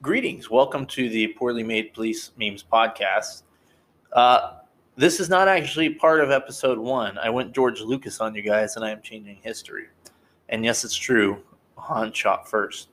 Greetings. 0.00 0.48
Welcome 0.48 0.86
to 0.86 1.08
the 1.08 1.26
Poorly 1.26 1.64
Made 1.64 1.92
Police 1.92 2.30
Memes 2.38 2.62
podcast. 2.62 3.42
Uh, 4.12 4.58
this 4.94 5.18
is 5.18 5.28
not 5.28 5.48
actually 5.48 5.90
part 5.90 6.20
of 6.20 6.30
episode 6.30 6.78
one. 6.78 7.18
I 7.18 7.30
went 7.30 7.52
George 7.52 7.80
Lucas 7.80 8.20
on 8.20 8.32
you 8.32 8.42
guys, 8.42 8.76
and 8.76 8.84
I 8.84 8.90
am 8.90 9.02
changing 9.02 9.38
history. 9.42 9.86
And 10.50 10.64
yes, 10.64 10.84
it's 10.84 10.94
true. 10.94 11.42
Han 11.78 12.12
shot 12.12 12.48
first. 12.48 12.90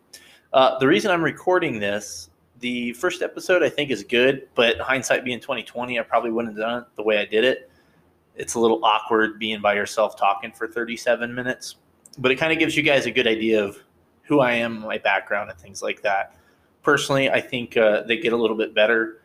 Uh, 0.52 0.80
the 0.80 0.88
reason 0.88 1.12
I'm 1.12 1.24
recording 1.24 1.78
this, 1.78 2.32
the 2.60 2.94
first 2.94 3.22
episode 3.22 3.62
I 3.62 3.70
think 3.70 3.92
is 3.92 4.04
good, 4.04 4.48
but 4.56 4.80
hindsight 4.80 5.24
being 5.24 5.40
2020, 5.40 6.00
I 6.00 6.02
probably 6.02 6.32
wouldn't 6.32 6.58
have 6.58 6.68
done 6.68 6.82
it 6.82 6.88
the 6.96 7.04
way 7.04 7.20
I 7.20 7.26
did 7.26 7.44
it. 7.44 7.70
It's 8.36 8.56
a 8.56 8.60
little 8.60 8.84
awkward 8.84 9.38
being 9.38 9.62
by 9.62 9.76
yourself 9.76 10.18
talking 10.18 10.52
for 10.52 10.68
37 10.68 11.36
minutes, 11.36 11.76
but 12.18 12.32
it 12.32 12.38
kind 12.38 12.52
of 12.52 12.58
gives 12.58 12.76
you 12.76 12.82
guys 12.82 13.06
a 13.06 13.12
good 13.12 13.28
idea 13.28 13.64
of 13.64 13.78
who 14.24 14.40
I 14.40 14.54
am, 14.54 14.82
my 14.82 14.98
background, 14.98 15.52
and 15.52 15.60
things 15.60 15.84
like 15.84 16.02
that 16.02 16.36
personally, 16.86 17.32
I 17.32 17.42
think 17.42 17.76
uh, 17.76 18.04
they 18.04 18.18
get 18.18 18.32
a 18.32 18.38
little 18.38 18.56
bit 18.56 18.76
better 18.76 19.24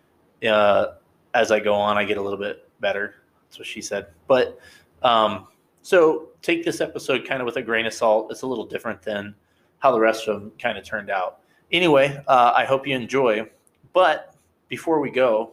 uh, 0.49 0.95
as 1.35 1.53
I 1.53 1.61
go 1.61 1.75
on. 1.75 1.99
I 1.99 2.05
get 2.05 2.17
a 2.17 2.23
little 2.23 2.39
bit 2.39 2.69
better. 2.81 3.17
That's 3.45 3.59
what 3.59 3.69
she 3.69 3.83
said. 3.83 4.07
But 4.27 4.59
um, 5.03 5.47
so 5.83 6.31
take 6.41 6.65
this 6.65 6.81
episode 6.81 7.29
kind 7.29 7.41
of 7.43 7.47
with 7.47 7.57
a 7.57 7.63
grain 7.63 7.85
of 7.85 7.93
salt. 7.93 8.33
It's 8.33 8.43
a 8.43 8.47
little 8.47 8.65
different 8.65 9.03
than 9.03 9.35
how 9.79 9.93
the 9.93 10.01
rest 10.01 10.27
of 10.27 10.41
them 10.41 10.53
kind 10.59 10.79
of 10.79 10.85
turned 10.85 11.11
out. 11.11 11.41
Anyway, 11.71 12.21
uh, 12.27 12.53
I 12.57 12.65
hope 12.65 12.87
you 12.87 12.97
enjoy. 12.97 13.49
But 13.93 14.35
before 14.69 14.99
we 15.01 15.11
go, 15.11 15.53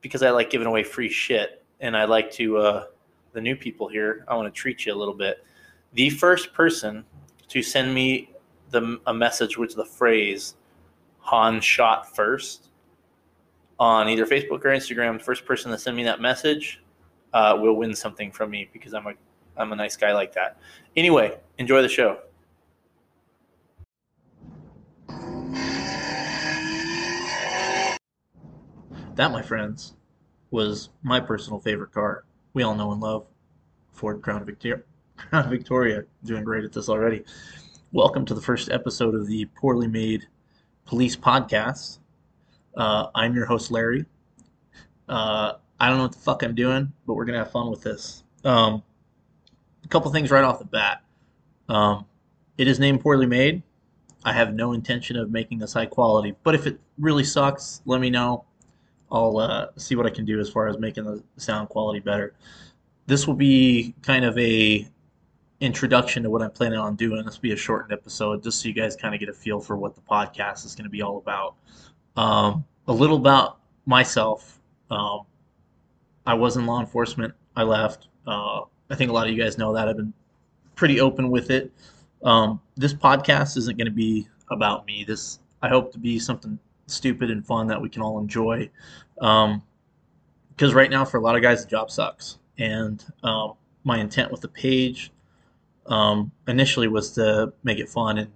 because 0.00 0.22
I 0.22 0.30
like 0.30 0.50
giving 0.50 0.66
away 0.66 0.82
free 0.82 1.08
shit 1.08 1.64
and 1.80 1.96
I 1.96 2.04
like 2.04 2.30
to, 2.32 2.58
uh, 2.58 2.84
the 3.32 3.40
new 3.40 3.54
people 3.54 3.88
here, 3.88 4.24
I 4.26 4.34
want 4.34 4.52
to 4.52 4.60
treat 4.60 4.86
you 4.86 4.92
a 4.92 4.96
little 4.96 5.14
bit. 5.14 5.44
The 5.92 6.10
first 6.10 6.52
person 6.52 7.04
to 7.48 7.62
send 7.62 7.94
me 7.94 8.32
the 8.70 8.98
a 9.06 9.14
message 9.14 9.56
with 9.56 9.74
the 9.74 9.84
phrase 9.84 10.56
Han 11.20 11.60
shot 11.60 12.14
first 12.14 12.68
on 13.78 14.08
either 14.08 14.26
Facebook 14.26 14.64
or 14.64 14.70
Instagram. 14.70 15.20
First 15.20 15.44
person 15.44 15.70
to 15.70 15.78
send 15.78 15.96
me 15.96 16.04
that 16.04 16.20
message 16.20 16.82
uh, 17.32 17.56
will 17.60 17.74
win 17.74 17.94
something 17.94 18.30
from 18.30 18.50
me 18.50 18.68
because 18.72 18.94
I'm 18.94 19.06
a 19.06 19.12
I'm 19.56 19.72
a 19.72 19.76
nice 19.76 19.96
guy 19.96 20.12
like 20.12 20.32
that. 20.34 20.58
Anyway, 20.96 21.36
enjoy 21.58 21.82
the 21.82 21.88
show. 21.88 22.18
That, 29.16 29.32
my 29.32 29.42
friends, 29.42 29.96
was 30.52 30.90
my 31.02 31.18
personal 31.18 31.58
favorite 31.58 31.90
car. 31.90 32.24
We 32.54 32.62
all 32.62 32.76
know 32.76 32.92
and 32.92 33.00
love 33.00 33.26
Ford 33.92 34.22
Crown 34.22 34.44
Victoria. 34.44 34.82
Crown 35.16 35.50
Victoria, 35.50 36.04
doing 36.24 36.44
great 36.44 36.62
at 36.64 36.72
this 36.72 36.88
already. 36.88 37.24
Welcome 37.92 38.26
to 38.26 38.34
the 38.34 38.42
first 38.42 38.70
episode 38.70 39.14
of 39.14 39.26
the 39.26 39.46
Poorly 39.46 39.88
Made 39.88 40.26
Police 40.84 41.16
Podcast. 41.16 42.00
Uh, 42.76 43.06
I'm 43.14 43.34
your 43.34 43.46
host, 43.46 43.70
Larry. 43.70 44.04
Uh, 45.08 45.54
I 45.80 45.88
don't 45.88 45.96
know 45.96 46.02
what 46.02 46.12
the 46.12 46.18
fuck 46.18 46.42
I'm 46.42 46.54
doing, 46.54 46.92
but 47.06 47.14
we're 47.14 47.24
going 47.24 47.38
to 47.38 47.38
have 47.38 47.50
fun 47.50 47.70
with 47.70 47.80
this. 47.80 48.24
Um, 48.44 48.82
a 49.82 49.88
couple 49.88 50.12
things 50.12 50.30
right 50.30 50.44
off 50.44 50.58
the 50.58 50.66
bat. 50.66 51.02
Um, 51.70 52.04
it 52.58 52.68
is 52.68 52.78
named 52.78 53.00
Poorly 53.00 53.24
Made. 53.24 53.62
I 54.22 54.34
have 54.34 54.52
no 54.52 54.74
intention 54.74 55.16
of 55.16 55.30
making 55.30 55.58
this 55.60 55.72
high 55.72 55.86
quality, 55.86 56.34
but 56.42 56.54
if 56.54 56.66
it 56.66 56.78
really 56.98 57.24
sucks, 57.24 57.80
let 57.86 58.02
me 58.02 58.10
know. 58.10 58.44
I'll 59.10 59.38
uh, 59.38 59.68
see 59.76 59.96
what 59.96 60.04
I 60.04 60.10
can 60.10 60.26
do 60.26 60.38
as 60.40 60.50
far 60.50 60.68
as 60.68 60.76
making 60.76 61.04
the 61.04 61.22
sound 61.38 61.70
quality 61.70 62.00
better. 62.00 62.34
This 63.06 63.26
will 63.26 63.32
be 63.32 63.94
kind 64.02 64.26
of 64.26 64.36
a 64.36 64.86
introduction 65.60 66.22
to 66.22 66.30
what 66.30 66.42
I'm 66.42 66.50
planning 66.50 66.78
on 66.78 66.94
doing. 66.94 67.24
This 67.24 67.36
will 67.36 67.42
be 67.42 67.52
a 67.52 67.56
shortened 67.56 67.92
episode 67.92 68.42
just 68.42 68.60
so 68.60 68.68
you 68.68 68.74
guys 68.74 68.94
kind 68.94 69.14
of 69.14 69.20
get 69.20 69.28
a 69.28 69.32
feel 69.32 69.60
for 69.60 69.76
what 69.76 69.94
the 69.94 70.00
podcast 70.02 70.64
is 70.64 70.74
going 70.74 70.84
to 70.84 70.90
be 70.90 71.02
all 71.02 71.18
about. 71.18 71.56
Um, 72.16 72.64
a 72.86 72.92
little 72.92 73.16
about 73.16 73.58
myself. 73.86 74.60
Um, 74.90 75.22
I 76.26 76.34
was 76.34 76.56
in 76.56 76.66
law 76.66 76.80
enforcement. 76.80 77.34
I 77.56 77.62
left. 77.62 78.08
Uh, 78.26 78.62
I 78.90 78.94
think 78.94 79.10
a 79.10 79.12
lot 79.12 79.26
of 79.26 79.34
you 79.34 79.42
guys 79.42 79.58
know 79.58 79.72
that. 79.74 79.88
I've 79.88 79.96
been 79.96 80.12
pretty 80.74 81.00
open 81.00 81.30
with 81.30 81.50
it. 81.50 81.72
Um, 82.22 82.60
this 82.76 82.94
podcast 82.94 83.56
isn't 83.56 83.76
going 83.76 83.86
to 83.86 83.92
be 83.92 84.28
about 84.50 84.86
me. 84.86 85.04
This 85.04 85.40
I 85.62 85.68
hope 85.68 85.92
to 85.92 85.98
be 85.98 86.18
something 86.18 86.58
stupid 86.86 87.30
and 87.30 87.44
fun 87.44 87.66
that 87.66 87.80
we 87.80 87.88
can 87.88 88.02
all 88.02 88.18
enjoy. 88.18 88.70
Because 89.14 89.50
um, 89.50 89.62
right 90.74 90.90
now, 90.90 91.04
for 91.04 91.16
a 91.18 91.20
lot 91.20 91.36
of 91.36 91.42
guys, 91.42 91.64
the 91.64 91.70
job 91.70 91.90
sucks. 91.90 92.38
And 92.58 93.04
um, 93.22 93.54
my 93.84 93.98
intent 93.98 94.30
with 94.30 94.40
the 94.40 94.48
page 94.48 95.12
um, 95.88 96.30
initially 96.46 96.88
was 96.88 97.12
to 97.12 97.52
make 97.64 97.78
it 97.78 97.88
fun 97.88 98.18
and 98.18 98.30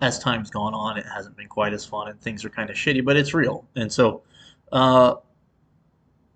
as 0.00 0.18
time's 0.18 0.50
gone 0.50 0.74
on 0.74 0.96
it 0.98 1.06
hasn't 1.06 1.36
been 1.36 1.48
quite 1.48 1.72
as 1.72 1.84
fun 1.84 2.08
and 2.08 2.20
things 2.20 2.44
are 2.44 2.50
kind 2.50 2.70
of 2.70 2.76
shitty 2.76 3.04
but 3.04 3.16
it's 3.16 3.34
real. 3.34 3.66
And 3.76 3.92
so 3.92 4.22
uh, 4.72 5.16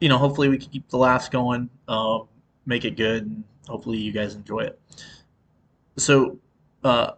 you 0.00 0.08
know 0.08 0.19
hopefully 0.19 0.48
we 0.48 0.58
can 0.58 0.70
keep 0.70 0.88
the 0.88 0.98
laughs 0.98 1.28
going 1.28 1.69
uh, 1.88 2.20
make 2.66 2.84
it 2.84 2.96
good 2.96 3.24
and 3.24 3.44
hopefully 3.69 3.98
you 3.98 4.12
guys 4.12 4.34
enjoy 4.34 4.60
it. 4.60 4.80
So 5.96 6.38
uh, 6.84 7.12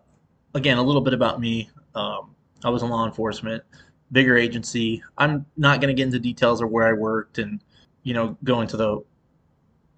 again 0.54 0.78
a 0.78 0.82
little 0.82 1.02
bit 1.02 1.14
about 1.14 1.40
me. 1.40 1.70
Um, 1.94 2.34
i 2.62 2.68
was 2.68 2.82
in 2.82 2.90
law 2.90 3.06
enforcement 3.06 3.64
bigger 4.12 4.36
agency. 4.36 5.02
I'm 5.18 5.46
not 5.56 5.80
going 5.80 5.94
to 5.94 5.94
get 5.94 6.06
into 6.06 6.18
details 6.18 6.60
of 6.60 6.70
where 6.70 6.86
i 6.86 6.92
worked 6.92 7.38
and 7.38 7.60
you 8.02 8.14
know 8.14 8.36
go 8.44 8.60
into 8.60 8.76
the 8.76 9.02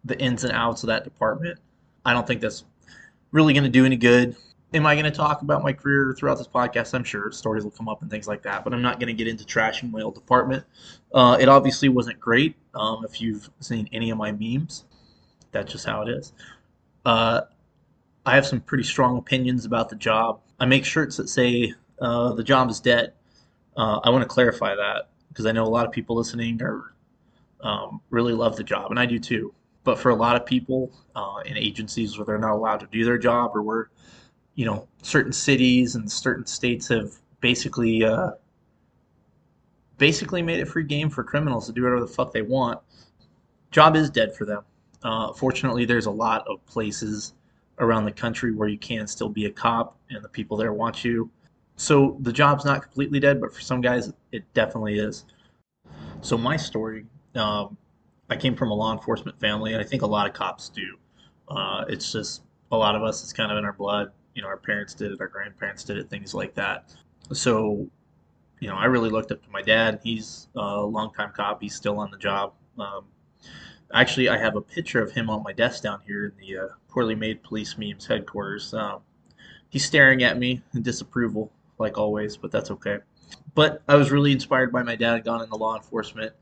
the 0.05 0.19
ins 0.19 0.45
and 0.45 0.53
outs 0.53 0.83
of 0.83 0.89
that 0.89 1.05
department. 1.05 1.59
I 2.05 2.13
don't 2.13 2.27
think 2.27 2.41
that's 2.41 2.65
really 3.33 3.53
going 3.53 3.65
to 3.65 3.71
do 3.71 3.85
any 3.85 3.97
good. 3.97 4.37
Am 4.75 4.87
I 4.87 4.95
going 4.95 5.05
to 5.05 5.11
talk 5.11 5.43
about 5.43 5.63
my 5.63 5.73
career 5.73 6.15
throughout 6.17 6.39
this 6.39 6.47
podcast? 6.47 6.95
I'm 6.95 7.05
sure 7.05 7.31
stories 7.31 7.65
will 7.65 7.73
come 7.73 7.89
up 7.89 8.01
and 8.01 8.11
things 8.11 8.27
like 8.27 8.43
that, 8.43 8.65
but 8.65 8.73
I'm 8.73 8.81
not 8.81 8.99
going 9.01 9.09
to 9.09 9.13
get 9.13 9.29
into 9.29 9.45
trashing 9.45 9.91
my 9.91 10.01
old 10.01 10.15
department. 10.15 10.65
Uh, 11.13 11.37
it 11.39 11.49
obviously 11.49 11.89
wasn't 11.91 12.19
great. 12.21 12.55
Um, 12.75 13.05
if 13.05 13.21
you've 13.21 13.51
seen 13.61 13.89
any 13.93 14.11
of 14.11 14.17
my 14.17 14.33
memes, 14.33 14.85
that's 15.51 15.73
just 15.73 15.85
how 15.85 16.03
it 16.03 16.09
is. 16.09 16.33
Uh, 17.05 17.43
I 18.25 18.35
have 18.35 18.47
some 18.47 18.61
pretty 18.61 18.85
strong 18.85 19.19
opinions 19.19 19.67
about 19.67 19.89
the 19.89 19.97
job. 19.97 20.41
I 20.59 20.65
make 20.65 20.85
shirts 20.85 21.17
that 21.17 21.29
say 21.29 21.75
uh, 22.01 22.33
the 22.33 22.45
job 22.45 22.71
is 22.71 22.81
dead. 22.81 23.13
Uh, 23.77 24.01
I 24.05 24.11
want 24.11 24.23
to 24.23 24.29
clarify 24.29 24.75
that 24.75 25.09
because 25.29 25.45
I 25.45 25.53
know 25.53 25.65
a 25.65 25.69
lot 25.69 25.87
of 25.87 25.93
people 25.93 26.17
listening 26.17 26.63
are 26.63 26.95
um, 27.63 28.01
really 28.11 28.33
love 28.33 28.57
the 28.57 28.65
job, 28.65 28.91
and 28.91 28.99
I 28.99 29.07
do 29.07 29.19
too. 29.19 29.55
But 29.85 29.99
for 29.99 30.11
a 30.11 30.15
lot 30.15 30.37
of 30.37 30.47
people 30.47 30.93
uh, 31.17 31.43
in 31.45 31.57
agencies 31.57 32.17
where 32.17 32.25
they're 32.25 32.39
not 32.39 32.53
allowed 32.53 32.81
to 32.81 32.87
do 32.87 33.05
their 33.05 33.19
job, 33.19 33.53
or 33.55 33.63
where 33.63 33.91
you 34.55 34.65
know 34.65 34.87
certain 35.03 35.33
cities 35.33 35.95
and 35.95 36.11
certain 36.11 36.47
states 36.47 36.89
have 36.89 37.13
basically 37.41 38.05
uh, 38.05 38.31
basically 39.99 40.43
made 40.43 40.61
it 40.61 40.67
free 40.67 40.85
game 40.85 41.11
for 41.11 41.23
criminals 41.23 41.67
to 41.67 41.73
do 41.73 41.83
whatever 41.83 42.01
the 42.01 42.07
fuck 42.07 42.33
they 42.33 42.43
want, 42.43 42.81
job 43.71 43.97
is 43.97 44.11
dead 44.11 44.35
for 44.35 44.45
them. 44.45 44.63
Uh, 45.03 45.33
fortunately, 45.33 45.85
there's 45.85 46.07
a 46.07 46.11
lot 46.11 46.47
of 46.49 46.65
places 46.67 47.35
around 47.79 48.05
the 48.05 48.13
country 48.13 48.53
where 48.53 48.69
you 48.69 48.79
can 48.79 49.07
still 49.07 49.29
be 49.29 49.47
a 49.47 49.51
cop 49.51 49.97
and 50.11 50.23
the 50.23 50.29
people 50.29 50.57
there 50.57 50.73
want 50.73 51.05
you. 51.05 51.31
So 51.77 52.17
the 52.21 52.33
job's 52.33 52.65
not 52.65 52.83
completely 52.83 53.19
dead, 53.19 53.41
but 53.41 53.53
for 53.53 53.61
some 53.61 53.81
guys, 53.81 54.13
it 54.31 54.45
definitely 54.55 54.99
is. 54.99 55.25
So 56.21 56.39
my 56.39 56.57
story, 56.57 57.07
um, 57.35 57.77
I 58.33 58.37
came 58.37 58.57
from 58.57 58.71
a 58.71 58.75
law 58.75 58.95
enforcement 58.95 59.39
family, 59.39 59.75
and 59.75 59.83
I 59.83 59.85
think 59.85 60.01
a 60.01 60.07
lot 60.07 60.27
of 60.27 60.33
cops 60.33 60.71
do. 60.71 60.97
Uh, 61.49 61.85
it's 61.87 62.11
just 62.13 62.43
a 62.71 62.77
lot 62.77 62.97
of 62.97 63.03
us, 63.03 63.23
it's 63.23 63.33
kind 63.33 63.53
of 63.53 63.59
in 63.59 63.65
our 63.67 63.75
blood. 63.75 64.11
You 64.35 64.41
know, 64.41 64.49
our 64.49 64.57
parents 64.57 64.95
did 64.95 65.13
it, 65.13 65.21
our 65.21 65.29
grandparents 65.29 65.85
did 65.85 65.99
it, 65.99 66.09
things 66.09 66.33
like 66.33 66.55
that. 66.55 66.95
So, 67.35 67.87
you 68.59 68.69
know, 68.69 68.77
I 68.77 68.87
really 68.87 69.11
looked 69.11 69.33
up 69.33 69.43
to 69.43 69.51
my 69.51 69.61
dad. 69.61 70.01
He's 70.03 70.49
a 70.57 70.81
longtime 70.81 71.33
cop, 71.37 71.61
he's 71.61 71.75
still 71.75 71.99
on 71.99 72.11
the 72.11 72.17
job. 72.17 72.55
Um, 72.79 73.05
actually, 73.93 74.31
I 74.31 74.39
have 74.39 74.57
a 74.57 74.63
picture 74.63 75.03
of 75.03 75.13
him 75.13 75.29
on 75.29 75.43
my 75.43 75.53
desk 75.53 75.83
down 75.83 76.01
here 76.07 76.25
in 76.25 76.33
the 76.41 76.57
uh, 76.57 76.69
poorly 76.89 77.15
made 77.15 77.43
police 77.43 77.77
memes 77.77 78.07
headquarters. 78.07 78.73
Um, 78.73 79.01
he's 79.69 79.85
staring 79.85 80.23
at 80.23 80.39
me 80.39 80.63
in 80.75 80.81
disapproval, 80.81 81.53
like 81.79 81.99
always, 81.99 82.39
but 82.39 82.51
that's 82.51 82.71
okay. 82.71 83.01
But 83.55 83.83
I 83.87 83.97
was 83.97 84.11
really 84.11 84.33
inspired 84.33 84.73
by 84.73 84.83
my 84.83 84.97
dad, 84.97 85.23
gone 85.25 85.43
into 85.43 85.57
law 85.57 85.77
enforcement. 85.77 86.33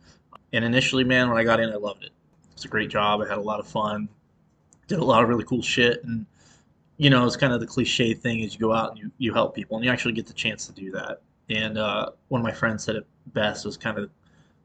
And 0.52 0.64
initially, 0.64 1.04
man, 1.04 1.28
when 1.28 1.38
I 1.38 1.44
got 1.44 1.60
in, 1.60 1.70
I 1.70 1.76
loved 1.76 2.04
it. 2.04 2.10
It's 2.52 2.64
a 2.64 2.68
great 2.68 2.90
job. 2.90 3.20
I 3.20 3.28
had 3.28 3.38
a 3.38 3.42
lot 3.42 3.60
of 3.60 3.66
fun. 3.66 4.08
Did 4.88 4.98
a 4.98 5.04
lot 5.04 5.22
of 5.22 5.28
really 5.28 5.44
cool 5.44 5.62
shit. 5.62 6.02
And, 6.04 6.26
you 6.96 7.08
know, 7.10 7.24
it's 7.24 7.36
kind 7.36 7.52
of 7.52 7.60
the 7.60 7.66
cliche 7.66 8.14
thing 8.14 8.40
is 8.40 8.54
you 8.54 8.60
go 8.60 8.72
out 8.72 8.90
and 8.90 8.98
you, 8.98 9.10
you 9.18 9.32
help 9.32 9.54
people 9.54 9.76
and 9.76 9.84
you 9.84 9.90
actually 9.90 10.12
get 10.12 10.26
the 10.26 10.34
chance 10.34 10.66
to 10.66 10.72
do 10.72 10.90
that. 10.92 11.22
And 11.48 11.78
uh, 11.78 12.10
one 12.28 12.40
of 12.40 12.44
my 12.44 12.52
friends 12.52 12.84
said 12.84 12.96
it 12.96 13.06
best 13.28 13.64
was 13.64 13.76
kind 13.76 13.98
of 13.98 14.10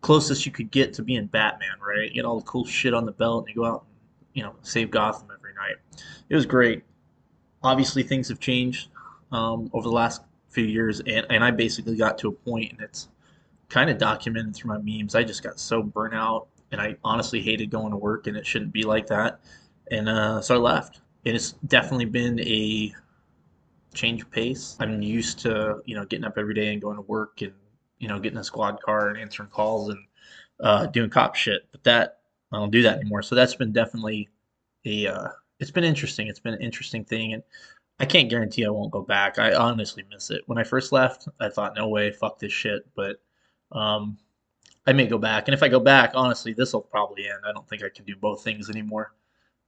closest 0.02 0.46
you 0.46 0.52
could 0.52 0.72
get 0.72 0.94
to 0.94 1.04
being 1.04 1.26
Batman, 1.28 1.78
right? 1.80 2.10
You 2.10 2.16
get 2.16 2.26
all 2.26 2.40
the 2.40 2.46
cool 2.46 2.66
shit 2.66 2.94
on 2.94 3.06
the 3.06 3.12
belt 3.12 3.46
and 3.46 3.56
you 3.56 3.62
go 3.62 3.68
out 3.68 3.86
and, 3.88 3.96
you 4.34 4.44
know, 4.44 4.56
save 4.62 4.92
Gotham 4.92 5.30
every 5.36 5.54
night. 5.54 5.76
It 6.30 6.36
was 6.36 6.46
great. 6.46 6.84
Obviously, 7.64 8.04
things 8.04 8.28
have 8.30 8.40
changed 8.40 8.90
um, 9.32 9.70
over 9.74 9.88
the 9.88 9.96
last 9.96 10.22
few 10.50 10.66
years. 10.66 11.00
And, 11.00 11.26
and 11.30 11.44
I 11.44 11.52
basically 11.52 11.96
got 11.96 12.18
to 12.20 12.28
a 12.28 12.32
point, 12.32 12.72
and 12.72 12.82
it's 12.82 13.08
kind 13.70 13.90
of 13.90 13.98
documented 13.98 14.56
through 14.56 14.74
my 14.74 14.80
memes. 14.82 15.16
I 15.16 15.24
just 15.24 15.44
got 15.44 15.60
so 15.60 15.82
burnt 15.82 16.14
out, 16.14 16.48
and 16.72 16.80
I 16.82 16.96
honestly 17.04 17.42
hated 17.42 17.70
going 17.70 17.92
to 17.92 17.98
work, 17.98 18.28
and 18.28 18.38
it 18.38 18.46
shouldn't 18.46 18.74
be 18.74 18.84
like 18.84 19.08
that. 19.08 19.40
And 19.92 20.10
uh, 20.10 20.42
so 20.42 20.56
I 20.56 20.58
left. 20.58 21.02
And 21.26 21.36
it's 21.36 21.54
definitely 21.68 22.06
been 22.06 22.40
a 22.42 22.94
change 23.94 24.22
of 24.22 24.30
pace. 24.30 24.78
I'm 24.80 25.02
used 25.02 25.40
to, 25.40 25.82
you 25.86 25.96
know, 25.96 26.06
getting 26.06 26.26
up 26.26 26.38
every 26.38 26.54
day 26.54 26.72
and 26.72 26.82
going 26.82 26.98
to 26.98 27.02
work 27.02 27.42
and, 27.42 27.54
you 27.98 28.08
know, 28.08 28.20
getting 28.20 28.38
a 28.38 28.44
squad 28.44 28.80
car 28.82 29.10
and 29.10 29.18
answering 29.18 29.50
calls 29.50 29.90
and 29.90 30.00
uh, 30.60 30.86
doing 30.88 31.10
cop 31.10 31.36
shit. 31.36 31.64
But 31.72 31.84
that, 31.84 32.20
I 32.52 32.58
don't 32.58 32.72
do 32.72 32.84
that 32.84 33.00
anymore. 33.00 33.24
So 33.24 33.34
that's 33.34 33.56
been 33.56 33.72
definitely 33.72 34.30
a, 34.86 35.08
uh, 35.08 35.30
it's 35.60 35.72
been 35.72 35.84
interesting. 35.84 36.28
It's 36.28 36.40
been 36.40 36.54
an 36.54 36.62
interesting 36.62 37.04
thing. 37.04 37.34
And 37.34 37.42
I 38.00 38.06
can't 38.06 38.30
guarantee 38.30 38.66
I 38.66 38.70
won't 38.70 38.92
go 38.92 39.02
back. 39.02 39.40
I 39.40 39.54
honestly 39.56 40.04
miss 40.12 40.30
it. 40.30 40.42
When 40.46 40.58
I 40.58 40.64
first 40.64 40.92
left, 40.92 41.28
I 41.40 41.50
thought, 41.50 41.76
no 41.76 41.88
way, 41.88 42.12
fuck 42.12 42.38
this 42.38 42.54
shit. 42.54 42.86
But 42.96 43.22
um, 43.76 44.18
I 44.88 44.94
may 44.94 45.08
go 45.08 45.18
back. 45.18 45.48
And 45.48 45.54
if 45.54 45.64
I 45.64 45.68
go 45.68 45.80
back, 45.80 46.12
honestly, 46.16 46.54
this 46.54 46.74
will 46.74 46.82
probably 46.82 47.28
end. 47.28 47.40
I 47.48 47.52
don't 47.52 47.68
think 47.68 47.84
I 47.84 47.90
can 47.90 48.06
do 48.06 48.16
both 48.16 48.44
things 48.44 48.70
anymore. 48.70 49.14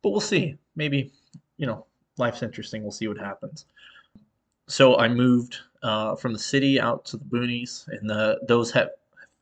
But 0.01 0.11
we'll 0.11 0.21
see. 0.21 0.57
Maybe, 0.75 1.11
you 1.57 1.65
know, 1.67 1.85
life's 2.17 2.43
interesting. 2.43 2.83
We'll 2.83 2.91
see 2.91 3.07
what 3.07 3.17
happens. 3.17 3.65
So 4.67 4.97
I 4.97 5.07
moved 5.07 5.57
uh, 5.81 6.15
from 6.15 6.33
the 6.33 6.39
city 6.39 6.79
out 6.79 7.05
to 7.05 7.17
the 7.17 7.25
boonies, 7.25 7.87
and 7.87 8.09
the, 8.09 8.39
those 8.47 8.71
have 8.71 8.89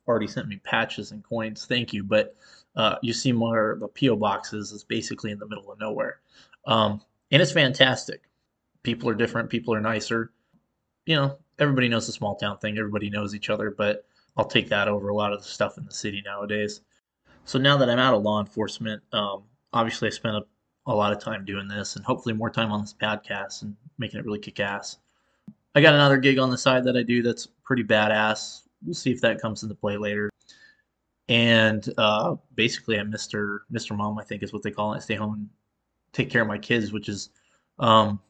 already 0.08 0.26
sent 0.26 0.48
me 0.48 0.60
patches 0.64 1.10
and 1.10 1.24
coins. 1.24 1.66
Thank 1.66 1.92
you. 1.92 2.02
But 2.04 2.36
uh, 2.76 2.96
you 3.02 3.12
see 3.12 3.32
more 3.32 3.78
the 3.80 3.88
PO 3.88 4.16
boxes 4.16 4.72
is 4.72 4.84
basically 4.84 5.30
in 5.30 5.38
the 5.38 5.48
middle 5.48 5.70
of 5.70 5.80
nowhere, 5.80 6.20
um, 6.66 7.00
and 7.32 7.42
it's 7.42 7.52
fantastic. 7.52 8.22
People 8.82 9.08
are 9.08 9.14
different. 9.14 9.50
People 9.50 9.74
are 9.74 9.80
nicer. 9.80 10.30
You 11.06 11.16
know, 11.16 11.38
everybody 11.58 11.88
knows 11.88 12.06
the 12.06 12.12
small 12.12 12.36
town 12.36 12.58
thing. 12.58 12.78
Everybody 12.78 13.10
knows 13.10 13.34
each 13.34 13.50
other, 13.50 13.70
but 13.70 14.06
I'll 14.36 14.44
take 14.44 14.68
that 14.68 14.88
over 14.88 15.08
a 15.08 15.14
lot 15.14 15.32
of 15.32 15.42
the 15.42 15.48
stuff 15.48 15.78
in 15.78 15.84
the 15.84 15.92
city 15.92 16.22
nowadays. 16.24 16.82
So 17.44 17.58
now 17.58 17.76
that 17.78 17.88
I'm 17.88 17.98
out 17.98 18.14
of 18.14 18.22
law 18.22 18.40
enforcement, 18.40 19.02
um, 19.12 19.44
obviously 19.72 20.08
I 20.08 20.10
spent 20.10 20.36
a, 20.36 20.42
a 20.86 20.94
lot 20.94 21.12
of 21.12 21.20
time 21.20 21.44
doing 21.44 21.68
this, 21.68 21.96
and 21.96 22.04
hopefully 22.04 22.34
more 22.34 22.50
time 22.50 22.72
on 22.72 22.80
this 22.80 22.94
podcast 22.94 23.62
and 23.62 23.76
making 23.98 24.20
it 24.20 24.26
really 24.26 24.38
kick 24.38 24.60
ass. 24.60 24.98
I 25.74 25.80
got 25.80 25.94
another 25.94 26.16
gig 26.16 26.38
on 26.38 26.50
the 26.50 26.58
side 26.58 26.84
that 26.84 26.96
I 26.96 27.02
do 27.02 27.22
that's 27.22 27.46
pretty 27.64 27.84
badass. 27.84 28.62
We'll 28.84 28.94
see 28.94 29.12
if 29.12 29.20
that 29.20 29.40
comes 29.40 29.62
into 29.62 29.74
play 29.74 29.96
later. 29.96 30.30
And 31.28 31.92
uh, 31.98 32.36
basically, 32.54 32.98
I'm 32.98 33.12
Mr. 33.12 33.60
Mr. 33.72 33.96
Mom, 33.96 34.18
I 34.18 34.24
think 34.24 34.42
is 34.42 34.52
what 34.52 34.62
they 34.62 34.70
call 34.70 34.92
it. 34.92 34.96
I 34.96 35.00
stay 35.00 35.14
home 35.14 35.34
and 35.34 35.48
take 36.12 36.30
care 36.30 36.42
of 36.42 36.48
my 36.48 36.58
kids, 36.58 36.92
which 36.92 37.08
is 37.08 37.30
um, 37.78 38.20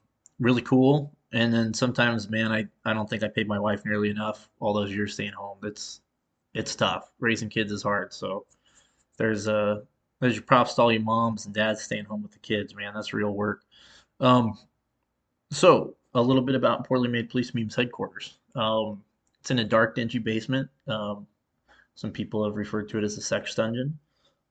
really 0.40 0.62
cool. 0.62 1.15
And 1.32 1.52
then 1.52 1.74
sometimes, 1.74 2.28
man, 2.30 2.52
I, 2.52 2.66
I 2.84 2.92
don't 2.92 3.08
think 3.10 3.22
I 3.22 3.28
paid 3.28 3.48
my 3.48 3.58
wife 3.58 3.84
nearly 3.84 4.10
enough 4.10 4.48
all 4.60 4.72
those 4.72 4.94
years 4.94 5.14
staying 5.14 5.32
home. 5.32 5.58
It's 5.62 6.00
it's 6.54 6.74
tough. 6.74 7.10
Raising 7.18 7.48
kids 7.48 7.72
is 7.72 7.82
hard. 7.82 8.12
So 8.12 8.46
there's 9.18 9.46
a 9.46 9.56
uh, 9.56 9.80
there's 10.20 10.34
your 10.34 10.44
props 10.44 10.74
to 10.74 10.82
all 10.82 10.92
you 10.92 11.00
moms 11.00 11.44
and 11.44 11.54
dads 11.54 11.82
staying 11.82 12.06
home 12.06 12.22
with 12.22 12.32
the 12.32 12.38
kids, 12.38 12.74
man. 12.74 12.94
That's 12.94 13.12
real 13.12 13.32
work. 13.32 13.62
Um, 14.20 14.58
so 15.50 15.94
a 16.14 16.22
little 16.22 16.42
bit 16.42 16.54
about 16.54 16.86
Poorly 16.86 17.08
Made 17.08 17.28
Police 17.28 17.54
Memes 17.54 17.74
headquarters. 17.74 18.38
Um, 18.54 19.02
it's 19.40 19.50
in 19.50 19.58
a 19.58 19.64
dark, 19.64 19.94
dingy 19.94 20.18
basement. 20.18 20.68
Um, 20.88 21.26
some 21.94 22.10
people 22.10 22.44
have 22.44 22.56
referred 22.56 22.88
to 22.90 22.98
it 22.98 23.04
as 23.04 23.18
a 23.18 23.20
sex 23.20 23.54
dungeon. 23.54 23.98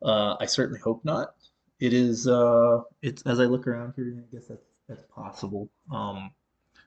Uh, 0.04 0.36
I 0.39 0.45
certainly 0.45 0.80
hope 0.80 1.04
not. 1.04 1.36
It 1.80 1.94
is. 1.94 2.28
Uh, 2.28 2.81
it's 3.01 3.21
as 3.24 3.39
I 3.39 3.45
look 3.45 3.68
around 3.68 3.94
here, 3.95 4.16
I 4.18 4.36
guess 4.36 4.48
that's 4.48 4.66
that's 4.88 5.04
possible. 5.13 5.69
Um, 5.92 6.31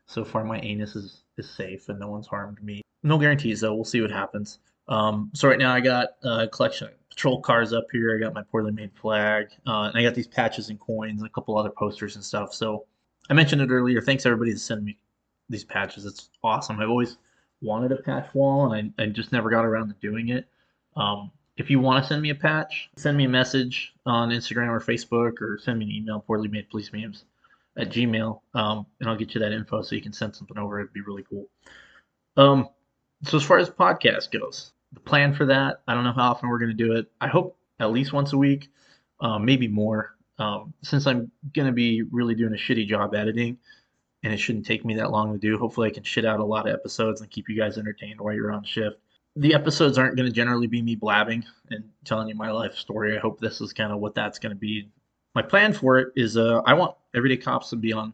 so 0.09 0.25
far, 0.25 0.43
my 0.43 0.59
anus 0.61 0.97
is 0.97 1.23
is 1.37 1.49
safe 1.49 1.89
and 1.89 2.01
no 2.01 2.09
one's 2.09 2.27
harmed 2.27 2.63
me. 2.63 2.83
No 3.03 3.19
guarantees 3.19 3.61
though. 3.61 3.75
We'll 3.75 3.85
see 3.85 4.01
what 4.01 4.11
happens. 4.11 4.59
Um, 4.89 5.31
so 5.35 5.49
right 5.49 5.59
now 5.59 5.73
I 5.73 5.81
got 5.81 6.09
a 6.25 6.49
collection 6.49 6.89
of 6.89 7.11
patrol 7.11 7.41
cars 7.41 7.73
up 7.73 7.85
here. 7.93 8.17
I 8.17 8.19
got 8.19 8.35
my 8.35 8.43
poorly 8.43 8.73
made 8.73 8.91
flag, 8.95 9.49
uh, 9.67 9.83
and 9.83 9.97
I 9.97 10.03
got 10.03 10.15
these 10.15 10.27
patches 10.27 10.71
and 10.71 10.81
coins, 10.81 11.21
and 11.21 11.29
a 11.29 11.33
couple 11.33 11.57
other 11.57 11.71
posters 11.71 12.17
and 12.17 12.25
stuff. 12.25 12.55
So 12.55 12.87
I 13.29 13.35
mentioned 13.35 13.61
it 13.61 13.71
earlier. 13.71 14.01
Thanks 14.01 14.25
everybody 14.25 14.53
to 14.53 14.59
send 14.59 14.83
me 14.83 14.97
these 15.51 15.65
patches. 15.65 16.07
It's 16.07 16.31
awesome. 16.43 16.81
I've 16.81 16.89
always 16.89 17.19
wanted 17.61 17.93
a 17.93 17.97
patch 17.97 18.35
wall, 18.35 18.73
and 18.73 18.93
I, 18.99 19.03
I 19.03 19.07
just 19.09 19.31
never 19.31 19.51
got 19.51 19.67
around 19.67 19.89
to 19.89 19.95
doing 20.01 20.31
it. 20.31 20.49
Um, 20.97 21.31
if 21.59 21.69
you 21.69 21.81
want 21.81 22.03
to 22.03 22.09
send 22.09 22.23
me 22.23 22.31
a 22.31 22.35
patch, 22.35 22.89
send 22.97 23.17
me 23.17 23.25
a 23.25 23.29
message 23.29 23.93
on 24.07 24.31
Instagram 24.31 24.69
or 24.69 24.81
Facebook, 24.81 25.43
or 25.43 25.59
send 25.59 25.79
me 25.79 25.85
an 25.85 25.91
email, 25.91 26.21
poorly 26.21 26.49
made 26.49 26.71
police 26.71 26.93
memes 26.93 27.25
at 27.79 27.91
Gmail, 27.91 28.41
um, 28.55 28.85
and 29.01 29.09
I'll 29.09 29.17
get 29.17 29.35
you 29.35 29.41
that 29.41 29.53
info 29.53 29.83
so 29.83 29.95
you 29.95 30.03
can 30.03 30.13
send 30.13 30.35
something 30.35 30.59
over. 30.59 30.81
It'd 30.81 30.93
be 30.93 31.01
really 31.01 31.25
cool. 31.29 31.49
Um, 32.37 32.69
so 33.23 33.37
as 33.37 33.45
far 33.45 33.59
as 33.59 33.71
podcast 33.71 34.31
goes, 34.31 34.73
the 34.93 35.01
plan 35.01 35.35
for 35.35 35.47
that, 35.47 35.81
I 35.87 35.95
don't 35.95 36.05
know 36.05 36.13
how 36.13 36.31
often 36.31 36.49
we're 36.49 36.59
going 36.59 36.77
to 36.77 36.85
do 36.85 36.93
it. 36.95 37.11
I 37.21 37.29
hope 37.29 37.57
at 37.81 37.93
least 37.93 38.13
once 38.13 38.33
a 38.33 38.39
week, 38.39 38.69
um, 39.21 39.45
maybe 39.45 39.69
more. 39.69 40.17
Um, 40.39 40.73
since 40.83 41.07
I'm 41.07 41.31
going 41.55 41.67
to 41.67 41.73
be 41.73 42.03
really 42.03 42.35
doing 42.35 42.53
a 42.53 42.57
shitty 42.57 42.87
job 42.87 43.15
editing, 43.15 43.59
and 44.23 44.33
it 44.33 44.39
shouldn't 44.39 44.67
take 44.67 44.85
me 44.85 44.95
that 44.97 45.11
long 45.11 45.33
to 45.33 45.39
do. 45.39 45.59
Hopefully, 45.59 45.89
I 45.89 45.93
can 45.93 46.05
shit 46.05 46.25
out 46.25 46.41
a 46.41 46.45
lot 46.45 46.69
of 46.69 46.75
episodes 46.75 47.21
and 47.21 47.31
keep 47.31 47.49
you 47.49 47.57
guys 47.57 47.79
entertained 47.79 48.21
while 48.21 48.35
you're 48.35 48.53
on 48.53 48.65
shift. 48.65 48.97
The 49.37 49.55
episodes 49.55 49.99
aren't 49.99 50.17
going 50.17 50.29
to 50.29 50.35
generally 50.35 50.67
be 50.67 50.83
me 50.83 50.97
blabbing 50.97 51.45
and 51.71 51.85
telling 52.05 52.29
you 52.29 52.35
my 52.35 52.51
life 52.51 52.75
story. 52.75 53.17
I 53.17 53.21
hope 53.21 53.39
this 53.41 53.61
is 53.61 53.73
kind 53.73 53.93
of 53.93 54.01
what 54.01 54.15
that's 54.15 54.39
going 54.39 54.51
to 54.51 54.59
be. 54.59 54.89
My 55.35 55.43
plan 55.43 55.73
for 55.73 55.99
it 55.99 56.09
is 56.17 56.37
uh, 56.37 56.63
I 56.67 56.75
want 56.75 56.97
everyday 57.15 57.37
cops 57.37 57.71
to 57.71 57.77
be 57.77 57.93
on 57.93 58.13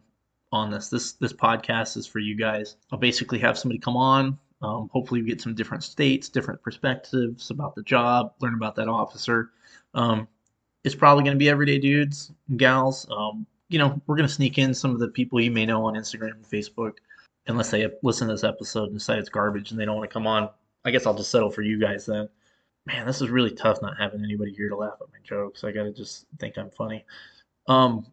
on 0.51 0.69
this. 0.69 0.89
This 0.89 1.13
this 1.13 1.33
podcast 1.33 1.97
is 1.97 2.07
for 2.07 2.19
you 2.19 2.35
guys. 2.35 2.77
I'll 2.91 2.99
basically 2.99 3.39
have 3.39 3.57
somebody 3.57 3.79
come 3.79 3.97
on. 3.97 4.37
Um, 4.61 4.89
hopefully, 4.91 5.21
we 5.21 5.29
get 5.29 5.41
some 5.41 5.55
different 5.55 5.83
states, 5.83 6.29
different 6.29 6.61
perspectives 6.61 7.51
about 7.51 7.75
the 7.75 7.83
job, 7.83 8.33
learn 8.41 8.53
about 8.53 8.75
that 8.75 8.87
officer. 8.87 9.51
Um, 9.93 10.27
it's 10.83 10.95
probably 10.95 11.23
going 11.23 11.35
to 11.35 11.39
be 11.39 11.49
everyday 11.49 11.79
dudes 11.79 12.31
and 12.47 12.59
gals. 12.59 13.07
Um, 13.11 13.45
you 13.69 13.79
know, 13.79 13.99
we're 14.05 14.15
going 14.15 14.27
to 14.27 14.33
sneak 14.33 14.57
in 14.57 14.73
some 14.73 14.91
of 14.91 14.99
the 14.99 15.07
people 15.07 15.41
you 15.41 15.51
may 15.51 15.65
know 15.65 15.83
on 15.85 15.95
Instagram 15.95 16.33
and 16.33 16.45
Facebook, 16.45 16.97
unless 17.47 17.71
they 17.71 17.87
listen 18.03 18.27
to 18.27 18.33
this 18.33 18.43
episode 18.43 18.85
and 18.85 18.93
decide 18.93 19.19
it's 19.19 19.29
garbage 19.29 19.71
and 19.71 19.79
they 19.79 19.85
don't 19.85 19.97
want 19.97 20.09
to 20.09 20.13
come 20.13 20.27
on. 20.27 20.49
I 20.85 20.91
guess 20.91 21.05
I'll 21.05 21.15
just 21.15 21.31
settle 21.31 21.49
for 21.49 21.63
you 21.63 21.79
guys 21.79 22.05
then. 22.05 22.29
Man, 22.85 23.07
this 23.07 23.21
is 23.21 23.29
really 23.29 23.51
tough 23.51 23.81
not 23.81 23.97
having 23.99 24.23
anybody 24.23 24.53
here 24.53 24.69
to 24.69 24.75
laugh 24.75 24.97
at 25.01 25.07
my 25.11 25.17
jokes. 25.23 25.63
I 25.63 25.71
got 25.71 25.83
to 25.83 25.91
just 25.91 26.25
think 26.39 26.57
I'm 26.57 26.69
funny. 26.69 27.03
Um, 27.67 28.05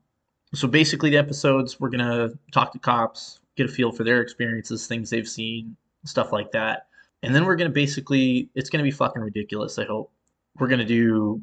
so 0.55 0.67
basically, 0.67 1.11
the 1.11 1.19
episodes 1.19 1.79
we're 1.81 1.91
gonna 1.91 2.31
talk 2.53 2.73
to 2.73 2.79
cops, 2.79 3.41
get 3.57 3.67
a 3.67 3.73
feel 3.73 3.93
for 3.93 4.05
their 4.05 4.21
experiences, 4.21 4.87
things 4.87 5.11
they've 5.11 5.29
seen, 5.29 5.77
stuff 6.05 6.33
like 6.33 6.53
that, 6.53 6.87
and 7.23 7.35
then 7.35 7.45
we're 7.45 7.57
gonna 7.57 7.71
basically 7.71 8.51
it's 8.55 8.71
gonna 8.71 8.85
be 8.85 8.91
fucking 8.91 9.23
ridiculous. 9.23 9.79
I 9.79 9.85
hope 9.85 10.13
we're 10.59 10.69
gonna 10.69 10.85
do 10.85 11.43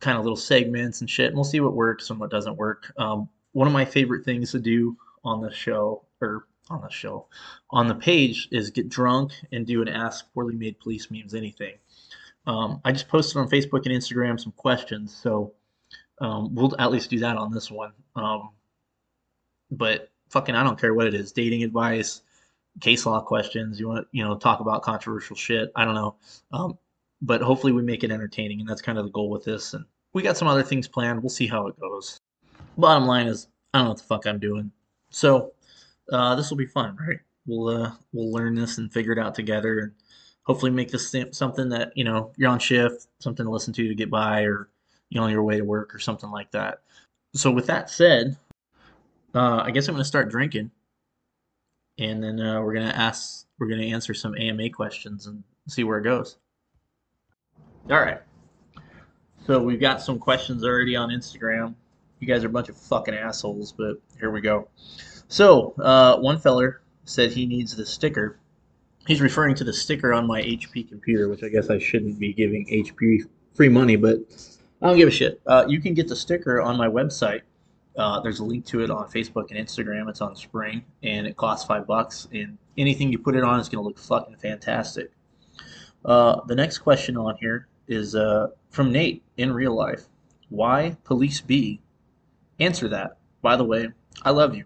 kind 0.00 0.18
of 0.18 0.24
little 0.24 0.36
segments 0.36 1.00
and 1.00 1.08
shit, 1.08 1.28
and 1.28 1.34
we'll 1.36 1.44
see 1.44 1.60
what 1.60 1.74
works 1.74 2.10
and 2.10 2.18
what 2.18 2.30
doesn't 2.30 2.56
work. 2.56 2.92
Um, 2.98 3.28
one 3.52 3.66
of 3.66 3.72
my 3.72 3.84
favorite 3.84 4.24
things 4.24 4.52
to 4.52 4.58
do 4.60 4.96
on 5.24 5.40
the 5.40 5.52
show 5.52 6.04
or 6.20 6.46
on 6.70 6.80
the 6.82 6.90
show 6.90 7.26
on 7.70 7.88
the 7.88 7.94
page 7.94 8.48
is 8.50 8.70
get 8.70 8.88
drunk 8.88 9.32
and 9.52 9.66
do 9.66 9.82
an 9.82 9.88
ask 9.88 10.26
poorly 10.34 10.54
made 10.54 10.78
police 10.80 11.10
memes 11.10 11.34
anything 11.34 11.74
um, 12.48 12.80
i 12.84 12.92
just 12.92 13.08
posted 13.08 13.36
on 13.36 13.48
facebook 13.48 13.86
and 13.86 13.94
instagram 13.94 14.38
some 14.38 14.52
questions 14.52 15.14
so 15.14 15.52
um, 16.20 16.52
we'll 16.54 16.74
at 16.80 16.90
least 16.90 17.10
do 17.10 17.18
that 17.20 17.36
on 17.36 17.52
this 17.52 17.70
one 17.70 17.92
um, 18.16 18.50
but 19.70 20.10
fucking 20.30 20.54
i 20.54 20.62
don't 20.62 20.80
care 20.80 20.94
what 20.94 21.06
it 21.06 21.14
is 21.14 21.30
dating 21.30 21.62
advice 21.62 22.22
case 22.80 23.06
law 23.06 23.20
questions 23.20 23.78
you 23.78 23.88
want 23.88 24.02
to 24.02 24.08
you 24.16 24.24
know 24.24 24.36
talk 24.36 24.60
about 24.60 24.82
controversial 24.82 25.36
shit 25.36 25.70
i 25.76 25.84
don't 25.84 25.94
know 25.94 26.16
um, 26.52 26.76
but 27.22 27.40
hopefully 27.40 27.72
we 27.72 27.82
make 27.82 28.02
it 28.02 28.10
entertaining 28.10 28.60
and 28.60 28.68
that's 28.68 28.82
kind 28.82 28.98
of 28.98 29.04
the 29.04 29.10
goal 29.10 29.30
with 29.30 29.44
this 29.44 29.74
and 29.74 29.84
we 30.12 30.22
got 30.22 30.36
some 30.36 30.48
other 30.48 30.62
things 30.62 30.88
planned 30.88 31.22
we'll 31.22 31.30
see 31.30 31.46
how 31.46 31.66
it 31.68 31.78
goes 31.78 32.20
bottom 32.78 33.06
line 33.06 33.26
is 33.26 33.48
I 33.74 33.78
don't 33.78 33.84
know 33.86 33.90
what 33.90 33.98
the 33.98 34.04
fuck 34.04 34.26
I'm 34.26 34.38
doing. 34.38 34.70
So 35.10 35.52
uh, 36.12 36.34
this 36.36 36.50
will 36.50 36.56
be 36.56 36.66
fun, 36.66 36.96
right? 36.96 37.18
We'll 37.46 37.68
uh, 37.68 37.92
we'll 38.12 38.32
learn 38.32 38.54
this 38.54 38.78
and 38.78 38.92
figure 38.92 39.12
it 39.12 39.18
out 39.18 39.34
together, 39.34 39.78
and 39.78 39.92
hopefully 40.48 40.70
make 40.70 40.90
this 40.90 41.14
something 41.32 41.68
that 41.68 41.92
you 41.94 42.04
know 42.04 42.32
you're 42.36 42.50
on 42.50 42.58
shift, 42.58 43.06
something 43.20 43.44
to 43.44 43.50
listen 43.50 43.72
to 43.74 43.88
to 43.88 43.94
get 43.94 44.10
by, 44.10 44.42
or 44.42 44.68
you 45.10 45.18
know 45.18 45.24
on 45.24 45.30
your 45.30 45.42
way 45.42 45.56
to 45.56 45.64
work 45.64 45.94
or 45.94 45.98
something 45.98 46.30
like 46.30 46.50
that. 46.52 46.80
So 47.34 47.50
with 47.50 47.66
that 47.66 47.90
said, 47.90 48.36
uh, 49.34 49.62
I 49.64 49.70
guess 49.70 49.88
I'm 49.88 49.94
gonna 49.94 50.04
start 50.04 50.30
drinking, 50.30 50.70
and 51.98 52.22
then 52.22 52.40
uh, 52.40 52.60
we're 52.60 52.74
gonna 52.74 52.86
ask, 52.88 53.46
we're 53.58 53.68
gonna 53.68 53.82
answer 53.84 54.14
some 54.14 54.34
AMA 54.36 54.70
questions 54.70 55.26
and 55.26 55.44
see 55.68 55.84
where 55.84 55.98
it 55.98 56.04
goes. 56.04 56.36
All 57.90 58.00
right. 58.00 58.20
So 59.46 59.62
we've 59.62 59.80
got 59.80 60.02
some 60.02 60.18
questions 60.18 60.64
already 60.64 60.96
on 60.96 61.08
Instagram 61.08 61.74
you 62.20 62.26
guys 62.26 62.44
are 62.44 62.48
a 62.48 62.50
bunch 62.50 62.68
of 62.68 62.76
fucking 62.76 63.14
assholes, 63.14 63.72
but 63.72 64.00
here 64.18 64.30
we 64.30 64.40
go. 64.40 64.68
So, 65.28 65.74
uh, 65.78 66.18
one 66.18 66.38
feller 66.38 66.82
said 67.04 67.30
he 67.30 67.46
needs 67.46 67.76
the 67.76 67.86
sticker. 67.86 68.38
He's 69.08 69.20
referring 69.20 69.54
to 69.56 69.64
the 69.64 69.72
sticker 69.72 70.12
on 70.12 70.26
my 70.26 70.42
HP 70.42 70.88
computer, 70.88 71.28
which 71.28 71.42
I 71.42 71.48
guess 71.48 71.70
I 71.70 71.78
shouldn't 71.78 72.18
be 72.18 72.32
giving 72.32 72.66
HP 72.66 73.22
free 73.54 73.68
money, 73.68 73.96
but 73.96 74.18
I 74.80 74.86
don't 74.86 74.96
give 74.96 75.08
a 75.08 75.10
shit. 75.10 75.40
Uh, 75.46 75.64
you 75.66 75.80
can 75.80 75.94
get 75.94 76.06
the 76.06 76.14
sticker 76.14 76.60
on 76.60 76.76
my 76.76 76.86
website. 76.86 77.40
Uh, 77.96 78.20
there's 78.20 78.38
a 78.38 78.44
link 78.44 78.64
to 78.66 78.80
it 78.80 78.90
on 78.90 79.10
Facebook 79.10 79.50
and 79.50 79.58
Instagram. 79.58 80.08
It's 80.08 80.20
on 80.20 80.36
Spring, 80.36 80.84
and 81.02 81.26
it 81.26 81.36
costs 81.36 81.66
five 81.66 81.86
bucks. 81.86 82.28
And 82.32 82.56
anything 82.76 83.10
you 83.10 83.18
put 83.18 83.34
it 83.34 83.42
on 83.42 83.58
is 83.58 83.68
going 83.68 83.82
to 83.82 83.88
look 83.88 83.98
fucking 83.98 84.36
fantastic. 84.36 85.10
Uh, 86.04 86.42
the 86.46 86.54
next 86.54 86.78
question 86.78 87.16
on 87.16 87.36
here 87.40 87.66
is 87.88 88.14
uh, 88.14 88.48
from 88.70 88.92
Nate 88.92 89.24
in 89.38 89.52
real 89.52 89.74
life. 89.74 90.04
Why 90.50 90.96
Police 91.04 91.40
B 91.40 91.80
Answer 92.60 92.88
that. 92.88 93.18
By 93.40 93.56
the 93.56 93.64
way, 93.64 93.88
I 94.22 94.30
love 94.30 94.54
you. 94.54 94.64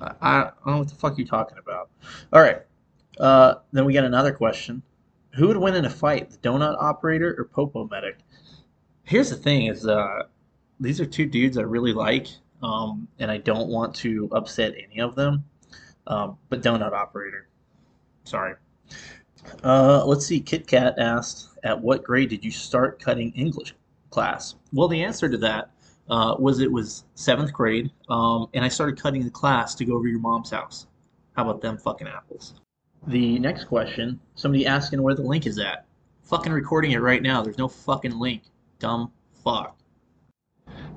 I, 0.00 0.12
I 0.20 0.40
don't 0.42 0.66
know 0.66 0.78
what 0.78 0.88
the 0.88 0.94
fuck 0.94 1.16
you're 1.16 1.26
talking 1.26 1.58
about. 1.58 1.88
All 2.32 2.40
right. 2.40 2.62
Uh, 3.18 3.56
then 3.72 3.84
we 3.84 3.92
got 3.92 4.04
another 4.04 4.32
question. 4.32 4.82
Who 5.34 5.48
would 5.48 5.56
win 5.56 5.74
in 5.74 5.84
a 5.84 5.90
fight, 5.90 6.30
the 6.30 6.38
donut 6.38 6.76
operator 6.80 7.34
or 7.38 7.44
Popo 7.44 7.86
Medic? 7.88 8.18
Here's 9.04 9.30
the 9.30 9.36
thing: 9.36 9.66
is 9.66 9.86
uh, 9.86 10.24
these 10.80 11.00
are 11.00 11.06
two 11.06 11.26
dudes 11.26 11.58
I 11.58 11.62
really 11.62 11.92
like, 11.92 12.28
um, 12.62 13.08
and 13.18 13.30
I 13.30 13.38
don't 13.38 13.68
want 13.68 13.94
to 13.96 14.28
upset 14.32 14.74
any 14.76 15.00
of 15.00 15.14
them. 15.14 15.44
Um, 16.06 16.38
but 16.48 16.62
donut 16.62 16.92
operator, 16.92 17.48
sorry. 18.24 18.54
Uh, 19.62 20.04
let's 20.04 20.26
see. 20.26 20.40
Kit 20.40 20.66
Kat 20.66 20.94
asked, 20.98 21.58
"At 21.62 21.80
what 21.80 22.02
grade 22.02 22.30
did 22.30 22.44
you 22.44 22.50
start 22.50 23.00
cutting 23.00 23.32
English 23.32 23.74
class?" 24.10 24.54
Well, 24.72 24.88
the 24.88 25.02
answer 25.02 25.28
to 25.28 25.38
that 25.38 25.70
uh, 26.08 26.36
was 26.38 26.60
it 26.60 26.70
was 26.70 27.04
seventh 27.14 27.52
grade, 27.52 27.90
um, 28.08 28.48
and 28.54 28.64
I 28.64 28.68
started 28.68 29.00
cutting 29.00 29.24
the 29.24 29.30
class 29.30 29.74
to 29.76 29.84
go 29.84 29.94
over 29.94 30.08
your 30.08 30.20
mom's 30.20 30.50
house. 30.50 30.86
How 31.34 31.42
about 31.42 31.60
them 31.60 31.78
fucking 31.78 32.08
apples? 32.08 32.54
The 33.06 33.38
next 33.38 33.64
question, 33.64 34.20
somebody 34.34 34.66
asking 34.66 35.02
where 35.02 35.14
the 35.14 35.22
link 35.22 35.46
is 35.46 35.58
at. 35.58 35.86
Fucking 36.24 36.52
recording 36.52 36.92
it 36.92 36.98
right 36.98 37.22
now. 37.22 37.42
There's 37.42 37.58
no 37.58 37.68
fucking 37.68 38.18
link. 38.18 38.42
Dumb 38.78 39.12
fuck. 39.44 39.78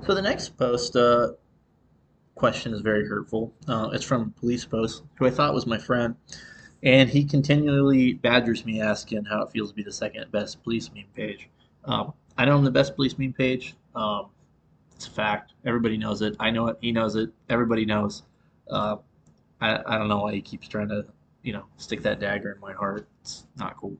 So 0.06 0.14
the 0.14 0.22
next 0.22 0.56
post 0.58 0.96
uh, 0.96 1.32
question 2.34 2.74
is 2.74 2.80
very 2.80 3.06
hurtful. 3.06 3.52
Uh, 3.68 3.90
it's 3.92 4.04
from 4.04 4.32
Police 4.32 4.64
Post, 4.64 5.04
who 5.14 5.26
I 5.26 5.30
thought 5.30 5.54
was 5.54 5.66
my 5.66 5.78
friend, 5.78 6.16
and 6.82 7.08
he 7.08 7.24
continually 7.24 8.14
badgers 8.14 8.64
me 8.64 8.80
asking 8.80 9.24
how 9.24 9.42
it 9.42 9.52
feels 9.52 9.70
to 9.70 9.74
be 9.74 9.82
the 9.82 9.92
second 9.92 10.30
best 10.32 10.62
police 10.62 10.90
meme 10.94 11.04
page. 11.14 11.48
Um, 11.84 12.12
I 12.36 12.44
know 12.44 12.56
I'm 12.56 12.64
the 12.64 12.70
best 12.70 12.96
police 12.96 13.16
meme 13.18 13.32
page. 13.32 13.74
Um, 13.94 14.26
it's 14.96 15.06
a 15.06 15.10
fact. 15.10 15.54
Everybody 15.64 15.96
knows 15.96 16.22
it. 16.22 16.36
I 16.40 16.50
know 16.50 16.68
it. 16.68 16.78
He 16.80 16.92
knows 16.92 17.16
it. 17.16 17.30
Everybody 17.48 17.84
knows. 17.84 18.22
Uh, 18.70 18.96
I, 19.60 19.80
I 19.86 19.98
don't 19.98 20.08
know 20.08 20.18
why 20.18 20.34
he 20.34 20.42
keeps 20.42 20.68
trying 20.68 20.88
to, 20.88 21.06
you 21.42 21.52
know, 21.52 21.64
stick 21.76 22.02
that 22.02 22.20
dagger 22.20 22.52
in 22.52 22.60
my 22.60 22.72
heart. 22.72 23.06
It's 23.20 23.46
not 23.56 23.76
cool. 23.76 23.96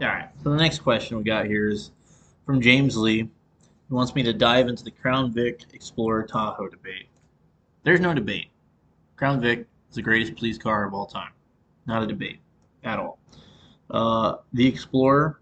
All 0.00 0.08
right. 0.08 0.28
So 0.42 0.50
the 0.50 0.56
next 0.56 0.80
question 0.80 1.18
we 1.18 1.24
got 1.24 1.46
here 1.46 1.68
is 1.68 1.92
from 2.46 2.60
James 2.60 2.96
Lee. 2.96 3.18
He 3.18 3.94
wants 3.94 4.14
me 4.14 4.22
to 4.22 4.32
dive 4.32 4.68
into 4.68 4.84
the 4.84 4.90
Crown 4.90 5.32
Vic 5.32 5.64
Explorer 5.72 6.22
Tahoe 6.24 6.68
debate. 6.68 7.08
There's 7.82 8.00
no 8.00 8.14
debate. 8.14 8.48
Crown 9.16 9.40
Vic 9.40 9.66
is 9.88 9.96
the 9.96 10.02
greatest 10.02 10.36
police 10.36 10.58
car 10.58 10.86
of 10.86 10.94
all 10.94 11.06
time. 11.06 11.32
Not 11.86 12.02
a 12.02 12.06
debate 12.06 12.38
at 12.84 12.98
all. 12.98 13.18
Uh, 13.90 14.36
the 14.52 14.66
Explorer 14.66 15.40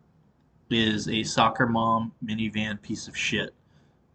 is 0.71 1.09
a 1.09 1.23
soccer 1.23 1.67
mom 1.67 2.13
minivan 2.25 2.81
piece 2.83 3.09
of 3.09 3.17
shit. 3.17 3.55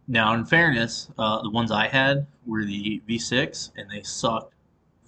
Now, 0.06 0.34
in 0.34 0.44
fairness, 0.44 1.10
uh, 1.18 1.42
the 1.42 1.50
ones 1.50 1.70
I 1.70 1.88
had 1.88 2.26
were 2.46 2.64
the 2.64 3.00
V6, 3.08 3.72
and 3.76 3.90
they 3.90 4.02
sucked 4.02 4.53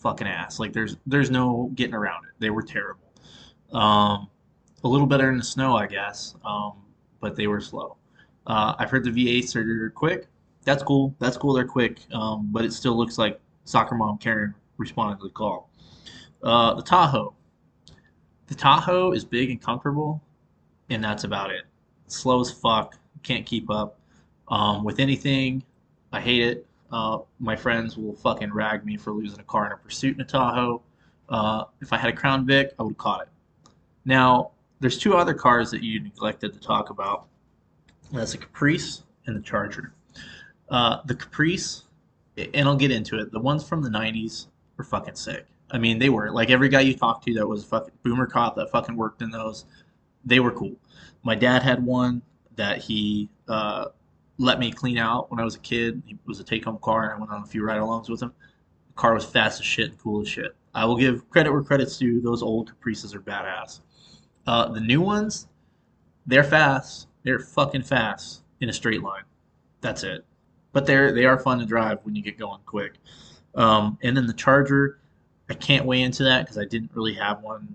fucking 0.06 0.28
ass. 0.28 0.60
Like 0.60 0.72
there's 0.72 0.96
there's 1.06 1.32
no 1.32 1.70
getting 1.74 1.94
around 1.94 2.26
it. 2.26 2.32
They 2.38 2.50
were 2.50 2.62
terrible. 2.62 3.12
Um, 3.72 4.28
a 4.84 4.88
little 4.88 5.06
better 5.06 5.28
in 5.30 5.36
the 5.36 5.44
snow, 5.44 5.76
I 5.76 5.86
guess, 5.86 6.36
um, 6.44 6.74
but 7.20 7.34
they 7.34 7.48
were 7.48 7.60
slow. 7.60 7.96
Uh, 8.46 8.74
I've 8.78 8.88
heard 8.88 9.02
the 9.02 9.10
V8s 9.10 9.56
are 9.56 9.90
quick. 9.90 10.28
That's 10.64 10.84
cool. 10.84 11.12
That's 11.18 11.36
cool. 11.36 11.54
They're 11.54 11.64
quick, 11.64 11.98
um, 12.12 12.50
but 12.52 12.64
it 12.64 12.72
still 12.72 12.96
looks 12.96 13.18
like 13.18 13.40
soccer 13.64 13.96
mom 13.96 14.18
Karen 14.18 14.54
responded 14.76 15.18
to 15.18 15.24
the 15.24 15.34
call. 15.34 15.70
Uh, 16.42 16.74
the 16.74 16.82
Tahoe. 16.82 17.34
The 18.46 18.54
Tahoe 18.54 19.10
is 19.10 19.24
big 19.24 19.50
and 19.50 19.60
comfortable, 19.60 20.22
and 20.88 21.02
that's 21.02 21.24
about 21.24 21.50
it. 21.50 21.62
Slow 22.06 22.40
as 22.40 22.52
fuck. 22.52 22.96
Can't 23.24 23.44
keep 23.44 23.68
up. 23.70 23.98
Um, 24.48 24.84
with 24.84 25.00
anything, 25.00 25.64
I 26.12 26.20
hate 26.20 26.42
it. 26.42 26.65
Uh, 26.90 27.18
my 27.40 27.56
friends 27.56 27.96
will 27.96 28.14
fucking 28.14 28.52
rag 28.52 28.84
me 28.84 28.96
for 28.96 29.12
losing 29.12 29.40
a 29.40 29.44
car 29.44 29.66
in 29.66 29.72
a 29.72 29.76
pursuit 29.76 30.14
in 30.14 30.20
a 30.20 30.24
Tahoe. 30.24 30.82
Uh, 31.28 31.64
if 31.80 31.92
I 31.92 31.96
had 31.96 32.10
a 32.10 32.16
Crown 32.16 32.46
Vic, 32.46 32.72
I 32.78 32.82
would 32.82 32.90
have 32.90 32.98
caught 32.98 33.22
it. 33.22 33.28
Now, 34.04 34.52
there's 34.80 34.98
two 34.98 35.16
other 35.16 35.34
cars 35.34 35.70
that 35.72 35.82
you 35.82 36.00
neglected 36.00 36.52
to 36.52 36.60
talk 36.60 36.90
about. 36.90 37.26
That's 38.12 38.34
a 38.34 38.38
Caprice 38.38 39.02
and 39.26 39.36
the 39.36 39.40
Charger. 39.40 39.92
Uh, 40.68 40.98
the 41.06 41.14
Caprice, 41.14 41.84
and 42.36 42.68
I'll 42.68 42.76
get 42.76 42.90
into 42.90 43.18
it. 43.18 43.32
The 43.32 43.40
ones 43.40 43.66
from 43.66 43.82
the 43.82 43.88
'90s 43.88 44.46
were 44.76 44.84
fucking 44.84 45.16
sick. 45.16 45.46
I 45.70 45.78
mean, 45.78 45.98
they 45.98 46.08
were 46.08 46.30
like 46.30 46.50
every 46.50 46.68
guy 46.68 46.80
you 46.80 46.94
talked 46.94 47.24
to 47.26 47.34
that 47.34 47.46
was 47.46 47.64
a 47.64 47.66
fucking 47.66 47.94
boomer 48.02 48.26
cop 48.26 48.54
that 48.56 48.70
fucking 48.70 48.96
worked 48.96 49.22
in 49.22 49.30
those. 49.30 49.64
They 50.24 50.38
were 50.38 50.52
cool. 50.52 50.76
My 51.22 51.34
dad 51.34 51.62
had 51.62 51.84
one 51.84 52.22
that 52.54 52.78
he 52.78 53.28
uh, 53.48 53.86
let 54.38 54.58
me 54.58 54.70
clean 54.70 54.98
out 54.98 55.30
when 55.30 55.40
I 55.40 55.44
was 55.44 55.54
a 55.54 55.60
kid. 55.60 56.02
It 56.08 56.18
was 56.26 56.40
a 56.40 56.44
take 56.44 56.64
home 56.64 56.78
car, 56.82 57.04
and 57.04 57.14
I 57.14 57.18
went 57.18 57.30
on 57.30 57.42
a 57.42 57.46
few 57.46 57.64
ride 57.64 57.78
alongs 57.78 58.08
with 58.08 58.22
him. 58.22 58.32
The 58.88 58.94
car 58.94 59.14
was 59.14 59.24
fast 59.24 59.60
as 59.60 59.66
shit 59.66 59.90
and 59.90 59.98
cool 59.98 60.20
as 60.22 60.28
shit. 60.28 60.54
I 60.74 60.84
will 60.84 60.96
give 60.96 61.28
credit 61.30 61.52
where 61.52 61.62
credit's 61.62 61.96
due. 61.96 62.20
Those 62.20 62.42
old 62.42 62.68
Caprices 62.68 63.14
are 63.14 63.20
badass. 63.20 63.80
Uh, 64.46 64.68
the 64.68 64.80
new 64.80 65.00
ones, 65.00 65.48
they're 66.26 66.44
fast. 66.44 67.08
They're 67.22 67.38
fucking 67.38 67.82
fast 67.82 68.42
in 68.60 68.68
a 68.68 68.72
straight 68.72 69.02
line. 69.02 69.24
That's 69.80 70.04
it. 70.04 70.24
But 70.72 70.86
they're 70.86 71.12
they 71.12 71.24
are 71.24 71.38
fun 71.38 71.58
to 71.60 71.64
drive 71.64 71.98
when 72.02 72.14
you 72.14 72.22
get 72.22 72.38
going 72.38 72.60
quick. 72.66 72.94
Um, 73.54 73.98
and 74.02 74.16
then 74.16 74.26
the 74.26 74.34
Charger, 74.34 75.00
I 75.48 75.54
can't 75.54 75.86
weigh 75.86 76.02
into 76.02 76.22
that 76.24 76.44
because 76.44 76.58
I 76.58 76.66
didn't 76.66 76.90
really 76.94 77.14
have 77.14 77.42
one. 77.42 77.74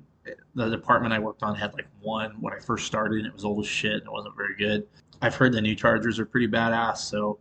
The 0.53 0.69
department 0.69 1.13
I 1.13 1.19
worked 1.19 1.41
on 1.41 1.55
had 1.55 1.73
like 1.73 1.87
one 2.01 2.31
when 2.39 2.53
I 2.53 2.59
first 2.59 2.85
started, 2.85 3.19
and 3.19 3.27
it 3.27 3.33
was 3.33 3.43
old 3.43 3.65
as 3.65 3.69
shit 3.69 3.93
and 3.93 4.03
it 4.03 4.11
wasn't 4.11 4.37
very 4.37 4.55
good. 4.55 4.87
I've 5.21 5.35
heard 5.35 5.53
the 5.53 5.61
new 5.61 5.75
Chargers 5.75 6.19
are 6.19 6.25
pretty 6.25 6.47
badass, 6.47 6.97
so 6.97 7.39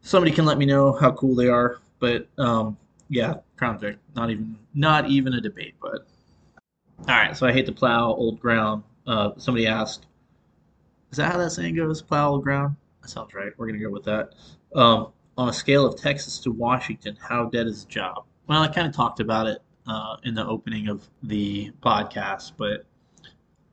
somebody 0.00 0.32
can 0.32 0.44
let 0.44 0.58
me 0.58 0.66
know 0.66 0.92
how 0.92 1.12
cool 1.12 1.34
they 1.34 1.48
are. 1.48 1.80
But 1.98 2.28
um, 2.38 2.76
yeah, 3.08 3.34
Crown 3.56 3.78
Vic, 3.78 3.98
not 4.14 4.30
even 4.30 4.56
not 4.74 5.08
even 5.08 5.34
a 5.34 5.40
debate. 5.40 5.74
But 5.80 6.06
all 7.00 7.06
right, 7.08 7.36
so 7.36 7.46
I 7.46 7.52
hate 7.52 7.66
to 7.66 7.72
plow 7.72 8.12
old 8.12 8.40
ground. 8.40 8.82
Uh, 9.06 9.30
somebody 9.36 9.66
asked, 9.66 10.06
"Is 11.10 11.18
that 11.18 11.32
how 11.32 11.38
that 11.38 11.50
saying 11.50 11.74
goes? 11.74 12.02
Plow 12.02 12.30
old 12.30 12.44
ground?" 12.44 12.76
That 13.02 13.08
sounds 13.08 13.34
right. 13.34 13.52
We're 13.56 13.66
gonna 13.66 13.78
go 13.78 13.90
with 13.90 14.04
that. 14.04 14.34
Um, 14.74 15.08
on 15.38 15.48
a 15.48 15.52
scale 15.52 15.86
of 15.86 16.00
Texas 16.00 16.38
to 16.40 16.50
Washington, 16.50 17.16
how 17.20 17.46
dead 17.46 17.66
is 17.66 17.84
the 17.84 17.90
job? 17.90 18.24
Well, 18.46 18.62
I 18.62 18.68
kind 18.68 18.86
of 18.86 18.94
talked 18.94 19.20
about 19.20 19.46
it 19.46 19.58
uh, 19.86 20.16
in 20.24 20.34
the 20.34 20.46
opening 20.46 20.88
of 20.88 21.08
the 21.22 21.72
podcast, 21.82 22.52
but 22.56 22.86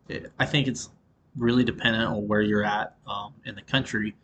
it, 0.10 0.32
I 0.40 0.46
think 0.46 0.68
it's 0.68 0.90
really 1.38 1.64
dependent 1.64 2.06
on 2.06 2.28
where 2.28 2.42
you're 2.42 2.64
at 2.64 2.96
um, 3.08 3.34
in 3.46 3.56
the 3.56 3.62
country. 3.62 4.16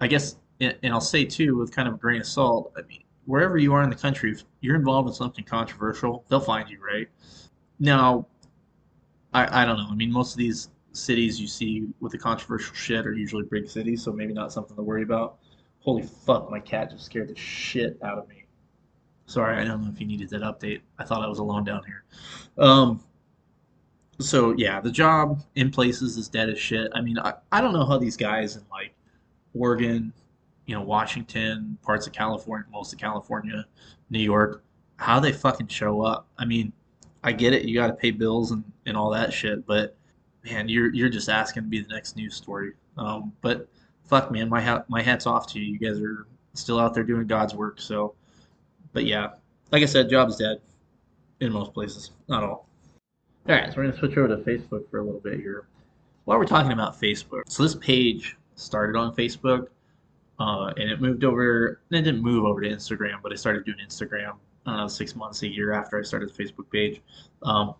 I 0.00 0.06
guess, 0.06 0.36
and 0.60 0.76
I'll 0.84 1.00
say 1.00 1.24
too, 1.24 1.56
with 1.56 1.74
kind 1.74 1.88
of 1.88 1.94
a 1.94 1.98
grain 1.98 2.20
of 2.20 2.26
salt, 2.26 2.72
I 2.76 2.82
mean, 2.82 3.02
wherever 3.26 3.58
you 3.58 3.72
are 3.74 3.82
in 3.82 3.90
the 3.90 3.96
country, 3.96 4.32
if 4.32 4.44
you're 4.60 4.76
involved 4.76 5.08
in 5.08 5.14
something 5.14 5.44
controversial, 5.44 6.24
they'll 6.28 6.40
find 6.40 6.68
you, 6.68 6.78
right? 6.84 7.08
Now, 7.78 8.26
I, 9.32 9.62
I 9.62 9.64
don't 9.64 9.78
know. 9.78 9.88
I 9.90 9.94
mean, 9.94 10.12
most 10.12 10.32
of 10.32 10.38
these 10.38 10.70
cities 10.92 11.40
you 11.40 11.48
see 11.48 11.88
with 12.00 12.12
the 12.12 12.18
controversial 12.18 12.74
shit 12.74 13.06
are 13.06 13.12
usually 13.12 13.44
big 13.50 13.68
cities, 13.68 14.02
so 14.02 14.12
maybe 14.12 14.32
not 14.32 14.52
something 14.52 14.76
to 14.76 14.82
worry 14.82 15.02
about. 15.02 15.38
Holy 15.80 16.02
fuck, 16.02 16.50
my 16.50 16.60
cat 16.60 16.90
just 16.90 17.04
scared 17.04 17.28
the 17.28 17.36
shit 17.36 17.98
out 18.02 18.18
of 18.18 18.28
me. 18.28 18.44
Sorry, 19.26 19.56
I 19.56 19.64
don't 19.64 19.82
know 19.82 19.90
if 19.92 20.00
you 20.00 20.06
needed 20.06 20.30
that 20.30 20.42
update. 20.42 20.80
I 20.98 21.04
thought 21.04 21.22
I 21.22 21.26
was 21.26 21.38
alone 21.38 21.64
down 21.64 21.82
here. 21.84 22.04
Um, 22.58 23.02
so 24.20 24.54
yeah, 24.56 24.80
the 24.80 24.90
job 24.90 25.42
in 25.54 25.70
places 25.70 26.16
is 26.16 26.28
dead 26.28 26.48
as 26.48 26.58
shit. 26.58 26.90
I 26.94 27.00
mean, 27.00 27.18
I, 27.18 27.34
I 27.52 27.60
don't 27.60 27.72
know 27.72 27.84
how 27.84 27.98
these 27.98 28.16
guys 28.16 28.56
in 28.56 28.62
like 28.70 28.94
Oregon, 29.54 30.12
you 30.66 30.74
know, 30.74 30.82
Washington, 30.82 31.78
parts 31.82 32.06
of 32.06 32.12
California, 32.12 32.66
most 32.70 32.92
of 32.92 32.98
California, 32.98 33.64
New 34.10 34.20
York, 34.20 34.62
how 34.96 35.20
they 35.20 35.32
fucking 35.32 35.68
show 35.68 36.02
up. 36.02 36.26
I 36.38 36.44
mean, 36.44 36.72
I 37.22 37.32
get 37.32 37.52
it, 37.52 37.64
you 37.64 37.74
got 37.74 37.88
to 37.88 37.94
pay 37.94 38.10
bills 38.10 38.50
and, 38.50 38.64
and 38.86 38.96
all 38.96 39.10
that 39.10 39.32
shit, 39.32 39.66
but 39.66 39.96
man, 40.44 40.68
you're 40.68 40.92
you're 40.94 41.08
just 41.08 41.28
asking 41.28 41.64
to 41.64 41.68
be 41.68 41.80
the 41.80 41.88
next 41.88 42.16
news 42.16 42.34
story. 42.34 42.72
Um, 42.96 43.32
but 43.40 43.68
fuck, 44.04 44.30
man, 44.30 44.48
my 44.48 44.60
hat 44.60 44.88
my 44.88 45.02
hat's 45.02 45.26
off 45.26 45.46
to 45.52 45.58
you. 45.58 45.72
You 45.72 45.78
guys 45.78 46.00
are 46.00 46.26
still 46.52 46.78
out 46.78 46.94
there 46.94 47.04
doing 47.04 47.26
God's 47.26 47.54
work. 47.54 47.80
So, 47.80 48.14
but 48.92 49.04
yeah, 49.04 49.30
like 49.72 49.82
I 49.82 49.86
said, 49.86 50.08
job's 50.08 50.36
dead 50.36 50.60
in 51.40 51.52
most 51.52 51.72
places, 51.72 52.12
not 52.28 52.44
all. 52.44 52.68
All 53.46 53.54
right, 53.54 53.66
so 53.66 53.76
we're 53.76 53.82
going 53.82 53.92
to 53.92 53.98
switch 53.98 54.16
over 54.16 54.28
to 54.28 54.36
Facebook 54.38 54.88
for 54.90 55.00
a 55.00 55.04
little 55.04 55.20
bit 55.20 55.38
here. 55.38 55.66
While 56.24 56.38
we're 56.38 56.46
talking 56.46 56.72
about 56.72 56.98
Facebook, 56.98 57.42
so 57.46 57.62
this 57.62 57.74
page 57.74 58.38
started 58.54 58.96
on 58.98 59.14
Facebook, 59.14 59.66
uh, 60.38 60.72
and 60.78 60.90
it 60.90 60.98
moved 61.02 61.24
over. 61.24 61.82
And 61.90 61.98
it 61.98 62.02
didn't 62.02 62.22
move 62.22 62.46
over 62.46 62.62
to 62.62 62.68
Instagram, 62.68 63.20
but 63.22 63.32
I 63.32 63.34
started 63.34 63.66
doing 63.66 63.76
Instagram. 63.86 64.36
Know, 64.66 64.88
six 64.88 65.14
months, 65.14 65.42
a 65.42 65.48
year 65.48 65.72
after 65.72 65.98
I 65.98 66.02
started 66.02 66.32
the 66.34 66.42
Facebook 66.42 66.70
page. 66.70 67.02
Um, 67.42 67.74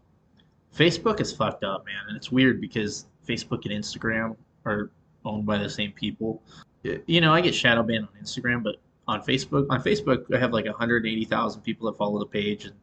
Facebook 0.77 1.23
is 1.23 1.33
fucked 1.33 1.65
up, 1.65 1.87
man, 1.87 1.95
and 2.09 2.17
it's 2.17 2.31
weird 2.31 2.61
because 2.61 3.07
Facebook 3.27 3.65
and 3.65 3.73
Instagram 3.73 4.37
are 4.67 4.91
owned 5.25 5.47
by 5.47 5.57
the 5.57 5.71
same 5.71 5.93
people. 5.93 6.43
You 6.83 7.23
know, 7.23 7.33
I 7.33 7.41
get 7.41 7.55
shadow 7.55 7.83
banned 7.83 8.07
on 8.07 8.23
Instagram, 8.23 8.63
but 8.63 8.77
on 9.09 9.23
Facebook, 9.23 9.67
on 9.71 9.83
Facebook, 9.83 10.27
I 10.35 10.39
have 10.39 10.53
like 10.53 10.67
180,000 10.67 11.63
people 11.63 11.91
that 11.91 11.97
follow 11.97 12.19
the 12.19 12.27
page, 12.27 12.67
and 12.67 12.75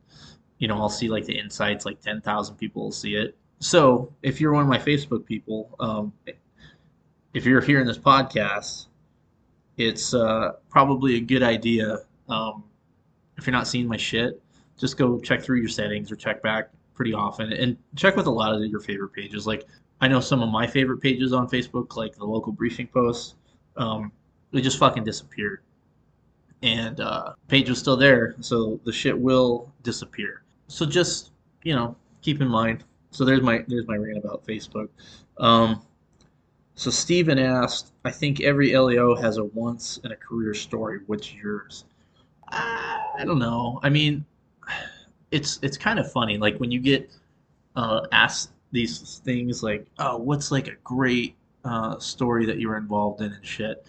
you 0.61 0.67
know, 0.67 0.77
I'll 0.77 0.89
see 0.89 1.09
like 1.09 1.25
the 1.25 1.37
insights, 1.37 1.85
like 1.85 1.99
10,000 2.01 2.55
people 2.55 2.83
will 2.83 2.91
see 2.91 3.15
it. 3.15 3.35
So 3.59 4.13
if 4.21 4.39
you're 4.39 4.53
one 4.53 4.61
of 4.61 4.69
my 4.69 4.77
Facebook 4.77 5.25
people, 5.25 5.75
um, 5.79 6.13
if 7.33 7.45
you're 7.45 7.61
hearing 7.61 7.87
this 7.87 7.97
podcast, 7.97 8.85
it's 9.77 10.13
uh, 10.13 10.51
probably 10.69 11.15
a 11.15 11.19
good 11.19 11.41
idea. 11.41 11.97
Um, 12.29 12.63
if 13.37 13.47
you're 13.47 13.55
not 13.55 13.67
seeing 13.67 13.87
my 13.87 13.97
shit, 13.97 14.39
just 14.77 14.97
go 14.97 15.19
check 15.19 15.41
through 15.41 15.57
your 15.57 15.69
settings 15.69 16.11
or 16.11 16.15
check 16.15 16.43
back 16.43 16.69
pretty 16.93 17.13
often 17.13 17.51
and 17.51 17.75
check 17.95 18.15
with 18.15 18.27
a 18.27 18.31
lot 18.31 18.53
of 18.53 18.63
your 18.63 18.81
favorite 18.81 19.13
pages. 19.13 19.47
Like 19.47 19.65
I 19.99 20.07
know 20.07 20.19
some 20.19 20.43
of 20.43 20.49
my 20.49 20.67
favorite 20.67 20.99
pages 21.01 21.33
on 21.33 21.49
Facebook, 21.49 21.95
like 21.95 22.15
the 22.15 22.25
local 22.25 22.51
briefing 22.51 22.85
posts, 22.85 23.33
um, 23.77 24.11
they 24.51 24.61
just 24.61 24.77
fucking 24.77 25.05
disappeared. 25.05 25.61
And 26.61 26.99
uh, 26.99 27.33
page 27.47 27.67
was 27.67 27.79
still 27.79 27.97
there, 27.97 28.35
so 28.41 28.79
the 28.83 28.91
shit 28.91 29.19
will 29.19 29.71
disappear. 29.81 30.40
So 30.71 30.85
just 30.85 31.31
you 31.63 31.75
know 31.75 31.95
keep 32.21 32.41
in 32.41 32.47
mind. 32.47 32.83
So 33.11 33.25
there's 33.25 33.41
my 33.41 33.63
there's 33.67 33.87
my 33.87 33.97
rant 33.97 34.17
about 34.17 34.45
Facebook. 34.47 34.87
Um, 35.37 35.81
so 36.75 36.89
Steven 36.89 37.37
asked, 37.37 37.91
I 38.05 38.11
think 38.11 38.39
every 38.41 38.75
LEO 38.75 39.15
has 39.15 39.37
a 39.37 39.43
once 39.43 39.99
in 40.03 40.13
a 40.13 40.15
career 40.15 40.53
story. 40.53 41.01
What's 41.07 41.33
yours? 41.33 41.85
I 42.47 43.23
don't 43.25 43.39
know. 43.39 43.79
I 43.83 43.89
mean, 43.89 44.25
it's 45.31 45.59
it's 45.61 45.77
kind 45.77 45.99
of 45.99 46.09
funny. 46.11 46.37
Like 46.37 46.57
when 46.57 46.71
you 46.71 46.79
get 46.79 47.11
uh, 47.75 48.07
asked 48.13 48.51
these 48.71 49.21
things, 49.25 49.61
like, 49.63 49.85
"Oh, 49.99 50.17
what's 50.17 50.51
like 50.51 50.67
a 50.69 50.75
great 50.85 51.35
uh, 51.65 51.99
story 51.99 52.45
that 52.45 52.57
you 52.57 52.69
were 52.69 52.77
involved 52.77 53.21
in 53.21 53.33
and 53.33 53.45
shit," 53.45 53.85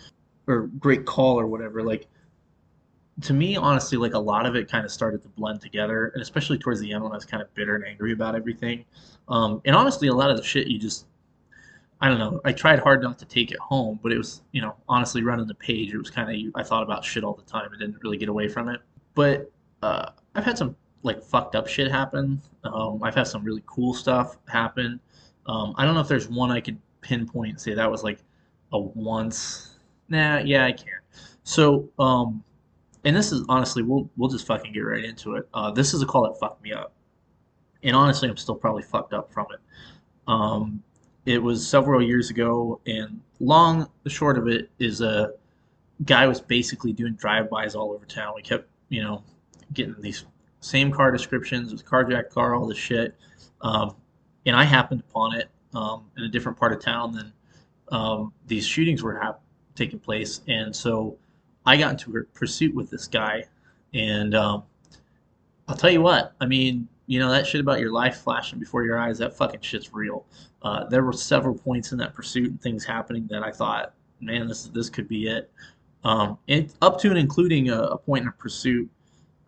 or 0.48 0.62
great 0.80 1.06
call 1.06 1.38
or 1.38 1.46
whatever. 1.46 1.82
Like 1.82 2.08
to 3.21 3.33
me, 3.35 3.57
honestly, 3.57 3.99
like 3.99 4.14
a 4.14 4.19
lot 4.19 4.47
of 4.47 4.57
it 4.57 4.71
kind 4.71 4.85
of 4.85 4.90
started 4.90 5.23
to 5.23 5.28
blend 5.28 5.61
together, 5.61 6.09
and 6.14 6.23
especially 6.23 6.59
towards 6.59 6.81
the 6.81 6.92
end 6.92 7.02
when 7.02 7.12
I 7.12 7.16
was 7.16 7.25
kind 7.25 7.42
of 7.42 7.52
bitter 7.54 7.76
and 7.76 7.85
angry 7.85 8.12
about 8.12 8.35
everything. 8.35 8.85
Um, 9.28 9.61
and 9.64 9.76
honestly, 9.76 10.09
a 10.09 10.14
lot 10.14 10.31
of 10.31 10.37
the 10.37 10.42
shit 10.42 10.66
you 10.66 10.78
just 10.78 11.07
I 12.02 12.09
don't 12.09 12.19
know. 12.19 12.40
I 12.45 12.52
tried 12.52 12.81
hard 12.81 13.00
not 13.00 13.16
to 13.21 13.25
take 13.25 13.52
it 13.52 13.61
home, 13.61 14.00
but 14.02 14.11
it 14.11 14.19
was, 14.19 14.42
you 14.50 14.61
know, 14.61 14.75
honestly 14.88 15.23
running 15.23 15.47
the 15.47 15.54
page, 15.54 15.95
it 15.95 15.99
was 15.99 16.11
kind 16.11 16.28
of, 16.28 16.52
I 16.61 16.64
thought 16.64 16.83
about 16.83 17.04
shit 17.04 17.23
all 17.23 17.35
the 17.35 17.45
time 17.45 17.71
and 17.71 17.78
didn't 17.78 18.02
really 18.02 18.16
get 18.16 18.28
away 18.28 18.49
from 18.49 18.69
it. 18.69 18.81
But 19.14 19.52
uh, 19.85 20.11
I've 20.35 20.45
had 20.45 20.59
some 20.59 20.75
like 21.04 21.23
fucked 21.23 21.54
up 21.54 21.69
shit 21.69 21.92
happen. 21.92 22.42
Um, 22.64 23.00
I've 23.04 23.14
had 23.14 23.28
some 23.28 23.45
really 23.45 23.62
cool 23.66 23.95
stuff 23.95 24.37
happen. 24.49 24.99
Um, 25.47 25.75
I 25.76 25.85
don't 25.85 25.95
know 25.95 26.00
if 26.00 26.09
there's 26.09 26.28
one 26.28 26.50
I 26.50 26.61
could 26.61 26.76
pinpoint 27.02 27.50
and 27.50 27.61
say 27.61 27.73
that 27.73 27.88
was 27.88 28.02
like 28.02 28.19
a 28.73 28.81
once. 28.81 29.78
Nah, 30.09 30.38
yeah, 30.38 30.64
I 30.64 30.73
can't. 30.73 31.04
So, 31.45 31.88
um, 32.00 32.42
and 33.04 33.16
this 33.16 33.32
is 33.32 33.44
honestly, 33.49 33.82
we'll 33.82 34.09
we'll 34.16 34.30
just 34.30 34.47
fucking 34.47 34.73
get 34.73 34.80
right 34.80 35.04
into 35.04 35.35
it. 35.35 35.49
Uh, 35.54 35.71
this 35.71 35.94
is 35.94 36.02
a 36.02 36.06
call 36.06 36.23
that 36.25 36.38
fucked 36.38 36.62
me 36.62 36.73
up, 36.73 36.92
and 37.82 37.97
honestly, 37.97 38.28
I'm 38.28 38.37
still 38.37 38.54
probably 38.54 38.82
fucked 38.82 39.12
up 39.12 39.32
from 39.32 39.47
it. 39.52 39.61
Um, 40.26 40.82
it 41.26 41.42
was 41.42 41.66
several 41.66 42.02
years 42.02 42.30
ago, 42.30 42.80
and 42.87 43.21
long 43.40 43.88
the 44.02 44.11
short 44.11 44.38
of 44.38 44.49
it 44.49 44.71
is 44.78 45.00
a 45.00 45.32
guy 46.04 46.26
was 46.26 46.40
basically 46.40 46.92
doing 46.92 47.14
drive-bys 47.14 47.75
all 47.75 47.92
over 47.92 48.04
town. 48.06 48.32
We 48.35 48.42
kept, 48.42 48.66
you 48.88 49.02
know, 49.02 49.23
getting 49.73 49.94
these 50.00 50.25
same 50.61 50.90
car 50.90 51.12
descriptions, 51.12 51.68
it 51.68 51.75
was 51.75 51.82
carjacked 51.82 52.30
car, 52.30 52.54
all 52.54 52.66
this 52.66 52.78
shit. 52.78 53.14
Um, 53.61 53.94
and 54.47 54.56
I 54.56 54.64
happened 54.64 55.02
upon 55.09 55.37
it 55.37 55.49
um, 55.75 56.04
in 56.16 56.25
a 56.25 56.28
different 56.28 56.59
part 56.59 56.73
of 56.73 56.80
town 56.80 57.12
than 57.12 57.32
um, 57.90 58.32
these 58.47 58.66
shootings 58.66 59.02
were 59.02 59.18
hap- 59.18 59.42
taking 59.75 59.99
place, 59.99 60.40
and 60.49 60.75
so 60.75 61.16
I 61.64 61.76
got 61.76 61.92
into 61.92 62.16
a 62.19 62.25
pursuit 62.37 62.75
with 62.75 62.90
this 62.90 63.07
guy, 63.07 63.45
and 63.95 64.35
um, 64.35 64.64
I'll 65.69 65.76
tell 65.76 65.90
you 65.90 66.02
what, 66.02 66.35
I 66.40 66.47
mean, 66.47 66.88
you 67.07 67.19
know 67.19 67.31
that 67.31 67.47
shit 67.47 67.61
about 67.61 67.81
your 67.81 67.92
life 67.92 68.19
flashing 68.19 68.59
before 68.59 68.85
your 68.85 68.99
eyes, 68.99 69.19
that 69.19 69.37
fucking 69.37 69.61
shit's 69.61 69.92
real. 69.92 70.25
Uh, 70.62 70.85
there 70.85 71.02
were 71.02 71.12
several 71.12 71.54
points 71.54 71.92
in 71.92 71.99
that 71.99 72.14
pursuit 72.14 72.50
and 72.50 72.61
things 72.61 72.85
happening 72.85 73.26
that 73.31 73.42
I 73.42 73.50
thought, 73.50 73.95
man, 74.21 74.49
this 74.49 74.64
this 74.66 74.88
could 74.88 75.09
be 75.09 75.28
it. 75.28 75.50
Um, 76.04 76.38
and 76.49 76.73
up 76.83 76.99
to 77.00 77.11
and 77.11 77.19
including 77.19 77.71
a, 77.71 77.81
a 77.81 77.99
point 77.99 78.23
in 78.23 78.28
a 78.28 78.33
pursuit, 78.33 78.90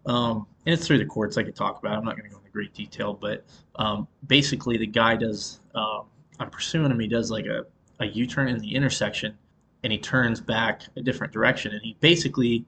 um, 0.07 0.47
and 0.67 0.75
it's 0.75 0.87
through 0.87 0.99
the 0.99 1.07
courts. 1.07 1.37
I 1.37 1.43
could 1.43 1.57
talk 1.57 1.79
about. 1.81 1.95
It. 1.95 1.99
I'm 1.99 2.05
not 2.05 2.17
going 2.17 2.29
to 2.29 2.31
go 2.31 2.39
into 2.39 2.51
great 2.51 2.75
detail, 2.75 3.15
but 3.15 3.45
um, 3.77 4.07
basically 4.27 4.77
the 4.77 4.87
guy 4.87 5.17
does. 5.17 5.61
Um, 5.75 6.05
I'm 6.39 6.51
pursuing 6.51 6.91
him. 6.91 7.01
He 7.01 7.09
does 7.09 7.31
like 7.31 7.47
a 7.47 7.67
a 8.01 8.07
U-turn 8.07 8.49
in 8.49 8.59
the 8.59 8.75
intersection, 8.75 9.37
and 9.85 9.93
he 9.93 9.99
turns 9.99 10.41
back 10.41 10.83
a 10.97 11.03
different 11.03 11.33
direction, 11.33 11.73
and 11.73 11.83
he 11.83 11.97
basically, 12.01 12.65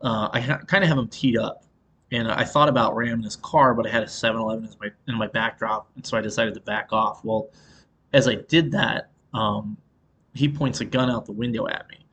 uh, 0.00 0.30
I 0.32 0.40
ha- 0.40 0.60
kind 0.66 0.82
of 0.82 0.88
have 0.88 0.96
him 0.96 1.08
teed 1.08 1.36
up 1.36 1.64
and 2.12 2.30
I 2.30 2.44
thought 2.44 2.68
about 2.68 2.94
ramming 2.94 3.24
his 3.24 3.36
car, 3.36 3.74
but 3.74 3.86
I 3.86 3.90
had 3.90 4.02
a 4.02 4.06
7-Eleven 4.06 4.64
in 4.64 4.70
my 4.80 4.88
in 5.08 5.14
my 5.16 5.26
backdrop, 5.26 5.88
and 5.96 6.06
so 6.06 6.16
I 6.16 6.20
decided 6.20 6.54
to 6.54 6.60
back 6.60 6.92
off. 6.92 7.24
Well, 7.24 7.48
as 8.12 8.28
I 8.28 8.34
did 8.34 8.70
that, 8.72 9.08
um, 9.32 9.78
he 10.34 10.46
points 10.46 10.80
a 10.82 10.84
gun 10.84 11.10
out 11.10 11.24
the 11.24 11.32
window 11.32 11.66
at 11.68 11.88
me, 11.88 12.04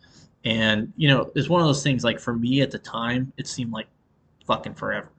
and 0.46 0.92
you 0.96 1.10
know, 1.10 1.30
it's 1.36 1.50
one 1.50 1.60
of 1.60 1.68
those 1.68 1.84
things. 1.84 2.06
Like 2.06 2.20
for 2.20 2.34
me 2.34 2.62
at 2.62 2.72
the 2.72 2.80
time, 2.80 3.34
it 3.38 3.46
seemed 3.46 3.74
like 3.74 3.88
fucking 4.48 4.76
forever. 4.76 5.10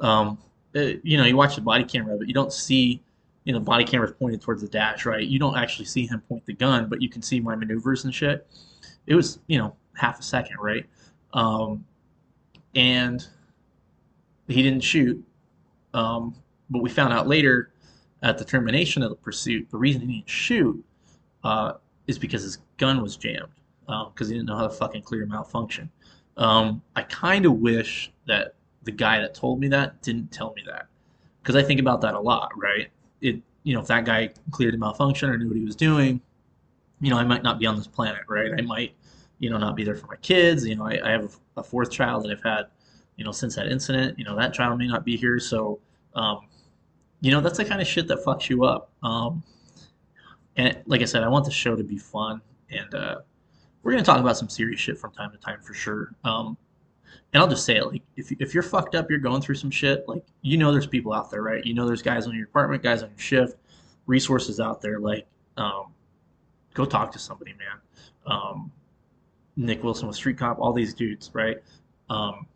Um, 0.00 0.38
it, 0.74 0.96
uh, 0.96 1.00
you 1.04 1.16
know, 1.16 1.24
you 1.24 1.36
watch 1.36 1.54
the 1.54 1.60
body 1.60 1.84
camera, 1.84 2.16
but 2.18 2.26
you 2.26 2.34
don't 2.34 2.52
see, 2.52 3.00
you 3.44 3.52
know, 3.52 3.60
body 3.60 3.84
cameras 3.84 4.14
pointed 4.18 4.42
towards 4.42 4.62
the 4.62 4.68
dash, 4.68 5.06
right? 5.06 5.24
You 5.24 5.38
don't 5.38 5.56
actually 5.56 5.84
see 5.84 6.06
him 6.06 6.20
point 6.28 6.44
the 6.44 6.54
gun, 6.54 6.88
but 6.88 7.00
you 7.00 7.08
can 7.08 7.22
see 7.22 7.38
my 7.38 7.54
maneuvers 7.54 8.04
and 8.04 8.12
shit. 8.12 8.48
It 9.06 9.14
was, 9.14 9.38
you 9.46 9.58
know, 9.58 9.76
half 9.94 10.18
a 10.18 10.22
second, 10.22 10.56
right? 10.60 10.86
Um, 11.32 11.84
and 12.74 13.26
he 14.48 14.62
didn't 14.62 14.82
shoot. 14.82 15.22
Um, 15.92 16.34
but 16.70 16.82
we 16.82 16.90
found 16.90 17.12
out 17.12 17.28
later 17.28 17.70
at 18.22 18.38
the 18.38 18.44
termination 18.44 19.02
of 19.02 19.10
the 19.10 19.16
pursuit, 19.16 19.70
the 19.70 19.76
reason 19.76 20.00
he 20.02 20.18
didn't 20.18 20.28
shoot 20.28 20.84
uh, 21.44 21.74
is 22.06 22.18
because 22.18 22.42
his 22.42 22.58
gun 22.78 23.02
was 23.02 23.16
jammed 23.16 23.48
because 23.86 24.28
um, 24.28 24.28
he 24.28 24.34
didn't 24.34 24.46
know 24.46 24.56
how 24.56 24.66
to 24.66 24.70
fucking 24.70 25.02
clear 25.02 25.24
a 25.24 25.26
malfunction. 25.26 25.90
Um, 26.36 26.82
I 26.96 27.02
kind 27.02 27.46
of 27.46 27.52
wish 27.52 28.10
that 28.26 28.54
the 28.82 28.90
guy 28.90 29.20
that 29.20 29.34
told 29.34 29.60
me 29.60 29.68
that 29.68 30.00
didn't 30.02 30.32
tell 30.32 30.52
me 30.54 30.62
that 30.66 30.86
because 31.42 31.54
I 31.54 31.62
think 31.62 31.80
about 31.80 32.00
that 32.00 32.14
a 32.14 32.20
lot, 32.20 32.50
right? 32.56 32.88
It, 33.20 33.40
you 33.62 33.74
know, 33.74 33.80
if 33.80 33.86
that 33.88 34.04
guy 34.04 34.30
cleared 34.50 34.74
the 34.74 34.78
malfunction 34.78 35.30
or 35.30 35.38
knew 35.38 35.48
what 35.48 35.56
he 35.56 35.64
was 35.64 35.76
doing, 35.76 36.20
you 37.04 37.10
know, 37.10 37.18
I 37.18 37.24
might 37.24 37.42
not 37.42 37.58
be 37.58 37.66
on 37.66 37.76
this 37.76 37.86
planet, 37.86 38.22
right? 38.28 38.52
I 38.56 38.62
might, 38.62 38.94
you 39.38 39.50
know, 39.50 39.58
not 39.58 39.76
be 39.76 39.84
there 39.84 39.96
for 39.96 40.06
my 40.06 40.16
kids. 40.16 40.66
You 40.66 40.76
know, 40.76 40.86
I, 40.86 41.00
I 41.04 41.10
have 41.10 41.36
a 41.56 41.62
fourth 41.62 41.90
child 41.90 42.24
that 42.24 42.30
I've 42.30 42.42
had 42.42 42.66
you 43.16 43.24
know, 43.24 43.32
since 43.32 43.54
that 43.56 43.68
incident, 43.68 44.18
you 44.18 44.24
know, 44.24 44.36
that 44.36 44.52
child 44.54 44.78
may 44.78 44.86
not 44.86 45.04
be 45.04 45.16
here. 45.16 45.38
So, 45.38 45.80
um, 46.14 46.40
you 47.20 47.30
know, 47.30 47.40
that's 47.40 47.58
the 47.58 47.64
kind 47.64 47.80
of 47.80 47.86
shit 47.86 48.08
that 48.08 48.24
fucks 48.24 48.48
you 48.48 48.64
up. 48.64 48.90
Um, 49.02 49.42
and 50.56 50.82
like 50.86 51.00
I 51.00 51.04
said, 51.04 51.22
I 51.22 51.28
want 51.28 51.44
the 51.44 51.50
show 51.50 51.74
to 51.74 51.82
be 51.82 51.98
fun, 51.98 52.40
and 52.70 52.94
uh, 52.94 53.16
we're 53.82 53.92
gonna 53.92 54.04
talk 54.04 54.20
about 54.20 54.36
some 54.36 54.48
serious 54.48 54.80
shit 54.80 54.98
from 54.98 55.12
time 55.12 55.32
to 55.32 55.38
time 55.38 55.60
for 55.60 55.74
sure. 55.74 56.14
Um, 56.24 56.56
and 57.32 57.42
I'll 57.42 57.48
just 57.48 57.64
say 57.64 57.76
it, 57.76 57.86
like, 57.86 58.02
if 58.16 58.30
if 58.40 58.54
you're 58.54 58.62
fucked 58.62 58.94
up, 58.94 59.10
you're 59.10 59.18
going 59.18 59.42
through 59.42 59.56
some 59.56 59.70
shit. 59.70 60.08
Like, 60.08 60.24
you 60.42 60.56
know, 60.56 60.70
there's 60.70 60.86
people 60.86 61.12
out 61.12 61.30
there, 61.30 61.42
right? 61.42 61.64
You 61.64 61.74
know, 61.74 61.86
there's 61.86 62.02
guys 62.02 62.26
on 62.26 62.36
your 62.36 62.44
apartment, 62.44 62.82
guys 62.82 63.02
on 63.02 63.10
your 63.10 63.18
shift, 63.18 63.56
resources 64.06 64.60
out 64.60 64.80
there. 64.80 65.00
Like, 65.00 65.26
um, 65.56 65.86
go 66.74 66.84
talk 66.84 67.12
to 67.12 67.18
somebody, 67.18 67.52
man. 67.52 67.80
Um, 68.26 68.72
Nick 69.56 69.82
Wilson 69.82 70.08
with 70.08 70.16
Street 70.16 70.38
Cop, 70.38 70.58
all 70.58 70.72
these 70.72 70.94
dudes, 70.94 71.30
right? 71.32 71.58
Um, 72.10 72.46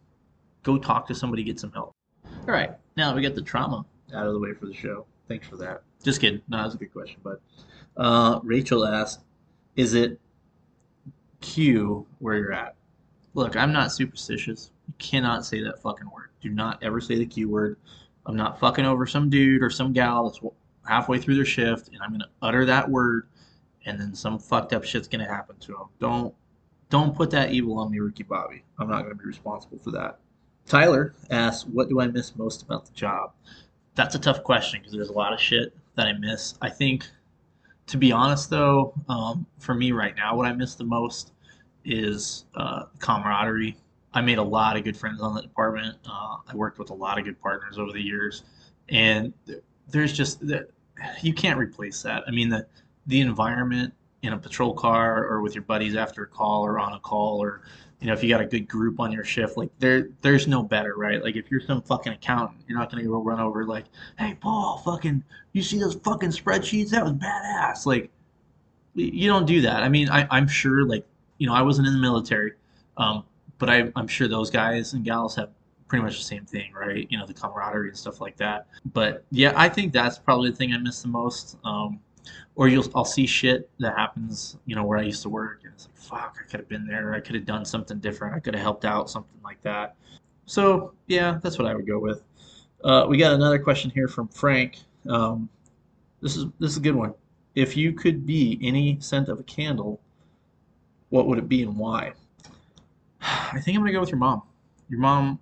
go 0.62 0.78
talk 0.78 1.06
to 1.08 1.14
somebody, 1.14 1.42
get 1.44 1.58
some 1.58 1.72
help. 1.72 1.94
All 2.24 2.54
right, 2.54 2.72
now 2.96 3.14
we 3.14 3.22
get 3.22 3.34
the 3.34 3.42
trauma 3.42 3.84
out 4.14 4.26
of 4.26 4.32
the 4.32 4.38
way 4.38 4.52
for 4.52 4.66
the 4.66 4.74
show. 4.74 5.06
Thanks 5.28 5.46
for 5.46 5.56
that. 5.56 5.82
Just 6.02 6.20
kidding. 6.20 6.40
No, 6.48 6.62
that's 6.62 6.74
a 6.74 6.78
good 6.78 6.92
question. 6.92 7.20
But 7.22 7.40
uh, 7.96 8.40
Rachel 8.42 8.86
asked, 8.86 9.20
"Is 9.76 9.94
it 9.94 10.18
Q 11.40 12.06
where 12.18 12.36
you're 12.36 12.52
at?" 12.52 12.74
Look, 13.34 13.56
I'm 13.56 13.72
not 13.72 13.92
superstitious. 13.92 14.70
You 14.86 14.94
cannot 14.98 15.44
say 15.44 15.62
that 15.62 15.80
fucking 15.82 16.10
word. 16.10 16.30
Do 16.40 16.50
not 16.50 16.82
ever 16.82 17.00
say 17.00 17.16
the 17.16 17.26
Q 17.26 17.48
word. 17.48 17.76
I'm 18.26 18.36
not 18.36 18.58
fucking 18.58 18.84
over 18.84 19.06
some 19.06 19.30
dude 19.30 19.62
or 19.62 19.70
some 19.70 19.92
gal 19.92 20.28
that's 20.28 20.40
halfway 20.86 21.18
through 21.18 21.36
their 21.36 21.44
shift, 21.44 21.88
and 21.88 21.98
I'm 22.02 22.10
gonna 22.12 22.30
utter 22.42 22.64
that 22.66 22.88
word, 22.88 23.28
and 23.88 23.98
then 23.98 24.14
some 24.14 24.38
fucked 24.38 24.72
up 24.72 24.84
shit's 24.84 25.08
gonna 25.08 25.26
happen 25.26 25.56
to 25.60 25.72
him. 25.72 25.86
Don't 25.98 26.34
don't 26.90 27.16
put 27.16 27.30
that 27.30 27.52
evil 27.52 27.78
on 27.78 27.90
me, 27.90 27.98
Ricky 27.98 28.22
Bobby. 28.22 28.62
I'm 28.78 28.88
not 28.88 29.02
gonna 29.02 29.14
be 29.14 29.24
responsible 29.24 29.78
for 29.78 29.90
that. 29.92 30.18
Tyler 30.66 31.14
asks, 31.30 31.66
"What 31.66 31.88
do 31.88 32.00
I 32.00 32.06
miss 32.06 32.36
most 32.36 32.62
about 32.62 32.84
the 32.84 32.92
job?" 32.92 33.32
That's 33.94 34.14
a 34.14 34.18
tough 34.18 34.44
question 34.44 34.80
because 34.80 34.92
there's 34.92 35.08
a 35.08 35.14
lot 35.14 35.32
of 35.32 35.40
shit 35.40 35.74
that 35.96 36.06
I 36.06 36.12
miss. 36.12 36.54
I 36.60 36.68
think, 36.68 37.08
to 37.86 37.96
be 37.96 38.12
honest 38.12 38.50
though, 38.50 38.92
um, 39.08 39.46
for 39.58 39.74
me 39.74 39.92
right 39.92 40.14
now, 40.14 40.36
what 40.36 40.46
I 40.46 40.52
miss 40.52 40.74
the 40.74 40.84
most 40.84 41.32
is 41.84 42.44
uh, 42.54 42.84
camaraderie. 42.98 43.76
I 44.12 44.20
made 44.20 44.38
a 44.38 44.42
lot 44.42 44.76
of 44.76 44.84
good 44.84 44.96
friends 44.96 45.20
on 45.20 45.34
the 45.34 45.42
department. 45.42 45.96
Uh, 46.06 46.36
I 46.46 46.54
worked 46.54 46.78
with 46.78 46.90
a 46.90 46.94
lot 46.94 47.18
of 47.18 47.24
good 47.24 47.40
partners 47.40 47.78
over 47.78 47.92
the 47.92 48.02
years, 48.02 48.44
and 48.88 49.32
there's 49.88 50.12
just 50.12 50.42
you 51.22 51.32
can't 51.32 51.58
replace 51.58 52.02
that. 52.02 52.24
I 52.26 52.30
mean 52.30 52.50
the 52.50 52.66
the 53.08 53.20
environment 53.20 53.92
in 54.22 54.32
a 54.32 54.38
patrol 54.38 54.72
car 54.72 55.26
or 55.26 55.40
with 55.42 55.54
your 55.54 55.64
buddies 55.64 55.96
after 55.96 56.22
a 56.22 56.26
call 56.26 56.64
or 56.64 56.78
on 56.78 56.92
a 56.92 57.00
call 57.00 57.42
or 57.42 57.62
you 58.00 58.06
know, 58.06 58.12
if 58.12 58.22
you 58.22 58.28
got 58.28 58.40
a 58.40 58.46
good 58.46 58.68
group 58.68 59.00
on 59.00 59.10
your 59.10 59.24
shift, 59.24 59.56
like 59.56 59.70
there, 59.80 60.10
there's 60.22 60.46
no 60.46 60.62
better, 60.62 60.94
right? 60.96 61.22
Like 61.22 61.34
if 61.34 61.50
you're 61.50 61.60
some 61.60 61.82
fucking 61.82 62.12
accountant, 62.12 62.60
you're 62.68 62.78
not 62.78 62.90
gonna 62.90 63.02
go 63.02 63.20
run 63.20 63.40
over 63.40 63.64
like, 63.64 63.86
hey 64.18 64.36
Paul, 64.40 64.78
fucking, 64.84 65.24
you 65.52 65.62
see 65.62 65.80
those 65.80 65.96
fucking 65.96 66.30
spreadsheets? 66.30 66.90
That 66.90 67.02
was 67.02 67.14
badass. 67.14 67.86
Like, 67.86 68.10
you 68.94 69.28
don't 69.28 69.46
do 69.46 69.60
that. 69.62 69.82
I 69.82 69.88
mean, 69.88 70.08
I, 70.10 70.26
I'm 70.30 70.46
sure, 70.46 70.84
like, 70.84 71.06
you 71.38 71.46
know, 71.46 71.54
I 71.54 71.62
wasn't 71.62 71.88
in 71.88 71.94
the 71.94 72.00
military, 72.00 72.52
um, 72.96 73.24
but 73.58 73.68
I, 73.68 73.90
I'm 73.96 74.06
sure 74.06 74.28
those 74.28 74.50
guys 74.50 74.92
and 74.92 75.04
gals 75.04 75.34
have 75.34 75.50
pretty 75.88 76.04
much 76.04 76.18
the 76.18 76.24
same 76.24 76.44
thing, 76.44 76.72
right? 76.72 77.06
You 77.10 77.18
know, 77.18 77.26
the 77.26 77.34
camaraderie 77.34 77.88
and 77.88 77.96
stuff 77.96 78.20
like 78.20 78.36
that. 78.36 78.68
But 78.92 79.24
yeah, 79.30 79.52
I 79.56 79.68
think 79.68 79.92
that's 79.92 80.18
probably 80.18 80.50
the 80.50 80.56
thing 80.56 80.72
I 80.72 80.78
miss 80.78 81.02
the 81.02 81.08
most. 81.08 81.56
Um, 81.64 82.00
or 82.58 82.66
you'll 82.66 82.84
I'll 82.92 83.04
see 83.04 83.24
shit 83.24 83.70
that 83.78 83.96
happens, 83.96 84.56
you 84.66 84.74
know, 84.74 84.82
where 84.82 84.98
I 84.98 85.02
used 85.02 85.22
to 85.22 85.28
work, 85.28 85.60
and 85.62 85.72
it's 85.72 85.86
like, 85.86 85.96
fuck, 85.96 86.36
I 86.40 86.50
could 86.50 86.58
have 86.58 86.68
been 86.68 86.88
there. 86.88 87.14
I 87.14 87.20
could 87.20 87.36
have 87.36 87.46
done 87.46 87.64
something 87.64 88.00
different. 88.00 88.34
I 88.34 88.40
could 88.40 88.52
have 88.52 88.62
helped 88.62 88.84
out, 88.84 89.08
something 89.08 89.40
like 89.44 89.62
that. 89.62 89.94
So 90.44 90.92
yeah, 91.06 91.38
that's 91.40 91.56
what 91.56 91.68
I 91.68 91.74
would 91.74 91.86
go 91.86 92.00
with. 92.00 92.24
Uh, 92.82 93.06
we 93.08 93.16
got 93.16 93.32
another 93.32 93.60
question 93.60 93.92
here 93.92 94.08
from 94.08 94.26
Frank. 94.26 94.80
Um, 95.08 95.48
this 96.20 96.36
is 96.36 96.46
this 96.58 96.72
is 96.72 96.78
a 96.78 96.80
good 96.80 96.96
one. 96.96 97.14
If 97.54 97.76
you 97.76 97.92
could 97.92 98.26
be 98.26 98.58
any 98.60 98.98
scent 98.98 99.28
of 99.28 99.38
a 99.38 99.44
candle, 99.44 100.00
what 101.10 101.28
would 101.28 101.38
it 101.38 101.48
be 101.48 101.62
and 101.62 101.76
why? 101.76 102.12
I 103.20 103.60
think 103.60 103.76
I'm 103.76 103.82
gonna 103.82 103.92
go 103.92 104.00
with 104.00 104.10
your 104.10 104.18
mom. 104.18 104.42
Your 104.88 104.98
mom, 104.98 105.38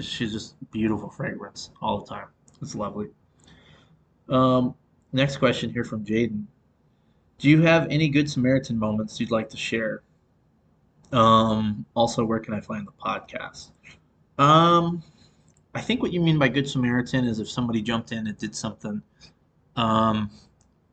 she's 0.00 0.32
just 0.32 0.54
beautiful 0.70 1.10
fragrance 1.10 1.70
all 1.82 1.98
the 1.98 2.06
time. 2.06 2.28
It's 2.62 2.76
lovely. 2.76 3.08
Um, 4.28 4.76
next 5.12 5.36
question 5.36 5.70
here 5.70 5.84
from 5.84 6.04
Jaden. 6.04 6.44
Do 7.38 7.50
you 7.50 7.62
have 7.62 7.86
any 7.90 8.08
good 8.08 8.30
Samaritan 8.30 8.78
moments 8.78 9.20
you'd 9.20 9.30
like 9.30 9.48
to 9.50 9.56
share? 9.56 10.02
Um, 11.12 11.84
also, 11.94 12.24
where 12.24 12.40
can 12.40 12.54
I 12.54 12.60
find 12.60 12.86
the 12.86 12.92
podcast? 12.92 13.70
Um, 14.38 15.02
I 15.74 15.80
think 15.80 16.02
what 16.02 16.12
you 16.12 16.20
mean 16.20 16.38
by 16.38 16.48
good 16.48 16.68
Samaritan 16.68 17.26
is 17.26 17.38
if 17.38 17.50
somebody 17.50 17.82
jumped 17.82 18.12
in 18.12 18.26
and 18.26 18.36
did 18.38 18.54
something. 18.54 19.02
Um, 19.76 20.30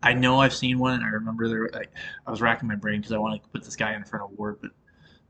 I 0.01 0.13
know 0.13 0.41
I've 0.41 0.53
seen 0.53 0.79
one, 0.79 0.95
and 0.95 1.03
I 1.03 1.07
remember 1.07 1.47
there. 1.47 1.69
I, 1.73 1.83
I 2.27 2.31
was 2.31 2.41
racking 2.41 2.67
my 2.67 2.75
brain 2.75 2.99
because 2.99 3.13
I 3.13 3.17
wanted 3.17 3.41
to 3.43 3.49
put 3.49 3.63
this 3.63 3.77
guy 3.77 3.95
in 3.95 4.03
front 4.03 4.25
of 4.25 4.37
ward, 4.37 4.57
but 4.61 4.71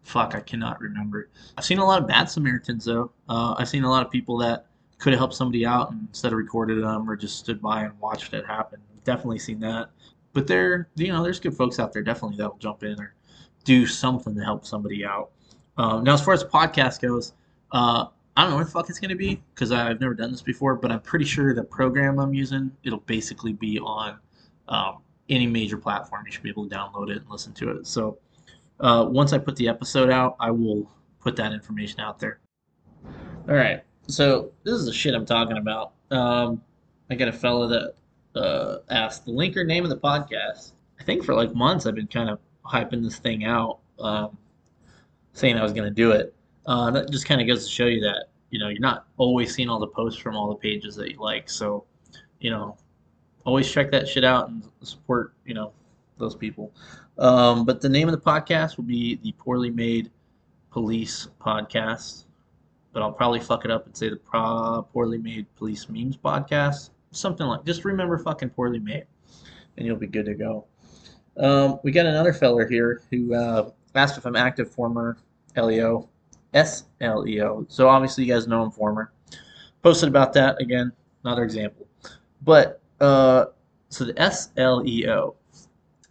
fuck, 0.02 0.34
I 0.36 0.42
cannot 0.42 0.82
remember. 0.82 1.30
I've 1.58 1.66
seen 1.66 1.78
a 1.78 1.86
lot 1.86 2.02
of 2.02 2.08
bad 2.08 2.26
Samaritans 2.30 2.86
though. 2.86 3.12
Uh, 3.30 3.56
I've 3.58 3.70
seen 3.70 3.84
a 3.84 3.90
lot 3.90 4.04
of 4.04 4.12
people 4.12 4.38
that 4.40 4.66
could 5.04 5.12
have 5.12 5.20
helped 5.20 5.34
somebody 5.34 5.66
out 5.66 5.92
instead 6.08 6.32
of 6.32 6.38
recorded 6.38 6.82
them 6.82 7.10
or 7.10 7.18
just 7.18 7.38
stood 7.38 7.62
by 7.62 7.84
and 7.84 8.00
watched 8.00 8.34
it 8.34 8.46
happen. 8.46 8.80
Definitely 9.04 9.38
seen 9.38 9.60
that. 9.60 9.90
But 10.32 10.48
there, 10.48 10.88
you 10.96 11.12
know, 11.12 11.22
there's 11.22 11.42
good 11.42 11.58
folks 11.58 11.78
out 11.78 11.92
there 11.92 12.02
definitely 12.02 12.38
that'll 12.38 12.58
jump 12.58 12.84
in 12.84 12.98
or 12.98 13.14
do 13.66 13.86
something 13.86 14.34
to 14.34 14.42
help 14.42 14.66
somebody 14.66 15.04
out. 15.04 15.32
Um, 15.78 16.06
now, 16.06 16.14
as 16.14 16.24
far 16.24 16.34
as 16.34 16.46
podcast 16.46 17.02
goes, 17.02 17.34
uh, 17.74 18.06
I 18.38 18.44
don't 18.44 18.52
know 18.52 18.56
where 18.56 18.64
the 18.64 18.72
fuck 18.72 18.90
it's 18.90 18.98
going 18.98 19.10
to 19.10 19.18
be 19.18 19.44
because 19.54 19.74
I've 19.74 20.00
never 20.00 20.14
done 20.14 20.32
this 20.32 20.42
before, 20.42 20.76
but 20.76 20.90
I'm 20.90 21.02
pretty 21.02 21.26
sure 21.26 21.54
the 21.54 21.66
program 21.66 22.18
I'm 22.18 22.34
using, 22.34 22.72
it'll 22.86 23.00
basically 23.00 23.52
be 23.52 23.80
on 23.80 24.18
um, 24.70 25.00
any 25.28 25.48
major 25.48 25.78
platform. 25.78 26.24
You 26.26 26.32
should 26.32 26.44
be 26.44 26.50
able 26.50 26.70
to 26.70 26.74
download 26.74 27.10
it 27.10 27.18
and 27.18 27.30
listen 27.30 27.52
to 27.56 27.72
it. 27.72 27.88
So 27.88 28.20
uh, 28.80 29.06
once 29.10 29.34
I 29.34 29.38
put 29.38 29.58
the 29.58 29.68
episode 29.68 30.10
out, 30.10 30.38
I 30.40 30.50
will 30.50 30.90
put 31.20 31.36
that 31.36 31.52
information 31.52 32.00
out 32.00 32.20
there. 32.20 32.40
All 33.50 33.56
right. 33.56 33.84
So 34.08 34.52
this 34.64 34.74
is 34.74 34.86
the 34.86 34.94
shit 34.94 35.16
I'm 35.16 35.26
talking 35.26 35.58
about. 35.58 35.94
Um, 36.12 36.62
I 37.10 37.16
got 37.16 37.28
a 37.28 37.34
fella 37.34 37.68
that 37.68 38.40
uh, 38.40 38.78
asked 38.90 39.26
the 39.26 39.32
linker 39.32 39.66
name 39.66 39.84
of 39.84 39.90
the 39.90 39.98
podcast. 39.98 40.74
I 41.00 41.04
think 41.04 41.24
for 41.24 41.34
like 41.34 41.54
months 41.54 41.86
I've 41.86 41.96
been 41.96 42.08
kind 42.08 42.30
of 42.30 42.40
hyping 42.66 43.04
this 43.04 43.18
thing 43.18 43.46
out, 43.46 43.80
um, 44.00 44.38
saying 45.34 45.58
I 45.58 45.64
was 45.64 45.74
going 45.74 45.88
to 45.88 45.94
do 45.94 46.12
it. 46.12 46.34
Uh, 46.66 46.92
that 46.92 47.12
just 47.12 47.26
kind 47.26 47.42
of 47.42 47.48
goes 47.48 47.66
to 47.66 47.72
show 47.72 47.86
you 47.86 48.00
that 48.02 48.28
you 48.50 48.60
know 48.60 48.70
you're 48.70 48.80
not 48.80 49.08
always 49.18 49.54
seeing 49.54 49.70
all 49.70 49.80
the 49.80 49.88
posts 49.88 50.20
from 50.20 50.36
all 50.36 50.48
the 50.48 50.56
pages 50.56 50.96
that 50.96 51.12
you 51.12 51.20
like. 51.20 51.50
So, 51.50 51.86
you 52.40 52.50
know, 52.50 52.78
always 53.46 53.70
check 53.70 53.92
that 53.92 54.08
shit 54.08 54.24
out 54.24 54.50
and 54.50 54.64
support 54.82 55.34
you 55.46 55.54
know 55.54 55.74
those 56.18 56.36
people. 56.36 56.72
Um, 57.18 57.66
but 57.66 57.82
the 57.82 57.90
name 57.90 58.08
of 58.08 58.14
the 58.14 58.22
podcast 58.22 58.78
will 58.78 58.86
be 58.86 59.16
the 59.24 59.34
Poorly 59.34 59.70
Made 59.70 60.10
Police 60.72 61.28
Podcast. 61.42 62.26
But 62.94 63.02
I'll 63.02 63.12
probably 63.12 63.40
fuck 63.40 63.66
it 63.66 63.72
up 63.72 63.86
and 63.86 63.98
say 63.98 64.10
the 64.10 64.16
Pro- 64.16 64.88
Poorly 64.94 65.18
Made 65.18 65.54
Police 65.56 65.90
Memes 65.90 66.16
Podcast. 66.16 66.92
Something 67.12 67.48
like 67.48 67.66
just 67.66 67.84
remember 67.86 68.18
fucking 68.18 68.52
Poorly 68.52 68.80
Made, 68.80 69.06
and 69.78 69.86
you'll 69.86 69.98
be 69.98 70.08
good 70.08 70.26
to 70.26 70.36
go. 70.36 70.66
Um, 71.38 71.80
we 71.84 71.92
got 71.92 72.06
another 72.06 72.34
feller 72.34 72.68
here 72.68 73.02
who 73.10 73.34
uh, 73.34 73.72
asked 73.96 74.18
if 74.18 74.26
I'm 74.26 74.36
active 74.36 74.72
former 74.72 75.18
LEO, 75.56 76.10
SLEO. 76.54 77.66
So 77.68 77.88
obviously 77.88 78.26
you 78.26 78.34
guys 78.34 78.48
know 78.48 78.62
I'm 78.62 78.72
former. 78.72 79.12
Posted 79.82 80.10
about 80.10 80.34
that 80.34 80.62
again, 80.62 80.92
another 81.24 81.44
example. 81.44 81.88
But 82.42 82.82
uh, 83.02 83.46
so 83.90 84.06
the 84.06 84.14
SLEO, 84.14 85.36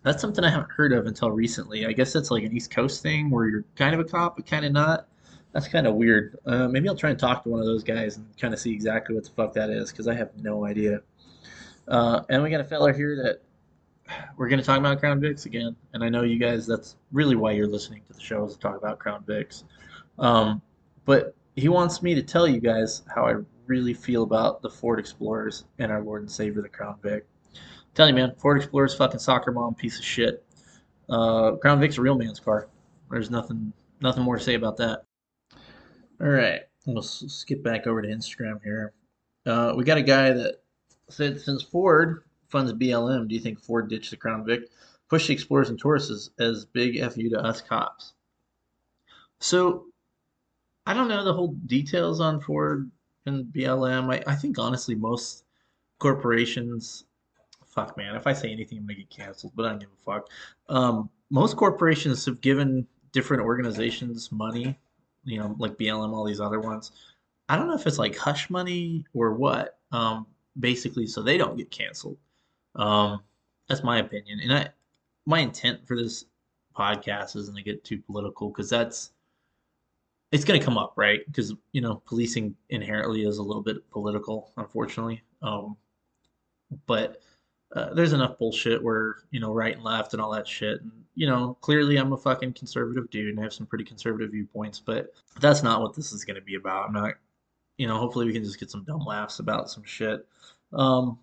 that's 0.02 0.20
something 0.20 0.44
I 0.44 0.50
haven't 0.50 0.70
heard 0.70 0.92
of 0.92 1.06
until 1.06 1.30
recently. 1.30 1.86
I 1.86 1.92
guess 1.92 2.14
it's 2.14 2.30
like 2.30 2.44
an 2.44 2.54
East 2.54 2.70
Coast 2.70 3.02
thing 3.02 3.30
where 3.30 3.46
you're 3.46 3.64
kind 3.76 3.94
of 3.94 4.00
a 4.00 4.04
cop 4.04 4.36
but 4.36 4.46
kind 4.46 4.64
of 4.64 4.72
not. 4.72 5.08
That's 5.52 5.68
kind 5.68 5.86
of 5.86 5.94
weird. 5.94 6.38
Uh, 6.46 6.68
maybe 6.68 6.88
I'll 6.88 6.96
try 6.96 7.10
and 7.10 7.18
talk 7.18 7.42
to 7.42 7.50
one 7.50 7.60
of 7.60 7.66
those 7.66 7.84
guys 7.84 8.16
and 8.16 8.26
kind 8.38 8.54
of 8.54 8.60
see 8.60 8.72
exactly 8.72 9.14
what 9.14 9.24
the 9.24 9.30
fuck 9.30 9.52
that 9.54 9.70
is 9.70 9.90
because 9.90 10.08
I 10.08 10.14
have 10.14 10.30
no 10.36 10.64
idea. 10.64 11.00
Uh, 11.88 12.22
and 12.30 12.42
we 12.42 12.50
got 12.50 12.60
a 12.60 12.64
feller 12.64 12.92
here 12.92 13.16
that 13.16 13.42
we're 14.36 14.48
going 14.48 14.60
to 14.60 14.64
talk 14.64 14.78
about 14.78 14.98
Crown 14.98 15.20
Vics 15.20 15.46
again. 15.46 15.76
And 15.92 16.02
I 16.02 16.08
know 16.08 16.22
you 16.22 16.38
guys, 16.38 16.66
that's 16.66 16.96
really 17.12 17.36
why 17.36 17.52
you're 17.52 17.66
listening 17.66 18.02
to 18.06 18.12
the 18.14 18.20
show 18.20 18.46
is 18.46 18.54
to 18.54 18.60
talk 18.60 18.76
about 18.76 18.98
Crown 18.98 19.24
Vics. 19.24 19.64
Um, 20.18 20.62
but 21.04 21.34
he 21.56 21.68
wants 21.68 22.02
me 22.02 22.14
to 22.14 22.22
tell 22.22 22.46
you 22.46 22.60
guys 22.60 23.02
how 23.14 23.26
I 23.26 23.34
really 23.66 23.94
feel 23.94 24.22
about 24.22 24.62
the 24.62 24.70
Ford 24.70 24.98
Explorers 24.98 25.64
and 25.78 25.92
our 25.92 26.02
Lord 26.02 26.22
and 26.22 26.30
Savior, 26.30 26.62
the 26.62 26.68
Crown 26.68 26.96
Vic. 27.02 27.26
I'm 27.54 27.60
telling 27.94 28.16
you, 28.16 28.22
man, 28.22 28.34
Ford 28.36 28.56
Explorer's 28.56 28.94
fucking 28.94 29.20
soccer 29.20 29.52
mom 29.52 29.74
piece 29.74 29.98
of 29.98 30.04
shit. 30.04 30.44
Uh, 31.08 31.52
Crown 31.52 31.78
Vic's 31.78 31.98
a 31.98 32.00
real 32.00 32.14
man's 32.14 32.40
car. 32.40 32.68
There's 33.10 33.30
nothing, 33.30 33.72
nothing 34.00 34.22
more 34.22 34.38
to 34.38 34.42
say 34.42 34.54
about 34.54 34.78
that. 34.78 35.04
All 36.22 36.28
right, 36.28 36.60
we'll 36.86 37.02
skip 37.02 37.64
back 37.64 37.88
over 37.88 38.00
to 38.00 38.08
Instagram 38.08 38.62
here. 38.62 38.92
Uh, 39.44 39.74
we 39.76 39.82
got 39.82 39.98
a 39.98 40.02
guy 40.02 40.32
that 40.32 40.62
said 41.08 41.40
since 41.40 41.64
Ford 41.64 42.22
funds 42.48 42.72
BLM, 42.72 43.28
do 43.28 43.34
you 43.34 43.40
think 43.40 43.60
Ford 43.60 43.88
ditched 43.88 44.10
the 44.10 44.16
Crown 44.16 44.44
Vic, 44.44 44.68
push 45.08 45.26
the 45.26 45.32
Explorers 45.32 45.68
and 45.68 45.82
Tauruses 45.82 46.30
as 46.38 46.64
big 46.64 47.02
fu 47.12 47.28
to 47.28 47.40
us 47.40 47.60
cops? 47.60 48.12
So 49.40 49.86
I 50.86 50.94
don't 50.94 51.08
know 51.08 51.24
the 51.24 51.34
whole 51.34 51.56
details 51.66 52.20
on 52.20 52.40
Ford 52.40 52.88
and 53.26 53.46
BLM. 53.46 54.14
I, 54.14 54.22
I 54.30 54.36
think 54.36 54.60
honestly 54.60 54.94
most 54.94 55.44
corporations 55.98 57.04
fuck 57.66 57.96
man, 57.96 58.14
if 58.14 58.26
I 58.26 58.32
say 58.32 58.52
anything 58.52 58.78
I'm 58.78 58.86
gonna 58.86 58.98
get 58.98 59.10
canceled, 59.10 59.54
but 59.56 59.64
I 59.64 59.70
don't 59.70 59.80
give 59.80 59.88
a 59.88 60.04
fuck. 60.04 60.28
Um, 60.68 61.10
most 61.30 61.56
corporations 61.56 62.24
have 62.26 62.40
given 62.40 62.86
different 63.12 63.42
organizations 63.42 64.30
money, 64.30 64.78
you 65.24 65.38
know, 65.38 65.54
like 65.58 65.76
BLM, 65.76 66.12
all 66.12 66.24
these 66.24 66.40
other 66.40 66.60
ones. 66.60 66.92
I 67.48 67.56
don't 67.56 67.68
know 67.68 67.74
if 67.74 67.86
it's 67.86 67.98
like 67.98 68.16
hush 68.16 68.50
money 68.50 69.04
or 69.14 69.34
what. 69.34 69.78
Um, 69.90 70.26
basically, 70.58 71.06
so 71.06 71.22
they 71.22 71.36
don't 71.36 71.56
get 71.56 71.70
canceled. 71.70 72.16
Um, 72.76 73.22
that's 73.68 73.82
my 73.82 73.98
opinion, 73.98 74.40
and 74.40 74.52
I, 74.52 74.68
my 75.26 75.40
intent 75.40 75.86
for 75.86 75.96
this 75.96 76.24
podcast 76.76 77.36
isn't 77.36 77.54
to 77.54 77.62
get 77.62 77.84
too 77.84 77.98
political 77.98 78.48
because 78.48 78.70
that's 78.70 79.12
it's 80.32 80.44
going 80.44 80.58
to 80.58 80.64
come 80.64 80.78
up, 80.78 80.94
right? 80.96 81.20
Because 81.26 81.54
you 81.72 81.80
know, 81.80 82.02
policing 82.06 82.56
inherently 82.70 83.24
is 83.24 83.38
a 83.38 83.42
little 83.42 83.62
bit 83.62 83.88
political, 83.90 84.50
unfortunately. 84.56 85.22
Um, 85.42 85.76
but 86.86 87.20
uh, 87.74 87.94
there's 87.94 88.12
enough 88.12 88.38
bullshit 88.38 88.82
where 88.82 89.16
you 89.30 89.40
know 89.40 89.52
right 89.52 89.74
and 89.74 89.84
left 89.84 90.12
and 90.12 90.22
all 90.22 90.32
that 90.32 90.46
shit. 90.46 90.80
And 90.82 90.92
you 91.14 91.26
know, 91.26 91.56
clearly 91.60 91.96
I'm 91.96 92.12
a 92.12 92.16
fucking 92.16 92.54
conservative 92.54 93.10
dude 93.10 93.30
and 93.30 93.40
I 93.40 93.44
have 93.44 93.52
some 93.52 93.66
pretty 93.66 93.84
conservative 93.84 94.30
viewpoints, 94.30 94.80
but 94.80 95.12
that's 95.40 95.62
not 95.62 95.80
what 95.80 95.94
this 95.94 96.12
is 96.12 96.24
going 96.24 96.36
to 96.36 96.42
be 96.42 96.54
about. 96.54 96.86
I'm 96.86 96.92
not, 96.92 97.14
you 97.78 97.86
know. 97.86 97.98
Hopefully 97.98 98.26
we 98.26 98.32
can 98.32 98.44
just 98.44 98.60
get 98.60 98.70
some 98.70 98.84
dumb 98.84 99.04
laughs 99.04 99.38
about 99.38 99.70
some 99.70 99.84
shit. 99.84 100.26
Um, 100.72 101.18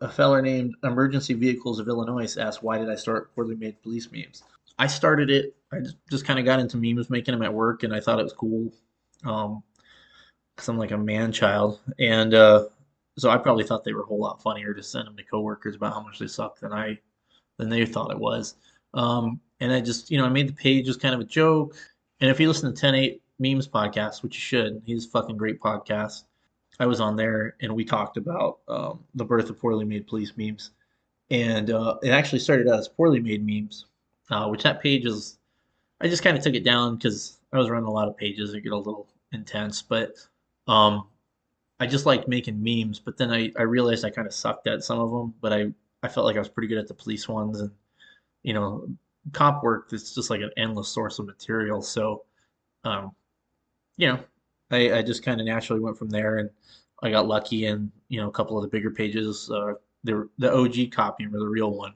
a 0.00 0.08
feller 0.08 0.42
named 0.42 0.74
Emergency 0.82 1.34
Vehicles 1.34 1.78
of 1.78 1.88
Illinois 1.88 2.36
asked, 2.36 2.62
"Why 2.62 2.78
did 2.78 2.90
I 2.90 2.96
start 2.96 3.34
poorly 3.34 3.54
made 3.56 3.82
police 3.82 4.10
memes?" 4.10 4.42
I 4.78 4.86
started 4.86 5.30
it. 5.30 5.54
I 5.72 5.80
just, 5.80 5.96
just 6.10 6.24
kind 6.24 6.38
of 6.38 6.44
got 6.44 6.60
into 6.60 6.76
memes, 6.76 7.10
making 7.10 7.32
them 7.32 7.42
at 7.42 7.54
work, 7.54 7.82
and 7.82 7.94
I 7.94 8.00
thought 8.00 8.18
it 8.18 8.24
was 8.24 8.32
cool. 8.32 8.72
Um, 9.24 9.62
because 10.54 10.68
I'm 10.68 10.78
like 10.78 10.90
a 10.90 10.98
man 10.98 11.32
child, 11.32 11.80
and 11.98 12.34
uh, 12.34 12.66
so 13.18 13.30
I 13.30 13.36
probably 13.36 13.64
thought 13.64 13.84
they 13.84 13.92
were 13.92 14.02
a 14.02 14.06
whole 14.06 14.20
lot 14.20 14.42
funnier 14.42 14.72
to 14.74 14.82
send 14.82 15.06
them 15.06 15.16
to 15.16 15.24
coworkers 15.24 15.76
about 15.76 15.92
how 15.92 16.02
much 16.02 16.18
they 16.18 16.26
suck 16.26 16.58
than 16.60 16.72
I 16.72 16.98
than 17.58 17.68
they 17.68 17.84
thought 17.84 18.10
it 18.10 18.18
was. 18.18 18.54
Um, 18.94 19.40
and 19.60 19.72
I 19.72 19.80
just 19.80 20.10
you 20.10 20.18
know 20.18 20.24
I 20.24 20.30
made 20.30 20.48
the 20.48 20.54
page 20.54 20.88
as 20.88 20.96
kind 20.96 21.14
of 21.14 21.20
a 21.20 21.24
joke. 21.24 21.76
And 22.20 22.30
if 22.30 22.38
you 22.38 22.46
listen 22.46 22.72
to 22.72 22.86
10-8 22.86 23.20
memes 23.40 23.66
podcast, 23.66 24.22
which 24.22 24.36
you 24.36 24.40
should, 24.40 24.80
he's 24.86 25.06
a 25.06 25.10
fucking 25.10 25.36
great 25.36 25.60
podcast. 25.60 26.22
I 26.78 26.86
was 26.86 27.00
on 27.00 27.16
there 27.16 27.56
and 27.60 27.74
we 27.74 27.84
talked 27.84 28.16
about 28.16 28.60
um, 28.68 29.00
the 29.14 29.24
birth 29.24 29.50
of 29.50 29.58
poorly 29.58 29.84
made 29.84 30.06
police 30.06 30.32
memes, 30.36 30.70
and 31.30 31.70
uh, 31.70 31.98
it 32.02 32.10
actually 32.10 32.38
started 32.38 32.68
out 32.68 32.78
as 32.78 32.88
poorly 32.88 33.20
made 33.20 33.44
memes, 33.44 33.86
uh, 34.30 34.48
which 34.48 34.62
that 34.62 34.82
page 34.82 35.04
is. 35.04 35.38
I 36.00 36.08
just 36.08 36.24
kind 36.24 36.36
of 36.36 36.42
took 36.42 36.54
it 36.54 36.64
down 36.64 36.96
because 36.96 37.38
I 37.52 37.58
was 37.58 37.70
running 37.70 37.86
a 37.86 37.92
lot 37.92 38.08
of 38.08 38.16
pages. 38.16 38.54
It 38.54 38.62
get 38.62 38.72
a 38.72 38.76
little 38.76 39.06
intense, 39.32 39.82
but 39.82 40.14
um, 40.66 41.06
I 41.82 41.86
just 41.86 42.06
liked 42.06 42.28
making 42.28 42.62
memes, 42.62 43.00
but 43.00 43.16
then 43.16 43.32
I, 43.32 43.50
I 43.58 43.62
realized 43.62 44.04
I 44.04 44.10
kind 44.10 44.28
of 44.28 44.32
sucked 44.32 44.68
at 44.68 44.84
some 44.84 45.00
of 45.00 45.10
them, 45.10 45.34
but 45.40 45.52
I, 45.52 45.72
I 46.04 46.08
felt 46.08 46.26
like 46.26 46.36
I 46.36 46.38
was 46.38 46.48
pretty 46.48 46.68
good 46.68 46.78
at 46.78 46.86
the 46.86 46.94
police 46.94 47.28
ones 47.28 47.60
and, 47.60 47.72
you 48.44 48.54
know, 48.54 48.86
cop 49.32 49.64
work, 49.64 49.88
it's 49.92 50.14
just 50.14 50.30
like 50.30 50.42
an 50.42 50.52
endless 50.56 50.88
source 50.88 51.18
of 51.18 51.26
material. 51.26 51.82
So, 51.82 52.22
um, 52.84 53.10
you 53.96 54.06
know, 54.06 54.20
I, 54.70 54.98
I 54.98 55.02
just 55.02 55.24
kind 55.24 55.40
of 55.40 55.46
naturally 55.46 55.80
went 55.80 55.98
from 55.98 56.08
there, 56.08 56.38
and 56.38 56.50
I 57.02 57.10
got 57.10 57.26
lucky, 57.26 57.66
and 57.66 57.90
you 58.08 58.20
know, 58.20 58.28
a 58.28 58.32
couple 58.32 58.56
of 58.56 58.62
the 58.62 58.68
bigger 58.68 58.90
pages, 58.90 59.50
uh, 59.50 59.74
the 60.04 60.28
the 60.38 60.52
OG 60.52 60.92
copy 60.92 61.26
or 61.26 61.38
the 61.38 61.48
real 61.48 61.72
one. 61.72 61.94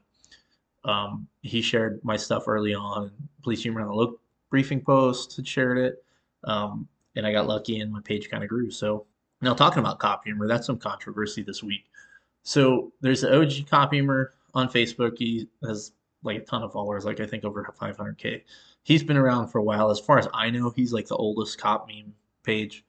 Um, 0.83 1.27
he 1.41 1.61
shared 1.61 2.03
my 2.03 2.17
stuff 2.17 2.47
early 2.47 2.75
on. 2.75 3.11
Police 3.41 3.63
Humor 3.63 3.81
on 3.81 3.87
the 3.87 3.93
Local 3.93 4.19
Briefing 4.49 4.81
Post 4.81 5.37
had 5.37 5.47
shared 5.47 5.77
it, 5.77 6.03
um, 6.43 6.87
and 7.15 7.25
I 7.25 7.31
got 7.31 7.47
lucky, 7.47 7.79
and 7.79 7.91
my 7.91 8.01
page 8.01 8.29
kind 8.29 8.43
of 8.43 8.49
grew. 8.49 8.69
So 8.69 9.05
now 9.41 9.53
talking 9.53 9.79
about 9.79 9.99
copy 9.99 10.29
humor, 10.29 10.47
that's 10.47 10.67
some 10.67 10.77
controversy 10.77 11.43
this 11.43 11.63
week. 11.63 11.85
So 12.43 12.91
there's 13.01 13.21
the 13.21 13.39
OG 13.39 13.69
copy 13.69 13.97
humor 13.97 14.33
on 14.53 14.69
Facebook. 14.69 15.17
He 15.17 15.47
has 15.65 15.91
like 16.23 16.37
a 16.37 16.45
ton 16.45 16.63
of 16.63 16.73
followers, 16.73 17.05
like 17.05 17.19
I 17.19 17.25
think 17.25 17.43
over 17.43 17.63
500k. 17.79 18.41
He's 18.83 19.03
been 19.03 19.17
around 19.17 19.49
for 19.49 19.59
a 19.59 19.63
while. 19.63 19.89
As 19.91 19.99
far 19.99 20.17
as 20.17 20.27
I 20.33 20.49
know, 20.49 20.69
he's 20.69 20.93
like 20.93 21.07
the 21.07 21.15
oldest 21.15 21.59
cop 21.59 21.87
meme 21.87 22.13
page. 22.43 22.85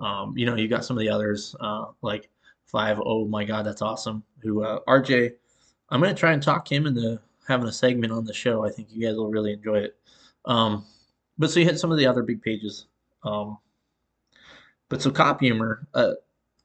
Um, 0.00 0.36
you 0.36 0.46
know, 0.46 0.56
you 0.56 0.68
got 0.68 0.84
some 0.84 0.96
of 0.96 1.02
the 1.02 1.10
others 1.10 1.54
uh, 1.60 1.86
like 2.00 2.30
Five. 2.72 2.98
Oh 3.04 3.26
my 3.26 3.44
God, 3.44 3.66
that's 3.66 3.82
awesome. 3.82 4.24
Who 4.38 4.64
uh, 4.64 4.80
RJ? 4.88 5.34
I'm 5.90 6.00
gonna 6.00 6.14
try 6.14 6.32
and 6.32 6.42
talk 6.42 6.72
him 6.72 6.86
into 6.86 7.20
having 7.46 7.68
a 7.68 7.72
segment 7.72 8.14
on 8.14 8.24
the 8.24 8.32
show. 8.32 8.64
I 8.64 8.70
think 8.70 8.88
you 8.90 9.06
guys 9.06 9.16
will 9.16 9.28
really 9.28 9.52
enjoy 9.52 9.80
it. 9.80 9.98
Um, 10.46 10.86
but 11.36 11.50
so 11.50 11.60
you 11.60 11.66
hit 11.66 11.78
some 11.78 11.92
of 11.92 11.98
the 11.98 12.06
other 12.06 12.22
big 12.22 12.40
pages. 12.40 12.86
Um, 13.24 13.58
but 14.92 15.00
so 15.00 15.10
copy 15.10 15.46
humor 15.46 15.88
uh, 15.94 16.12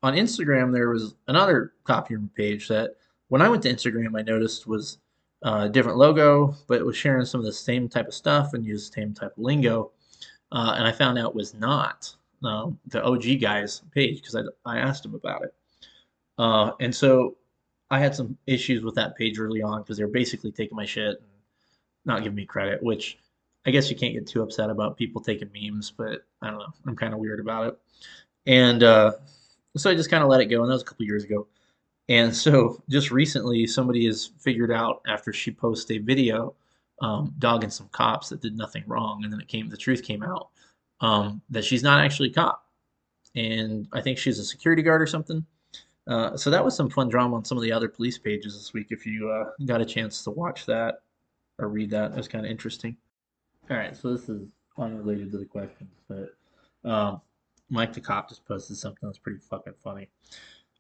on 0.04 0.14
Instagram, 0.14 0.74
there 0.74 0.90
was 0.90 1.16
another 1.30 1.72
copy 1.86 2.10
humor 2.10 2.28
page 2.36 2.68
that 2.68 2.96
when 3.30 3.42
I 3.42 3.48
went 3.48 3.64
to 3.64 3.74
Instagram, 3.74 4.20
I 4.20 4.22
noticed 4.22 4.68
was 4.68 4.98
uh, 5.46 5.62
a 5.64 5.70
different 5.70 5.98
logo, 5.98 6.54
but 6.68 6.78
it 6.78 6.86
was 6.86 6.98
sharing 6.98 7.24
some 7.24 7.40
of 7.40 7.46
the 7.46 7.54
same 7.54 7.88
type 7.88 8.06
of 8.06 8.14
stuff 8.14 8.54
and 8.54 8.66
used 8.66 8.92
the 8.92 9.02
same 9.02 9.14
type 9.14 9.32
of 9.32 9.42
lingo. 9.42 9.92
Uh, 10.52 10.74
and 10.78 10.86
I 10.86 10.92
found 10.92 11.18
out 11.18 11.30
it 11.30 11.36
was 11.36 11.54
not 11.54 12.14
uh, 12.44 12.70
the 12.88 13.02
OG 13.02 13.40
guy's 13.40 13.82
page 13.94 14.18
because 14.18 14.36
I, 14.36 14.42
I 14.70 14.80
asked 14.80 15.06
him 15.06 15.16
about 15.16 15.44
it. 15.44 15.56
Uh, 16.38 16.72
and 16.82 16.94
so 16.94 17.38
I 17.90 18.00
had 18.00 18.14
some 18.14 18.38
issues 18.46 18.84
with 18.84 18.96
that 18.96 19.16
page 19.16 19.40
early 19.40 19.62
on 19.62 19.84
because 19.84 19.96
they 19.96 20.04
were 20.04 20.12
basically 20.12 20.52
taking 20.52 20.76
my 20.76 20.86
shit 20.86 21.18
and 21.18 21.30
not 22.04 22.24
giving 22.24 22.36
me 22.36 22.46
credit, 22.46 22.84
which 22.84 23.20
I 23.68 23.72
guess 23.72 23.90
you 23.90 23.98
can't 23.98 24.14
get 24.14 24.26
too 24.26 24.42
upset 24.42 24.70
about 24.70 24.96
people 24.96 25.22
taking 25.22 25.50
memes, 25.54 25.92
but 25.92 26.22
I 26.42 26.50
don't 26.50 26.60
know. 26.60 26.74
I'm 26.88 26.96
kind 26.96 27.14
of 27.14 27.20
weird 27.20 27.42
about 27.42 27.68
it. 27.68 27.78
And 28.46 28.82
uh, 28.82 29.12
so 29.76 29.92
I 29.92 29.96
just 29.96 30.10
kind 30.10 30.24
of 30.24 30.30
let 30.30 30.40
it 30.40 30.46
go. 30.46 30.62
And 30.62 30.70
that 30.70 30.76
was 30.76 30.84
a 30.84 30.86
couple 30.86 31.06
years 31.06 31.26
ago. 31.26 31.48
And 32.08 32.34
so 32.34 32.82
just 32.90 33.12
recently, 33.12 33.68
somebody 33.68 34.06
has 34.06 34.32
figured 34.40 34.72
out 34.72 35.02
after 35.08 35.34
she 35.34 35.52
posted 35.52 36.02
a 36.02 36.04
video 36.04 36.56
um, 37.02 37.34
dogging 37.40 37.70
some 37.70 37.90
cops 37.92 38.30
that 38.30 38.42
did 38.42 38.58
nothing 38.58 38.84
wrong, 38.88 39.24
and 39.24 39.32
then 39.32 39.40
it 39.40 39.48
came, 39.48 39.70
the 39.70 39.78
truth 39.78 40.02
came 40.02 40.24
out 40.24 40.50
um, 41.02 41.42
that 41.50 41.64
she's 41.64 41.84
not 41.84 42.04
actually 42.04 42.30
a 42.30 42.34
cop, 42.34 42.66
and 43.36 43.88
I 43.94 44.02
think 44.02 44.18
she's 44.18 44.40
a 44.40 44.46
security 44.46 44.82
guard 44.82 45.02
or 45.02 45.06
something. 45.06 45.46
Uh, 46.08 46.36
so 46.38 46.50
that 46.50 46.64
was 46.64 46.76
some 46.76 46.90
fun 46.90 47.10
drama 47.10 47.36
on 47.36 47.46
some 47.46 47.58
of 47.58 47.64
the 47.64 47.72
other 47.72 47.90
police 47.90 48.18
pages 48.18 48.56
this 48.56 48.74
week. 48.74 48.88
If 48.90 49.06
you 49.06 49.30
uh, 49.30 49.52
got 49.66 49.82
a 49.82 49.86
chance 49.86 50.24
to 50.24 50.32
watch 50.32 50.66
that 50.66 51.02
or 51.60 51.68
read 51.68 51.92
that, 51.92 52.12
it 52.12 52.18
was 52.18 52.28
kind 52.28 52.46
of 52.46 52.52
interesting. 52.52 52.98
All 53.70 53.76
right, 53.76 53.96
so 53.96 54.14
this 54.16 54.30
is 54.30 54.48
unrelated 54.78 55.32
to 55.32 55.38
the 55.38 55.46
questions, 55.46 55.92
but 56.08 56.90
um, 56.90 57.22
Mike 57.70 57.92
the 57.92 58.00
cop 58.00 58.30
just 58.30 58.46
posted 58.46 58.78
something 58.78 59.08
that's 59.08 59.18
pretty 59.18 59.40
fucking 59.40 59.74
funny. 59.84 60.08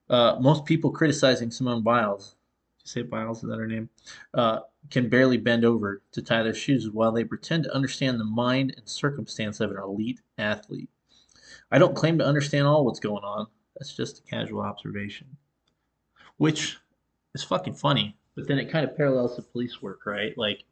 Uh, 0.09 0.37
most 0.39 0.63
people 0.63 0.91
criticizing 0.91 1.51
Simone 1.51 1.83
Biles, 1.83 2.37
did 2.77 2.85
you 2.85 2.89
say 2.89 3.01
Biles 3.01 3.43
is 3.43 3.49
that 3.49 3.59
her 3.59 3.67
name? 3.67 3.89
Uh, 4.33 4.59
can 4.89 5.09
barely 5.09 5.35
bend 5.35 5.65
over 5.65 6.01
to 6.13 6.21
tie 6.21 6.43
their 6.43 6.53
shoes 6.53 6.89
while 6.89 7.11
they 7.11 7.25
pretend 7.25 7.65
to 7.65 7.75
understand 7.75 8.21
the 8.21 8.25
mind 8.25 8.73
and 8.77 8.87
circumstance 8.87 9.59
of 9.59 9.71
an 9.71 9.77
elite 9.77 10.21
athlete. 10.37 10.89
I 11.69 11.79
don't 11.79 11.95
claim 11.95 12.17
to 12.19 12.25
understand 12.25 12.67
all 12.67 12.85
what's 12.85 13.01
going 13.01 13.23
on. 13.23 13.47
That's 13.75 13.93
just 13.93 14.19
a 14.19 14.21
casual 14.23 14.61
observation, 14.61 15.27
which 16.37 16.77
is 17.35 17.43
fucking 17.43 17.73
funny. 17.73 18.15
But 18.35 18.47
then 18.47 18.59
it 18.59 18.71
kind 18.71 18.89
of 18.89 18.95
parallels 18.95 19.35
the 19.35 19.41
police 19.41 19.81
work, 19.81 20.05
right? 20.05 20.37
Like, 20.37 20.63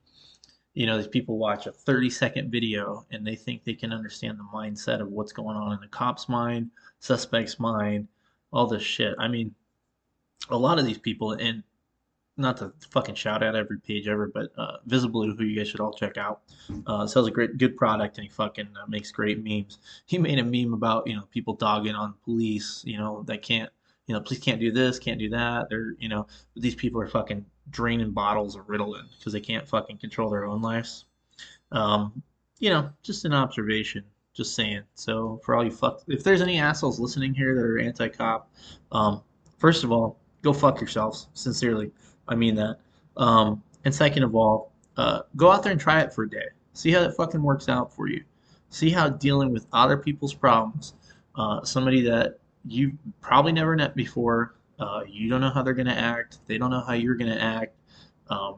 you 0.76 0.86
know, 0.86 0.98
these 0.98 1.08
people 1.08 1.38
watch 1.38 1.66
a 1.66 1.72
30 1.72 2.10
second 2.10 2.52
video 2.52 3.06
and 3.10 3.26
they 3.26 3.36
think 3.36 3.64
they 3.64 3.74
can 3.74 3.92
understand 3.92 4.38
the 4.38 4.44
mindset 4.44 5.02
of 5.02 5.10
what's 5.10 5.32
going 5.32 5.56
on 5.56 5.72
in 5.72 5.80
the 5.80 5.88
cop's 5.88 6.30
mind, 6.30 6.70
suspect's 7.00 7.60
mind, 7.60 8.08
all 8.52 8.68
this 8.68 8.84
shit. 8.84 9.16
I 9.18 9.30
mean, 9.30 9.56
a 10.50 10.58
lot 10.58 10.78
of 10.78 10.86
these 10.86 10.98
people, 10.98 11.32
and 11.32 11.64
not 12.38 12.58
to 12.58 12.74
fucking 12.92 13.16
shout 13.16 13.42
out 13.42 13.56
every 13.56 13.80
page 13.80 14.10
ever, 14.10 14.28
but 14.28 14.52
uh, 14.58 14.78
who 14.90 15.44
you 15.46 15.58
guys 15.58 15.70
should 15.70 15.80
all 15.80 15.94
check 15.94 16.18
out, 16.18 16.42
uh, 16.86 17.08
sells 17.08 17.28
a 17.28 17.32
great, 17.32 17.58
good 17.58 17.78
product, 17.78 18.18
and 18.18 18.26
he 18.26 18.30
fucking 18.30 18.68
uh, 18.76 18.86
makes 18.88 19.12
great 19.12 19.42
memes. 19.42 19.78
He 20.06 20.18
made 20.18 20.40
a 20.40 20.44
meme 20.44 20.74
about 20.74 21.08
you 21.08 21.16
know 21.16 21.24
people 21.32 21.54
dogging 21.54 21.96
on 21.96 22.16
police, 22.26 22.84
you 22.86 22.98
know 22.98 23.24
that 23.28 23.42
can't, 23.42 23.72
you 24.08 24.13
know, 24.13 24.22
police 24.22 24.39
can't 24.39 24.60
do 24.60 24.72
this, 24.72 25.00
can't 25.00 25.20
do 25.20 25.30
that. 25.30 25.68
They're 25.70 25.96
you 26.00 26.10
know 26.10 26.28
these 26.56 26.76
people 26.76 27.02
are 27.02 27.08
fucking 27.08 27.46
draining 27.70 28.12
bottles 28.12 28.56
of 28.56 28.68
Ritalin 28.68 29.06
because 29.18 29.34
they 29.34 29.41
can't 29.41 29.68
fucking 29.68 29.98
control 29.98 30.30
their 30.30 30.46
own 30.46 30.62
lives. 30.62 31.06
Um, 31.72 32.22
you 32.60 32.70
know, 32.70 32.89
just 33.04 33.26
an 33.26 33.34
observation. 33.34 34.04
Just 34.34 34.54
saying. 34.54 34.82
So 34.96 35.39
for 35.46 35.56
all 35.56 35.63
you 35.63 35.72
fuck, 35.72 36.02
if 36.08 36.22
there's 36.24 36.41
any 36.41 36.60
assholes 36.60 37.00
listening 37.00 37.34
here 37.34 37.56
that 37.56 37.62
are 37.62 37.80
anti-cop, 37.80 38.52
um, 38.91 39.22
first 39.58 39.86
of 39.86 39.94
all, 39.94 40.20
go 40.41 40.52
fuck 40.52 40.82
yourselves. 40.82 41.30
Sincerely, 41.34 41.91
I 42.28 42.36
mean 42.36 42.56
that. 42.56 42.80
Um, 43.15 43.63
and 43.86 43.96
second 43.96 44.24
of 44.24 44.36
all, 44.36 44.74
uh, 44.98 45.22
go 45.38 45.52
out 45.52 45.63
there 45.63 45.72
and 45.72 45.80
try 45.80 46.02
it 46.02 46.13
for 46.13 46.24
a 46.24 46.30
day. 46.30 46.48
See 46.74 46.91
how 46.91 47.00
that 47.00 47.15
fucking 47.15 47.41
works 47.41 47.70
out 47.70 47.94
for 47.94 48.10
you. 48.10 48.26
See 48.70 48.89
how 48.89 49.08
dealing 49.08 49.54
with 49.54 49.68
other 49.72 49.96
people's 49.96 50.34
problems, 50.34 50.96
uh, 51.36 51.63
somebody 51.63 52.02
that 52.02 52.39
you 52.67 52.97
probably 53.21 53.51
never 53.51 53.75
met 53.75 53.95
before, 53.95 54.56
uh, 54.80 55.01
you 55.08 55.30
don't 55.30 55.41
know 55.41 55.49
how 55.49 55.62
they're 55.62 55.73
gonna 55.73 55.91
act. 55.91 56.39
They 56.47 56.58
don't 56.58 56.69
know 56.69 56.82
how 56.82 56.93
you're 56.93 57.15
gonna 57.15 57.36
act. 57.36 57.75
Um, 58.30 58.56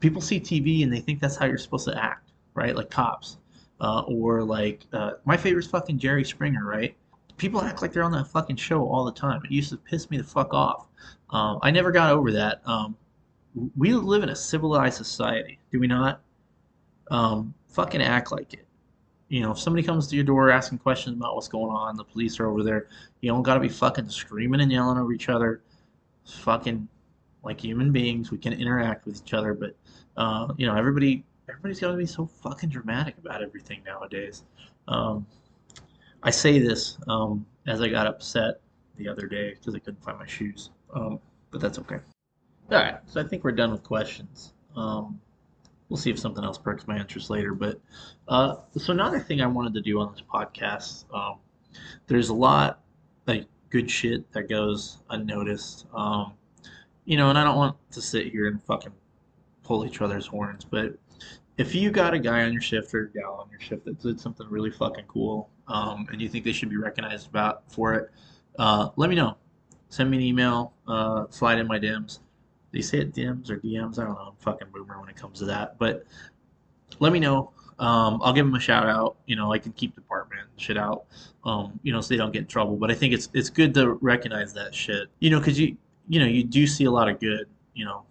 people 0.00 0.20
see 0.20 0.40
TV 0.40 0.82
and 0.82 0.92
they 0.92 1.00
think 1.00 1.20
that's 1.20 1.36
how 1.36 1.46
you're 1.46 1.58
supposed 1.58 1.86
to 1.88 2.02
act, 2.02 2.30
right? 2.54 2.74
Like 2.74 2.90
cops 2.90 3.38
uh, 3.80 4.02
or 4.02 4.42
like 4.42 4.84
uh, 4.92 5.12
my 5.24 5.36
favorite's 5.36 5.68
fucking 5.68 5.98
Jerry 5.98 6.24
Springer, 6.24 6.64
right? 6.64 6.96
People 7.36 7.60
act 7.62 7.82
like 7.82 7.92
they're 7.92 8.02
on 8.02 8.12
that 8.12 8.26
fucking 8.26 8.56
show 8.56 8.88
all 8.88 9.04
the 9.04 9.12
time. 9.12 9.40
It 9.44 9.50
used 9.50 9.70
to 9.70 9.76
piss 9.76 10.10
me 10.10 10.18
the 10.18 10.24
fuck 10.24 10.52
off. 10.52 10.88
Um, 11.30 11.58
I 11.62 11.70
never 11.70 11.92
got 11.92 12.12
over 12.12 12.32
that. 12.32 12.62
Um, 12.66 12.96
we 13.76 13.92
live 13.92 14.22
in 14.22 14.28
a 14.30 14.36
civilized 14.36 14.96
society, 14.96 15.58
do 15.70 15.78
we 15.78 15.86
not? 15.86 16.20
Um, 17.10 17.54
fucking 17.68 18.02
act 18.02 18.32
like 18.32 18.54
it. 18.54 18.66
You 19.28 19.42
know, 19.42 19.52
if 19.52 19.58
somebody 19.58 19.82
comes 19.82 20.06
to 20.08 20.16
your 20.16 20.24
door 20.24 20.50
asking 20.50 20.78
questions 20.78 21.16
about 21.16 21.34
what's 21.34 21.48
going 21.48 21.70
on, 21.70 21.96
the 21.96 22.04
police 22.04 22.40
are 22.40 22.48
over 22.48 22.62
there. 22.62 22.88
You 23.20 23.30
don't 23.30 23.42
gotta 23.42 23.60
be 23.60 23.68
fucking 23.68 24.08
screaming 24.08 24.60
and 24.60 24.72
yelling 24.72 24.98
over 24.98 25.12
each 25.12 25.28
other. 25.28 25.62
Fucking 26.24 26.88
like 27.42 27.60
human 27.60 27.92
beings, 27.92 28.30
we 28.30 28.38
can 28.38 28.52
interact 28.52 29.06
with 29.06 29.22
each 29.22 29.34
other, 29.34 29.54
but 29.54 29.74
uh, 30.16 30.52
you 30.56 30.66
know, 30.66 30.74
everybody 30.74 31.24
everybody's 31.48 31.80
got 31.80 31.90
to 31.90 31.96
be 31.96 32.06
so 32.06 32.26
fucking 32.26 32.68
dramatic 32.68 33.16
about 33.18 33.42
everything 33.42 33.80
nowadays. 33.86 34.44
Um, 34.86 35.26
I 36.22 36.30
say 36.30 36.58
this 36.58 36.98
um, 37.08 37.46
as 37.66 37.80
I 37.80 37.88
got 37.88 38.06
upset 38.06 38.60
the 38.96 39.08
other 39.08 39.26
day 39.26 39.54
because 39.54 39.74
I 39.74 39.78
couldn't 39.78 40.02
find 40.02 40.18
my 40.18 40.26
shoes, 40.26 40.70
um, 40.92 41.20
but 41.50 41.60
that's 41.60 41.78
okay. 41.78 41.98
All 42.70 42.78
right, 42.78 42.98
so 43.06 43.20
I 43.20 43.24
think 43.24 43.44
we're 43.44 43.52
done 43.52 43.70
with 43.70 43.82
questions. 43.82 44.52
Um, 44.76 45.20
we'll 45.88 45.96
see 45.96 46.10
if 46.10 46.18
something 46.18 46.44
else 46.44 46.58
perks 46.58 46.86
my 46.86 46.98
interest 46.98 47.30
later. 47.30 47.54
But 47.54 47.80
uh, 48.28 48.56
so 48.76 48.92
another 48.92 49.20
thing 49.20 49.40
I 49.40 49.46
wanted 49.46 49.74
to 49.74 49.80
do 49.80 50.00
on 50.00 50.12
this 50.12 50.22
podcast, 50.22 51.04
um, 51.14 51.38
there's 52.06 52.28
a 52.28 52.34
lot 52.34 52.80
like 53.26 53.46
good 53.70 53.90
shit 53.90 54.30
that 54.32 54.48
goes 54.48 54.98
unnoticed. 55.10 55.86
Um, 55.94 56.32
you 57.04 57.16
know, 57.16 57.30
and 57.30 57.38
I 57.38 57.44
don't 57.44 57.56
want 57.56 57.76
to 57.92 58.02
sit 58.02 58.30
here 58.30 58.48
and 58.48 58.62
fucking 58.62 58.92
pull 59.62 59.84
each 59.86 60.00
other's 60.00 60.26
horns, 60.26 60.64
but 60.64 60.98
if 61.58 61.74
you 61.74 61.90
got 61.90 62.14
a 62.14 62.18
guy 62.18 62.44
on 62.44 62.52
your 62.52 62.62
shift 62.62 62.94
or 62.94 63.04
a 63.04 63.10
gal 63.10 63.34
on 63.42 63.50
your 63.50 63.60
shift 63.60 63.84
that 63.84 64.00
did 64.00 64.20
something 64.20 64.46
really 64.48 64.70
fucking 64.70 65.04
cool, 65.08 65.50
um, 65.66 66.06
and 66.10 66.20
you 66.20 66.28
think 66.28 66.44
they 66.44 66.52
should 66.52 66.70
be 66.70 66.76
recognized 66.76 67.28
about 67.28 67.70
for 67.70 67.94
it, 67.94 68.10
uh, 68.58 68.90
let 68.96 69.10
me 69.10 69.16
know. 69.16 69.36
Send 69.90 70.10
me 70.10 70.18
an 70.18 70.22
email. 70.22 70.72
Uh, 70.86 71.24
slide 71.30 71.58
in 71.58 71.66
my 71.66 71.78
DMs. 71.78 72.20
They 72.72 72.80
say 72.80 72.98
it 72.98 73.14
DMs 73.14 73.50
or 73.50 73.58
DMs. 73.58 73.98
I 73.98 74.04
don't 74.04 74.14
know. 74.14 74.28
I'm 74.28 74.36
fucking 74.38 74.68
boomer 74.72 75.00
when 75.00 75.08
it 75.08 75.16
comes 75.16 75.38
to 75.38 75.44
that. 75.46 75.78
But 75.78 76.04
let 76.98 77.12
me 77.12 77.20
know. 77.20 77.50
Um, 77.78 78.20
I'll 78.22 78.32
give 78.32 78.44
them 78.44 78.54
a 78.54 78.60
shout 78.60 78.88
out. 78.88 79.16
You 79.26 79.36
know, 79.36 79.52
I 79.52 79.58
can 79.58 79.72
keep 79.72 79.94
department 79.94 80.42
shit 80.56 80.76
out. 80.76 81.04
Um, 81.44 81.78
you 81.82 81.92
know, 81.92 82.00
so 82.00 82.08
they 82.08 82.18
don't 82.18 82.32
get 82.32 82.40
in 82.40 82.46
trouble. 82.46 82.76
But 82.76 82.90
I 82.90 82.94
think 82.94 83.14
it's 83.14 83.28
it's 83.32 83.50
good 83.50 83.72
to 83.74 83.92
recognize 83.94 84.52
that 84.54 84.74
shit. 84.74 85.08
You 85.20 85.30
know, 85.30 85.38
because 85.38 85.58
you 85.58 85.76
you 86.08 86.20
know 86.20 86.26
you 86.26 86.44
do 86.44 86.66
see 86.66 86.84
a 86.84 86.90
lot 86.90 87.08
of 87.08 87.20
good. 87.20 87.46
You 87.74 87.84
know, 87.84 88.04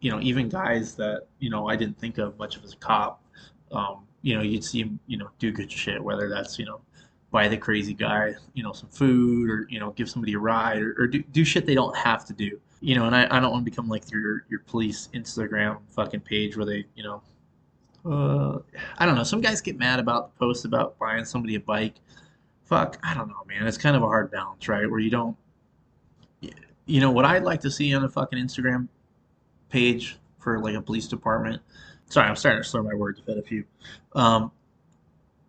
you 0.00 0.10
know, 0.10 0.20
even 0.20 0.48
guys 0.48 0.94
that, 0.96 1.26
you 1.38 1.50
know, 1.50 1.68
I 1.68 1.76
didn't 1.76 1.98
think 1.98 2.18
of 2.18 2.38
much 2.38 2.56
of 2.56 2.64
as 2.64 2.72
a 2.72 2.76
cop, 2.76 3.22
um, 3.70 4.06
you 4.22 4.34
know, 4.34 4.42
you'd 4.42 4.64
see 4.64 4.80
him, 4.80 4.98
you 5.06 5.18
know, 5.18 5.28
do 5.38 5.52
good 5.52 5.70
shit, 5.70 6.02
whether 6.02 6.28
that's, 6.28 6.58
you 6.58 6.64
know, 6.64 6.80
buy 7.30 7.48
the 7.48 7.56
crazy 7.56 7.94
guy, 7.94 8.34
you 8.54 8.62
know, 8.62 8.72
some 8.72 8.88
food 8.88 9.48
or, 9.48 9.66
you 9.70 9.78
know, 9.78 9.90
give 9.92 10.10
somebody 10.10 10.32
a 10.32 10.38
ride 10.38 10.82
or, 10.82 10.96
or 10.98 11.06
do, 11.06 11.22
do 11.22 11.44
shit 11.44 11.66
they 11.66 11.74
don't 11.74 11.96
have 11.96 12.24
to 12.26 12.32
do. 12.32 12.58
You 12.80 12.94
know, 12.94 13.04
and 13.04 13.14
I, 13.14 13.26
I 13.30 13.40
don't 13.40 13.52
want 13.52 13.64
to 13.64 13.70
become 13.70 13.88
like 13.88 14.10
your 14.10 14.44
your 14.48 14.60
police 14.60 15.08
Instagram 15.14 15.78
fucking 15.90 16.20
page 16.20 16.56
where 16.56 16.66
they, 16.66 16.86
you 16.94 17.02
know, 17.02 17.22
uh, 18.06 18.58
I 18.98 19.04
don't 19.04 19.14
know. 19.14 19.24
Some 19.24 19.40
guys 19.40 19.60
get 19.60 19.78
mad 19.78 19.98
about 20.00 20.32
the 20.32 20.38
post 20.38 20.64
about 20.64 20.98
buying 20.98 21.24
somebody 21.24 21.56
a 21.56 21.60
bike 21.60 21.94
fuck, 22.70 22.98
I 23.02 23.14
don't 23.14 23.28
know, 23.28 23.42
man. 23.48 23.66
It's 23.66 23.76
kind 23.76 23.96
of 23.96 24.02
a 24.02 24.06
hard 24.06 24.30
balance, 24.30 24.68
right? 24.68 24.88
Where 24.88 25.00
you 25.00 25.10
don't, 25.10 25.36
you 26.86 27.00
know, 27.00 27.10
what 27.10 27.24
I'd 27.24 27.42
like 27.42 27.60
to 27.62 27.70
see 27.70 27.92
on 27.92 28.04
a 28.04 28.08
fucking 28.08 28.38
Instagram 28.38 28.86
page 29.68 30.18
for 30.38 30.60
like 30.60 30.76
a 30.76 30.80
police 30.80 31.08
department. 31.08 31.60
Sorry, 32.08 32.28
I'm 32.28 32.36
starting 32.36 32.62
to 32.62 32.68
slur 32.68 32.82
my 32.84 32.94
words. 32.94 33.20
I've 33.20 33.26
had 33.26 33.38
a 33.38 33.42
few. 33.42 33.64
Um, 34.14 34.52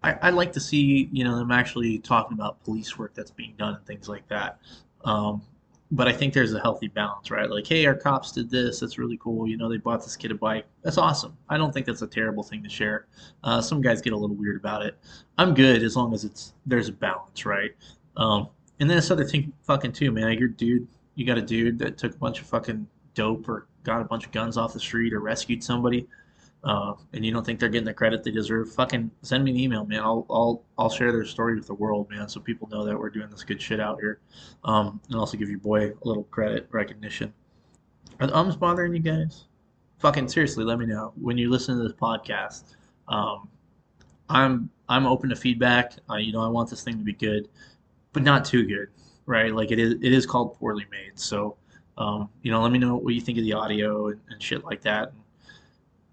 I, 0.04 0.18
I'd 0.24 0.34
like 0.34 0.52
to 0.54 0.60
see, 0.60 1.10
you 1.12 1.24
know, 1.24 1.38
them 1.38 1.52
actually 1.52 2.00
talking 2.00 2.34
about 2.34 2.64
police 2.64 2.98
work 2.98 3.14
that's 3.14 3.32
being 3.32 3.54
done 3.58 3.76
and 3.76 3.86
things 3.86 4.10
like 4.10 4.28
that. 4.30 4.60
Um, 5.06 5.44
but 5.92 6.08
I 6.08 6.14
think 6.14 6.34
there's 6.34 6.54
a 6.54 6.60
healthy 6.60 6.88
balance, 6.88 7.30
right? 7.30 7.50
Like, 7.50 7.68
hey, 7.68 7.86
our 7.86 7.94
cops 7.94 8.32
did 8.32 8.50
this. 8.50 8.80
That's 8.80 8.98
really 8.98 9.18
cool. 9.18 9.46
You 9.46 9.58
know, 9.58 9.70
they 9.70 9.78
bought 9.78 10.02
this 10.02 10.16
kid 10.16 10.32
a 10.32 10.36
bike. 10.36 10.66
That's 10.84 10.98
awesome. 10.98 11.38
I 11.50 11.58
don't 11.58 11.74
think 11.74 11.86
that's 11.86 12.02
a 12.02 12.08
terrible 12.08 12.44
thing 12.44 12.64
to 12.64 12.70
share. 12.70 13.08
Uh, 13.44 13.62
some 13.62 13.82
guys 13.82 14.02
get 14.02 14.14
a 14.14 14.18
little 14.18 14.36
weird 14.36 14.56
about 14.56 14.86
it. 14.86 14.98
I'm 15.38 15.54
good 15.54 15.84
as 15.84 15.98
long 15.98 16.14
as 16.14 16.24
it's 16.24 16.54
there's 16.66 16.88
a 16.88 16.94
balance, 16.94 17.46
right? 17.46 17.72
Um, 18.16 18.48
and 18.80 18.90
then 18.90 18.98
this 18.98 19.12
other 19.12 19.26
thing, 19.26 19.52
fucking 19.64 19.92
too, 19.92 20.12
man. 20.12 20.38
You're 20.38 20.48
dude. 20.48 20.88
You 21.16 21.26
got 21.26 21.38
a 21.38 21.42
dude 21.42 21.78
that 21.80 21.98
took 21.98 22.16
a 22.16 22.18
bunch 22.18 22.40
of 22.40 22.48
fucking 22.48 22.88
dope 23.14 23.50
or 23.50 23.68
got 23.84 24.02
a 24.02 24.06
bunch 24.06 24.26
of 24.26 24.32
guns 24.32 24.58
off 24.58 24.74
the 24.74 24.80
street 24.80 25.14
or 25.14 25.20
rescued 25.20 25.62
somebody 25.62 26.08
uh, 26.64 26.94
and 27.14 27.26
you 27.26 27.32
don't 27.32 27.44
think 27.44 27.60
they're 27.60 27.70
getting 27.70 27.86
the 27.86 27.94
credit 27.94 28.24
they 28.24 28.32
deserve, 28.32 28.72
fucking 28.74 29.10
send 29.24 29.44
me 29.44 29.52
an 29.52 29.58
email, 29.58 29.86
man. 29.86 30.00
I'll 30.00 30.26
I'll 30.30 30.64
I'll 30.78 30.90
share 30.90 31.12
their 31.12 31.26
story 31.26 31.56
with 31.56 31.66
the 31.66 31.74
world, 31.74 32.10
man, 32.12 32.30
so 32.30 32.40
people 32.40 32.70
know 32.70 32.86
that 32.86 32.98
we're 32.98 33.10
doing 33.10 33.30
this 33.30 33.44
good 33.44 33.60
shit 33.60 33.80
out 33.80 34.00
here, 34.00 34.20
um, 34.64 35.02
and 35.10 35.18
also 35.18 35.38
give 35.38 35.50
your 35.50 35.60
boy 35.60 35.88
a 35.90 36.08
little 36.08 36.24
credit 36.26 36.68
recognition. 36.72 37.34
Are 38.20 38.28
the 38.28 38.38
ums 38.38 38.56
bothering 38.56 38.94
you 38.94 39.02
guys? 39.02 39.46
Fucking 40.00 40.28
seriously, 40.28 40.64
let 40.64 40.78
me 40.78 40.86
know 40.86 41.14
when 41.20 41.38
you 41.38 41.50
listen 41.50 41.78
to 41.78 41.84
this 41.84 41.94
podcast. 41.94 42.76
Um, 43.08 43.50
I'm 44.30 44.70
I'm 44.88 45.08
open 45.08 45.30
to 45.32 45.36
feedback. 45.36 45.94
Uh, 46.10 46.18
you 46.18 46.32
know, 46.32 46.42
I 46.42 46.48
want 46.48 46.70
this 46.70 46.84
thing 46.84 46.98
to 47.00 47.04
be 47.04 47.14
good, 47.14 47.50
but 48.14 48.22
not 48.22 48.46
too 48.46 48.68
good, 48.68 48.90
right? 49.26 49.52
Like 49.52 49.72
it 49.72 49.80
is 49.80 49.94
it 49.94 50.14
is 50.14 50.28
called 50.28 50.56
poorly 50.60 50.86
made, 50.92 51.18
so. 51.18 51.58
Um, 51.98 52.30
you 52.42 52.52
know, 52.52 52.62
let 52.62 52.72
me 52.72 52.80
know 52.80 52.96
what 52.96 53.14
you 53.14 53.22
think 53.22 53.38
of 53.38 53.44
the 53.44 53.54
audio 53.54 54.08
and, 54.08 54.20
and 54.30 54.42
shit 54.42 54.64
like 54.64 54.82
that. 54.84 55.12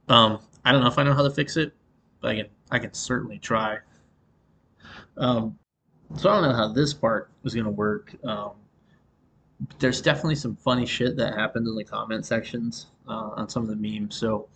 Um, 0.09 0.40
I 0.64 0.73
don't 0.73 0.81
know 0.81 0.88
if 0.88 0.99
I 0.99 1.03
know 1.03 1.14
how 1.14 1.23
to 1.23 1.31
fix 1.31 1.57
it, 1.57 1.73
but 2.21 2.31
I 2.31 2.37
can 2.37 2.47
I 2.71 2.79
can 2.79 2.94
certainly 2.94 3.38
try. 3.38 3.79
Um, 5.16 5.59
so 6.16 6.31
I 6.31 6.35
don't 6.35 6.51
know 6.51 6.57
how 6.57 6.68
this 6.68 6.94
part 6.94 7.31
is 7.44 7.55
gonna 7.55 7.71
work. 7.71 8.14
Um, 8.25 8.53
there's 9.79 10.01
definitely 10.01 10.37
some 10.37 10.57
funny 10.57 10.87
shit 10.87 11.16
that 11.16 11.35
happened 11.35 11.66
in 11.66 11.75
the 11.75 11.85
comment 11.85 12.25
sections 12.25 12.87
uh, 13.09 13.31
on 13.35 13.49
some 13.49 13.62
of 13.62 13.68
the 13.68 13.77
memes. 13.77 14.16
So 14.16 14.49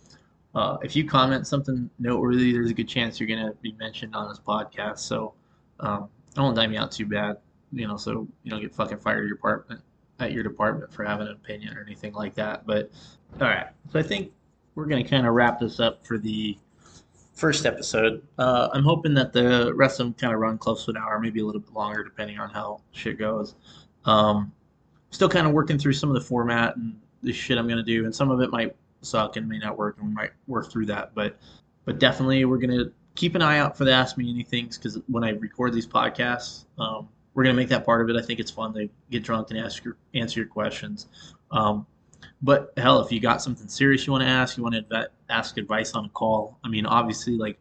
uh, 0.55 0.77
if 0.81 0.95
you 0.95 1.07
comment 1.07 1.45
something 1.45 1.89
noteworthy, 1.99 2.53
there's 2.53 2.69
a 2.69 2.73
good 2.73 2.87
chance 2.87 3.19
you're 3.19 3.27
gonna 3.27 3.53
be 3.61 3.73
mentioned 3.73 4.15
on 4.15 4.29
this 4.29 4.39
podcast. 4.39 4.99
So 4.99 5.33
um, 5.79 6.09
I 6.37 6.41
won't 6.41 6.55
dime 6.55 6.73
you 6.73 6.79
out 6.79 6.91
too 6.91 7.05
bad, 7.05 7.37
you 7.71 7.87
know, 7.87 7.97
so 7.97 8.27
you 8.43 8.51
don't 8.51 8.61
get 8.61 8.73
fucking 8.73 8.99
fired 8.99 9.19
at 9.19 9.27
your 9.27 9.35
department 9.35 9.81
at 10.19 10.31
your 10.31 10.43
department 10.43 10.91
for 10.93 11.03
having 11.03 11.27
an 11.27 11.33
opinion 11.33 11.77
or 11.77 11.81
anything 11.81 12.13
like 12.13 12.35
that. 12.35 12.65
But 12.65 12.91
all 13.41 13.47
right, 13.47 13.67
so 13.91 13.99
I 13.99 14.03
think 14.03 14.31
we're 14.75 14.85
going 14.85 15.03
to 15.03 15.09
kind 15.09 15.27
of 15.27 15.33
wrap 15.33 15.59
this 15.59 15.79
up 15.79 16.05
for 16.05 16.17
the 16.17 16.57
first 17.33 17.65
episode. 17.65 18.21
Uh, 18.37 18.69
I'm 18.73 18.83
hoping 18.83 19.13
that 19.15 19.33
the 19.33 19.73
rest 19.75 19.99
of 19.99 20.05
them 20.05 20.13
kind 20.13 20.33
of 20.33 20.39
run 20.39 20.57
close 20.57 20.85
to 20.85 20.91
an 20.91 20.97
hour, 20.97 21.19
maybe 21.19 21.41
a 21.41 21.45
little 21.45 21.61
bit 21.61 21.73
longer, 21.73 22.03
depending 22.03 22.39
on 22.39 22.49
how 22.49 22.81
shit 22.91 23.17
goes. 23.17 23.55
Um, 24.05 24.51
still 25.09 25.29
kind 25.29 25.47
of 25.47 25.53
working 25.53 25.77
through 25.77 25.93
some 25.93 26.09
of 26.09 26.15
the 26.15 26.21
format 26.21 26.75
and 26.75 26.99
the 27.21 27.33
shit 27.33 27.57
I'm 27.57 27.67
going 27.67 27.77
to 27.77 27.83
do, 27.83 28.05
and 28.05 28.13
some 28.13 28.31
of 28.31 28.41
it 28.41 28.51
might 28.51 28.75
suck 29.01 29.37
and 29.37 29.47
may 29.47 29.59
not 29.59 29.77
work, 29.77 29.97
and 29.97 30.07
we 30.07 30.13
might 30.13 30.31
work 30.47 30.71
through 30.71 30.87
that. 30.87 31.13
But 31.15 31.37
but 31.85 31.99
definitely, 31.99 32.45
we're 32.45 32.57
going 32.57 32.77
to 32.77 32.91
keep 33.15 33.35
an 33.35 33.41
eye 33.41 33.57
out 33.59 33.77
for 33.77 33.85
the 33.85 33.91
Ask 33.91 34.17
Me 34.17 34.33
Anythings 34.33 34.77
because 34.77 34.99
when 35.07 35.23
I 35.23 35.29
record 35.31 35.73
these 35.73 35.87
podcasts, 35.87 36.65
um, 36.77 37.07
we're 37.33 37.43
going 37.43 37.55
to 37.55 37.61
make 37.61 37.69
that 37.69 37.85
part 37.85 38.01
of 38.01 38.15
it. 38.15 38.21
I 38.21 38.25
think 38.25 38.39
it's 38.39 38.51
fun 38.51 38.73
to 38.73 38.89
get 39.09 39.23
drunk 39.23 39.49
and 39.49 39.59
ask 39.59 39.83
your 39.83 39.97
answer 40.13 40.39
your 40.39 40.49
questions. 40.49 41.07
Um, 41.51 41.85
but 42.43 42.73
hell, 42.75 43.01
if 43.01 43.09
you 43.09 43.21
got 43.21 43.41
something 43.41 43.69
serious 43.69 44.05
you 44.05 44.11
want 44.11 44.23
to 44.23 44.29
ask, 44.29 44.57
you 44.57 44.63
want 44.63 44.75
to 44.75 45.09
ask 45.29 45.57
advice 45.57 45.93
on 45.93 46.05
a 46.05 46.09
call. 46.09 46.59
I 46.65 46.67
mean, 46.67 46.85
obviously, 46.85 47.37
like, 47.37 47.57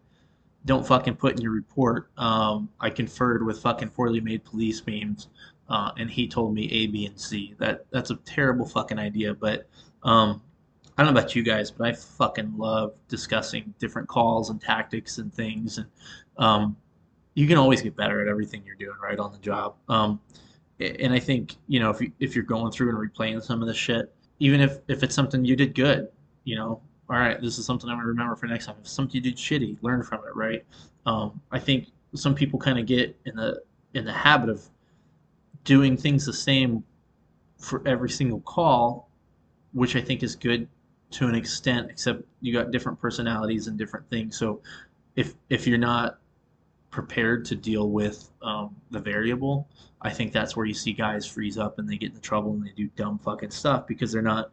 don't 0.64 0.84
fucking 0.84 1.14
put 1.16 1.36
in 1.36 1.40
your 1.40 1.52
report. 1.52 2.10
Um, 2.18 2.68
I 2.80 2.90
conferred 2.90 3.46
with 3.46 3.60
fucking 3.60 3.90
poorly 3.90 4.20
made 4.20 4.44
police 4.44 4.82
memes, 4.84 5.28
uh, 5.68 5.92
and 5.96 6.10
he 6.10 6.26
told 6.26 6.52
me 6.52 6.64
A, 6.72 6.88
B, 6.88 7.06
and 7.06 7.18
C. 7.18 7.54
That 7.58 7.86
that's 7.90 8.10
a 8.10 8.16
terrible 8.16 8.66
fucking 8.66 8.98
idea. 8.98 9.34
But 9.34 9.68
um, 10.02 10.42
I 10.98 11.04
don't 11.04 11.14
know 11.14 11.20
about 11.20 11.36
you 11.36 11.44
guys, 11.44 11.70
but 11.70 11.86
I 11.86 11.92
fucking 11.92 12.58
love 12.58 12.92
discussing 13.06 13.72
different 13.78 14.08
calls 14.08 14.50
and 14.50 14.60
tactics 14.60 15.18
and 15.18 15.32
things. 15.32 15.78
And 15.78 15.86
um, 16.38 16.76
you 17.34 17.46
can 17.46 17.56
always 17.56 17.82
get 17.82 17.96
better 17.96 18.20
at 18.20 18.26
everything 18.26 18.64
you're 18.66 18.74
doing 18.74 18.98
right 19.00 19.18
on 19.20 19.30
the 19.30 19.38
job. 19.38 19.76
Um, 19.88 20.20
and 20.80 21.12
I 21.12 21.20
think 21.20 21.54
you 21.68 21.78
know 21.78 21.90
if 21.90 22.00
you, 22.00 22.10
if 22.18 22.34
you're 22.34 22.44
going 22.44 22.72
through 22.72 22.88
and 22.88 22.98
replaying 22.98 23.44
some 23.44 23.62
of 23.62 23.68
this 23.68 23.76
shit 23.76 24.12
even 24.38 24.60
if 24.60 24.78
if 24.88 25.02
it's 25.02 25.14
something 25.14 25.44
you 25.44 25.56
did 25.56 25.74
good, 25.74 26.08
you 26.44 26.56
know, 26.56 26.80
all 27.08 27.18
right, 27.18 27.40
this 27.40 27.58
is 27.58 27.66
something 27.66 27.88
I'm 27.88 27.96
gonna 27.96 28.08
remember 28.08 28.36
for 28.36 28.46
next 28.46 28.66
time. 28.66 28.76
If 28.80 28.88
something 28.88 29.14
you 29.14 29.20
did 29.20 29.36
shitty, 29.36 29.76
learn 29.82 30.02
from 30.02 30.20
it, 30.20 30.34
right? 30.34 30.64
Um, 31.06 31.40
I 31.50 31.58
think 31.58 31.88
some 32.14 32.34
people 32.34 32.58
kind 32.58 32.78
of 32.78 32.86
get 32.86 33.16
in 33.24 33.36
the 33.36 33.62
in 33.94 34.04
the 34.04 34.12
habit 34.12 34.48
of 34.48 34.62
doing 35.64 35.96
things 35.96 36.26
the 36.26 36.32
same 36.32 36.84
for 37.58 37.86
every 37.86 38.10
single 38.10 38.40
call, 38.40 39.08
which 39.72 39.94
I 39.96 40.00
think 40.00 40.22
is 40.22 40.34
good 40.34 40.68
to 41.12 41.28
an 41.28 41.34
extent, 41.34 41.90
except 41.90 42.22
you 42.40 42.52
got 42.52 42.70
different 42.70 43.00
personalities 43.00 43.66
and 43.66 43.78
different 43.78 44.08
things. 44.10 44.36
So 44.36 44.60
if 45.16 45.34
if 45.50 45.66
you're 45.66 45.78
not 45.78 46.18
prepared 46.92 47.44
to 47.46 47.56
deal 47.56 47.90
with 47.90 48.30
um, 48.42 48.76
the 48.92 49.00
variable, 49.00 49.66
I 50.02 50.10
think 50.10 50.32
that's 50.32 50.54
where 50.54 50.66
you 50.66 50.74
see 50.74 50.92
guys 50.92 51.26
freeze 51.26 51.58
up 51.58 51.80
and 51.80 51.88
they 51.88 51.96
get 51.96 52.10
into 52.10 52.20
trouble 52.20 52.52
and 52.52 52.64
they 52.64 52.72
do 52.76 52.86
dumb 52.94 53.18
fucking 53.18 53.50
stuff 53.50 53.86
because 53.88 54.12
they're 54.12 54.22
not 54.22 54.52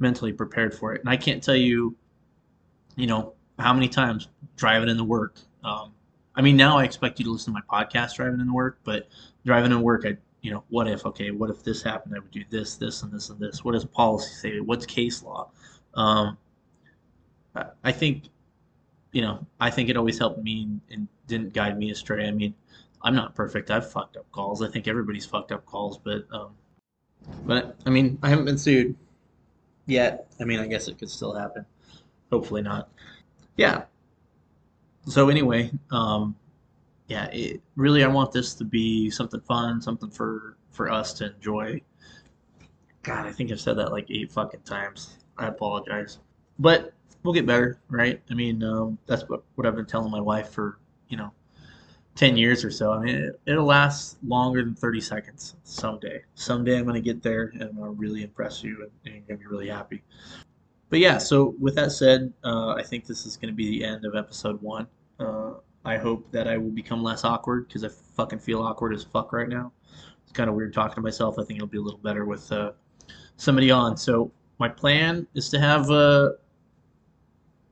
mentally 0.00 0.32
prepared 0.32 0.74
for 0.74 0.94
it. 0.94 1.00
And 1.02 1.08
I 1.08 1.16
can't 1.16 1.42
tell 1.42 1.54
you, 1.54 1.94
you 2.96 3.06
know, 3.06 3.34
how 3.58 3.72
many 3.72 3.88
times 3.88 4.28
driving 4.56 4.88
into 4.88 5.04
work. 5.04 5.36
Um, 5.62 5.92
I 6.34 6.42
mean, 6.42 6.56
now 6.56 6.78
I 6.78 6.84
expect 6.84 7.18
you 7.18 7.26
to 7.26 7.30
listen 7.30 7.54
to 7.54 7.60
my 7.60 7.84
podcast 7.84 8.16
driving 8.16 8.40
into 8.40 8.52
work, 8.52 8.78
but 8.82 9.08
driving 9.44 9.70
into 9.70 9.84
work, 9.84 10.04
I, 10.06 10.16
you 10.40 10.50
know, 10.50 10.64
what 10.68 10.88
if? 10.88 11.04
Okay, 11.04 11.30
what 11.30 11.50
if 11.50 11.62
this 11.62 11.82
happened? 11.82 12.14
I 12.16 12.20
would 12.20 12.30
do 12.30 12.44
this, 12.50 12.76
this, 12.76 13.02
and 13.02 13.12
this, 13.12 13.28
and 13.30 13.38
this. 13.38 13.64
What 13.64 13.72
does 13.72 13.84
policy 13.84 14.32
say? 14.34 14.60
What's 14.60 14.86
case 14.86 15.22
law? 15.22 15.50
Um, 15.94 16.38
I 17.82 17.92
think 17.92 18.24
you 19.12 19.22
know, 19.22 19.46
I 19.58 19.70
think 19.70 19.88
it 19.88 19.96
always 19.96 20.18
helped 20.18 20.42
me 20.42 20.68
and 20.90 21.08
didn't 21.26 21.52
guide 21.52 21.78
me 21.78 21.90
astray. 21.90 22.26
I 22.26 22.30
mean, 22.30 22.54
I'm 23.02 23.14
not 23.14 23.34
perfect. 23.34 23.70
I've 23.70 23.90
fucked 23.90 24.16
up 24.16 24.30
calls. 24.32 24.62
I 24.62 24.68
think 24.68 24.88
everybody's 24.88 25.26
fucked 25.26 25.52
up 25.52 25.64
calls, 25.66 25.98
but 25.98 26.26
um, 26.32 26.50
but 27.44 27.76
I 27.86 27.90
mean, 27.90 28.18
I 28.22 28.28
haven't 28.28 28.44
been 28.44 28.58
sued 28.58 28.96
yet. 29.86 30.26
I 30.40 30.44
mean, 30.44 30.60
I 30.60 30.66
guess 30.66 30.88
it 30.88 30.98
could 30.98 31.10
still 31.10 31.34
happen. 31.34 31.64
Hopefully 32.30 32.62
not. 32.62 32.88
Yeah. 33.56 33.84
So 35.06 35.28
anyway, 35.28 35.70
um, 35.90 36.34
yeah, 37.08 37.26
it, 37.26 37.60
really, 37.76 38.02
I 38.02 38.08
want 38.08 38.32
this 38.32 38.54
to 38.54 38.64
be 38.64 39.10
something 39.10 39.40
fun, 39.40 39.80
something 39.80 40.10
for 40.10 40.56
for 40.72 40.90
us 40.90 41.12
to 41.14 41.32
enjoy. 41.32 41.80
God, 43.02 43.26
I 43.26 43.32
think 43.32 43.52
I've 43.52 43.60
said 43.60 43.78
that 43.78 43.92
like 43.92 44.10
eight 44.10 44.32
fucking 44.32 44.60
times. 44.60 45.18
I 45.38 45.46
apologize, 45.46 46.18
but 46.58 46.92
we'll 47.22 47.34
get 47.34 47.46
better, 47.46 47.78
right? 47.88 48.20
I 48.30 48.34
mean, 48.34 48.62
um, 48.62 48.98
that's 49.06 49.22
what, 49.28 49.42
what 49.54 49.66
I've 49.66 49.76
been 49.76 49.86
telling 49.86 50.10
my 50.10 50.20
wife 50.20 50.50
for, 50.50 50.78
you 51.08 51.16
know, 51.16 51.32
10 52.16 52.36
years 52.36 52.64
or 52.64 52.70
so. 52.70 52.92
I 52.92 53.00
mean, 53.00 53.14
it, 53.14 53.40
it'll 53.46 53.66
last 53.66 54.16
longer 54.24 54.64
than 54.64 54.74
30 54.74 55.00
seconds 55.00 55.54
someday. 55.64 56.22
Someday 56.34 56.78
I'm 56.78 56.84
going 56.84 56.94
to 56.94 57.00
get 57.00 57.22
there 57.22 57.52
and 57.52 57.62
I'm 57.62 57.76
to 57.76 57.90
really 57.90 58.22
impress 58.22 58.64
you 58.64 58.82
and, 58.82 58.90
and 59.04 59.14
you're 59.14 59.24
going 59.26 59.38
to 59.38 59.44
be 59.44 59.46
really 59.46 59.68
happy. 59.68 60.02
But 60.88 61.00
yeah, 61.00 61.18
so 61.18 61.54
with 61.60 61.74
that 61.74 61.92
said, 61.92 62.32
uh, 62.44 62.74
I 62.74 62.82
think 62.82 63.06
this 63.06 63.26
is 63.26 63.36
going 63.36 63.52
to 63.52 63.56
be 63.56 63.70
the 63.70 63.84
end 63.84 64.04
of 64.04 64.14
episode 64.14 64.60
one. 64.62 64.86
Uh, 65.18 65.54
I 65.84 65.96
hope 65.96 66.30
that 66.32 66.48
I 66.48 66.56
will 66.56 66.70
become 66.70 67.02
less 67.02 67.24
awkward 67.24 67.68
because 67.68 67.84
I 67.84 67.88
fucking 67.88 68.38
feel 68.38 68.62
awkward 68.62 68.94
as 68.94 69.04
fuck 69.04 69.32
right 69.32 69.48
now. 69.48 69.72
It's 70.22 70.32
kind 70.32 70.48
of 70.48 70.56
weird 70.56 70.72
talking 70.72 70.96
to 70.96 71.00
myself. 71.00 71.38
I 71.38 71.44
think 71.44 71.58
it'll 71.58 71.68
be 71.68 71.78
a 71.78 71.82
little 71.82 72.00
better 72.00 72.24
with 72.24 72.50
uh, 72.50 72.72
somebody 73.36 73.70
on. 73.70 73.96
So 73.96 74.30
my 74.58 74.68
plan 74.68 75.26
is 75.34 75.48
to 75.50 75.60
have 75.60 75.90
uh, 75.90 76.30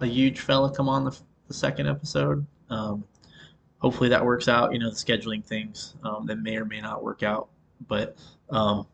a 0.01 0.07
huge 0.07 0.41
fella 0.41 0.75
come 0.75 0.89
on 0.89 1.05
the, 1.05 1.17
the 1.49 1.55
second 1.55 1.89
episode. 1.89 2.47
Um, 2.69 3.05
hopefully 3.85 4.09
that 4.09 4.25
works 4.25 4.49
out. 4.49 4.73
You 4.73 4.79
know, 4.79 4.89
the 4.89 4.97
scheduling 4.97 5.45
things 5.45 5.95
um, 6.05 6.25
that 6.25 6.37
may 6.37 6.57
or 6.57 6.65
may 6.65 6.81
not 6.81 7.05
work 7.05 7.23
out, 7.23 7.49
but 7.87 8.17
um, 8.49 8.87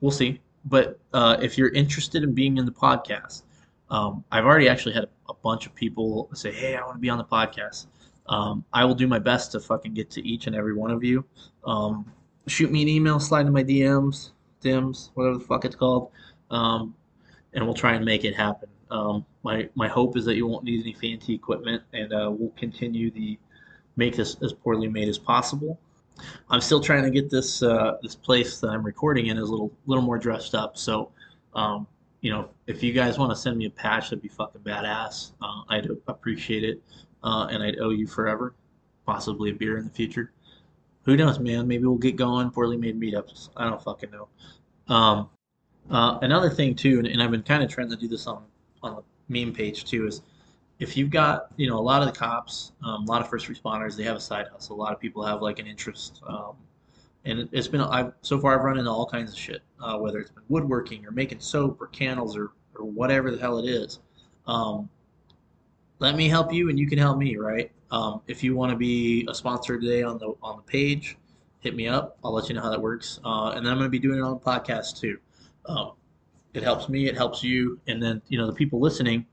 we'll 0.00 0.10
see. 0.10 0.40
But 0.64 0.98
uh, 1.12 1.36
if 1.40 1.56
you're 1.56 1.68
interested 1.68 2.24
in 2.24 2.34
being 2.34 2.58
in 2.58 2.66
the 2.66 2.72
podcast, 2.72 3.42
um, 3.90 4.24
I've 4.32 4.44
already 4.44 4.68
actually 4.68 4.94
had 4.94 5.04
a, 5.04 5.34
bunch 5.40 5.66
of 5.66 5.74
people 5.76 6.28
say, 6.34 6.50
"Hey, 6.50 6.74
I 6.74 6.82
want 6.82 6.96
to 6.96 7.00
be 7.00 7.08
on 7.08 7.18
the 7.18 7.24
podcast." 7.24 7.86
Um, 8.26 8.64
I 8.72 8.84
will 8.84 8.96
do 8.96 9.06
my 9.06 9.20
best 9.20 9.52
to 9.52 9.60
fucking 9.60 9.94
get 9.94 10.10
to 10.10 10.28
each 10.28 10.48
and 10.48 10.56
every 10.56 10.74
one 10.74 10.90
of 10.90 11.04
you. 11.04 11.24
Um, 11.64 12.04
shoot 12.48 12.72
me 12.72 12.82
an 12.82 12.88
email, 12.88 13.20
slide 13.20 13.46
in 13.46 13.52
my 13.52 13.62
DMs, 13.62 14.32
DMs, 14.64 15.10
whatever 15.14 15.38
the 15.38 15.44
fuck 15.44 15.64
it's 15.64 15.76
called, 15.76 16.10
and 16.50 16.92
we'll 17.54 17.72
try 17.72 17.94
and 17.94 18.04
make 18.04 18.24
it 18.24 18.34
happen. 18.34 18.68
Um, 18.90 19.24
my 19.44 19.68
my 19.76 19.86
hope 19.86 20.16
is 20.16 20.24
that 20.24 20.34
you 20.34 20.48
won't 20.48 20.64
need 20.64 20.80
any 20.80 20.92
fancy 20.92 21.34
equipment, 21.34 21.84
and 21.92 22.12
uh, 22.12 22.32
we'll 22.36 22.52
continue 22.56 23.12
the 23.12 23.38
make 23.98 24.16
this 24.16 24.36
as 24.42 24.52
poorly 24.54 24.88
made 24.88 25.08
as 25.08 25.18
possible. 25.18 25.78
I'm 26.48 26.60
still 26.60 26.80
trying 26.80 27.02
to 27.02 27.10
get 27.10 27.28
this 27.28 27.62
uh, 27.62 27.98
this 28.00 28.14
place 28.14 28.60
that 28.60 28.68
I'm 28.68 28.82
recording 28.82 29.26
in 29.26 29.36
is 29.36 29.48
a 29.48 29.50
little 29.50 29.72
little 29.86 30.04
more 30.04 30.18
dressed 30.18 30.54
up. 30.54 30.78
So, 30.78 31.10
um, 31.54 31.86
you 32.22 32.30
know, 32.30 32.48
if 32.66 32.82
you 32.82 32.92
guys 32.92 33.18
want 33.18 33.30
to 33.30 33.36
send 33.36 33.58
me 33.58 33.66
a 33.66 33.70
patch, 33.70 34.04
that'd 34.10 34.22
be 34.22 34.28
fucking 34.28 34.62
badass. 34.62 35.32
Uh, 35.42 35.62
I'd 35.68 35.88
appreciate 36.06 36.64
it, 36.64 36.82
uh, 37.22 37.48
and 37.50 37.62
I'd 37.62 37.78
owe 37.78 37.90
you 37.90 38.06
forever, 38.06 38.54
possibly 39.04 39.50
a 39.50 39.54
beer 39.54 39.76
in 39.78 39.84
the 39.84 39.90
future. 39.90 40.32
Who 41.04 41.16
knows, 41.16 41.38
man? 41.38 41.68
Maybe 41.68 41.84
we'll 41.84 41.96
get 41.96 42.16
going. 42.16 42.50
Poorly 42.50 42.76
made 42.76 42.98
meetups. 42.98 43.50
I 43.56 43.64
don't 43.68 43.82
fucking 43.82 44.10
know. 44.10 44.28
Um, 44.94 45.30
uh, 45.90 46.18
another 46.22 46.50
thing 46.50 46.74
too, 46.74 46.98
and, 46.98 47.06
and 47.06 47.22
I've 47.22 47.30
been 47.30 47.42
kind 47.42 47.62
of 47.62 47.70
trying 47.70 47.90
to 47.90 47.96
do 47.96 48.08
this 48.08 48.26
on 48.26 48.44
on 48.82 48.96
the 48.96 49.02
meme 49.28 49.52
page 49.52 49.84
too, 49.84 50.06
is 50.06 50.22
if 50.78 50.96
you've 50.96 51.10
got 51.10 51.48
you 51.56 51.68
know 51.68 51.78
a 51.78 51.80
lot 51.80 52.02
of 52.02 52.12
the 52.12 52.18
cops, 52.18 52.72
um, 52.84 53.04
a 53.04 53.06
lot 53.06 53.20
of 53.20 53.28
first 53.28 53.48
responders, 53.48 53.96
they 53.96 54.04
have 54.04 54.16
a 54.16 54.20
side 54.20 54.46
hustle. 54.52 54.76
A 54.76 54.80
lot 54.80 54.92
of 54.92 55.00
people 55.00 55.24
have 55.24 55.42
like 55.42 55.58
an 55.58 55.66
interest, 55.66 56.22
um, 56.26 56.56
and 57.24 57.48
it's 57.52 57.68
been 57.68 57.80
I've 57.80 58.12
so 58.22 58.38
far 58.38 58.58
I've 58.58 58.64
run 58.64 58.78
into 58.78 58.90
all 58.90 59.06
kinds 59.06 59.32
of 59.32 59.38
shit, 59.38 59.62
uh, 59.82 59.98
whether 59.98 60.18
it's 60.18 60.30
been 60.30 60.44
woodworking 60.48 61.04
or 61.06 61.10
making 61.10 61.40
soap 61.40 61.80
or 61.80 61.88
candles 61.88 62.36
or 62.36 62.52
or 62.76 62.84
whatever 62.84 63.30
the 63.30 63.38
hell 63.38 63.58
it 63.58 63.68
is. 63.68 63.98
Um, 64.46 64.88
let 65.98 66.14
me 66.14 66.28
help 66.28 66.52
you, 66.52 66.70
and 66.70 66.78
you 66.78 66.88
can 66.88 66.98
help 66.98 67.18
me, 67.18 67.36
right? 67.36 67.72
Um, 67.90 68.20
if 68.28 68.44
you 68.44 68.54
want 68.54 68.70
to 68.70 68.76
be 68.76 69.26
a 69.28 69.34
sponsor 69.34 69.80
today 69.80 70.02
on 70.02 70.18
the 70.18 70.34
on 70.42 70.56
the 70.58 70.62
page, 70.62 71.18
hit 71.60 71.74
me 71.74 71.88
up. 71.88 72.18
I'll 72.24 72.32
let 72.32 72.48
you 72.48 72.54
know 72.54 72.62
how 72.62 72.70
that 72.70 72.80
works, 72.80 73.18
uh, 73.24 73.52
and 73.56 73.66
then 73.66 73.72
I'm 73.72 73.78
going 73.78 73.86
to 73.86 73.90
be 73.90 73.98
doing 73.98 74.18
it 74.18 74.22
on 74.22 74.34
the 74.34 74.40
podcast 74.40 75.00
too. 75.00 75.18
Um, 75.66 75.92
it 76.54 76.62
helps 76.62 76.88
me, 76.88 77.08
it 77.08 77.16
helps 77.16 77.42
you, 77.42 77.80
and 77.88 78.00
then 78.00 78.22
you 78.28 78.38
know 78.38 78.46
the 78.46 78.52
people 78.52 78.78
listening 78.80 79.26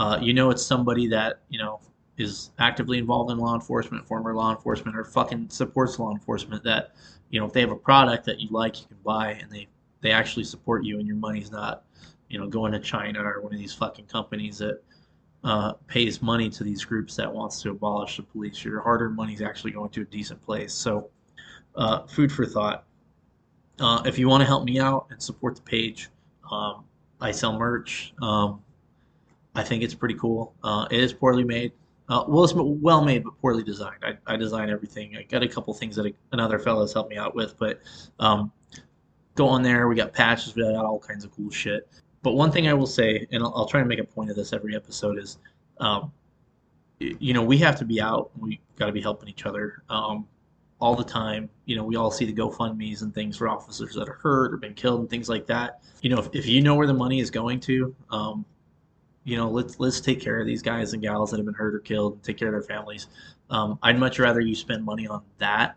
uh, 0.00 0.18
you 0.18 0.32
know 0.32 0.48
it's 0.48 0.64
somebody 0.64 1.06
that 1.06 1.40
you 1.50 1.58
know 1.58 1.78
is 2.16 2.52
actively 2.58 2.96
involved 2.96 3.30
in 3.30 3.36
law 3.36 3.54
enforcement, 3.54 4.06
former 4.06 4.34
law 4.34 4.50
enforcement, 4.50 4.96
or 4.96 5.04
fucking 5.04 5.50
supports 5.50 5.98
law 5.98 6.10
enforcement. 6.10 6.64
That 6.64 6.92
you 7.28 7.38
know 7.38 7.44
if 7.44 7.52
they 7.52 7.60
have 7.60 7.70
a 7.70 7.76
product 7.76 8.24
that 8.24 8.40
you 8.40 8.48
like, 8.50 8.80
you 8.80 8.86
can 8.86 8.96
buy, 9.04 9.32
and 9.32 9.50
they 9.50 9.68
they 10.00 10.10
actually 10.10 10.44
support 10.44 10.84
you, 10.84 10.98
and 10.98 11.06
your 11.06 11.16
money's 11.16 11.52
not 11.52 11.84
you 12.30 12.38
know 12.38 12.48
going 12.48 12.72
to 12.72 12.80
China 12.80 13.22
or 13.22 13.42
one 13.42 13.52
of 13.52 13.58
these 13.58 13.74
fucking 13.74 14.06
companies 14.06 14.56
that 14.56 14.82
uh, 15.44 15.74
pays 15.86 16.22
money 16.22 16.48
to 16.48 16.64
these 16.64 16.82
groups 16.82 17.14
that 17.16 17.30
wants 17.30 17.60
to 17.60 17.70
abolish 17.70 18.16
the 18.16 18.22
police. 18.22 18.64
Your 18.64 18.80
hard-earned 18.80 19.16
money 19.16 19.34
is 19.34 19.42
actually 19.42 19.72
going 19.72 19.90
to 19.90 20.00
a 20.00 20.06
decent 20.06 20.40
place. 20.42 20.72
So, 20.72 21.10
uh, 21.76 22.06
food 22.06 22.32
for 22.32 22.46
thought. 22.46 22.84
Uh, 23.78 24.02
if 24.06 24.18
you 24.18 24.28
want 24.28 24.40
to 24.40 24.46
help 24.46 24.64
me 24.64 24.80
out 24.80 25.08
and 25.10 25.22
support 25.22 25.56
the 25.56 25.62
page, 25.62 26.08
um, 26.50 26.84
I 27.20 27.32
sell 27.32 27.58
merch. 27.58 28.14
Um, 28.22 28.62
I 29.54 29.62
think 29.62 29.82
it's 29.82 29.94
pretty 29.94 30.14
cool. 30.14 30.54
Uh, 30.62 30.86
it 30.90 31.00
is 31.00 31.12
poorly 31.12 31.44
made. 31.44 31.72
Uh, 32.08 32.24
well, 32.26 32.42
it's 32.42 32.52
well 32.54 33.04
made, 33.04 33.22
but 33.22 33.40
poorly 33.40 33.62
designed. 33.62 34.04
I, 34.04 34.16
I 34.26 34.36
design 34.36 34.68
everything. 34.68 35.16
I 35.16 35.22
got 35.22 35.42
a 35.42 35.48
couple 35.48 35.72
things 35.74 35.94
that 35.96 36.12
another 36.32 36.58
fellow 36.58 36.80
has 36.80 36.92
helped 36.92 37.10
me 37.10 37.16
out 37.16 37.36
with, 37.36 37.56
but 37.56 37.80
um, 38.18 38.50
go 39.36 39.46
on 39.46 39.62
there. 39.62 39.86
We 39.86 39.94
got 39.94 40.12
patches. 40.12 40.54
We 40.54 40.62
got 40.62 40.74
all 40.84 40.98
kinds 40.98 41.24
of 41.24 41.30
cool 41.30 41.50
shit. 41.50 41.88
But 42.22 42.32
one 42.32 42.50
thing 42.50 42.68
I 42.68 42.74
will 42.74 42.86
say, 42.86 43.26
and 43.30 43.42
I'll, 43.42 43.52
I'll 43.54 43.66
try 43.66 43.80
and 43.80 43.88
make 43.88 44.00
a 44.00 44.04
point 44.04 44.28
of 44.28 44.36
this 44.36 44.52
every 44.52 44.74
episode, 44.74 45.18
is, 45.18 45.38
um, 45.78 46.12
you 46.98 47.32
know, 47.32 47.42
we 47.42 47.56
have 47.58 47.76
to 47.78 47.84
be 47.84 48.00
out. 48.00 48.30
We 48.38 48.60
got 48.76 48.86
to 48.86 48.92
be 48.92 49.00
helping 49.00 49.28
each 49.28 49.46
other 49.46 49.82
um, 49.88 50.26
all 50.80 50.96
the 50.96 51.04
time. 51.04 51.48
You 51.64 51.76
know, 51.76 51.84
we 51.84 51.96
all 51.96 52.10
see 52.10 52.24
the 52.24 52.32
GoFundmes 52.32 53.02
and 53.02 53.14
things 53.14 53.36
for 53.36 53.48
officers 53.48 53.94
that 53.94 54.08
are 54.08 54.14
hurt 54.14 54.52
or 54.52 54.56
been 54.56 54.74
killed 54.74 55.00
and 55.00 55.08
things 55.08 55.28
like 55.28 55.46
that. 55.46 55.80
You 56.02 56.10
know, 56.10 56.18
if, 56.18 56.28
if 56.32 56.46
you 56.46 56.60
know 56.60 56.74
where 56.74 56.86
the 56.86 56.94
money 56.94 57.20
is 57.20 57.30
going 57.30 57.60
to, 57.60 57.94
um, 58.10 58.44
you 59.24 59.36
know, 59.36 59.48
let's 59.50 59.78
let's 59.78 60.00
take 60.00 60.20
care 60.20 60.40
of 60.40 60.46
these 60.46 60.62
guys 60.62 60.92
and 60.92 61.02
gals 61.02 61.30
that 61.30 61.36
have 61.36 61.46
been 61.46 61.54
hurt 61.54 61.74
or 61.74 61.80
killed, 61.80 62.22
take 62.22 62.38
care 62.38 62.48
of 62.48 62.54
their 62.54 62.62
families. 62.62 63.08
Um, 63.50 63.78
I'd 63.82 63.98
much 63.98 64.18
rather 64.18 64.40
you 64.40 64.54
spend 64.54 64.84
money 64.84 65.06
on 65.06 65.22
that 65.38 65.76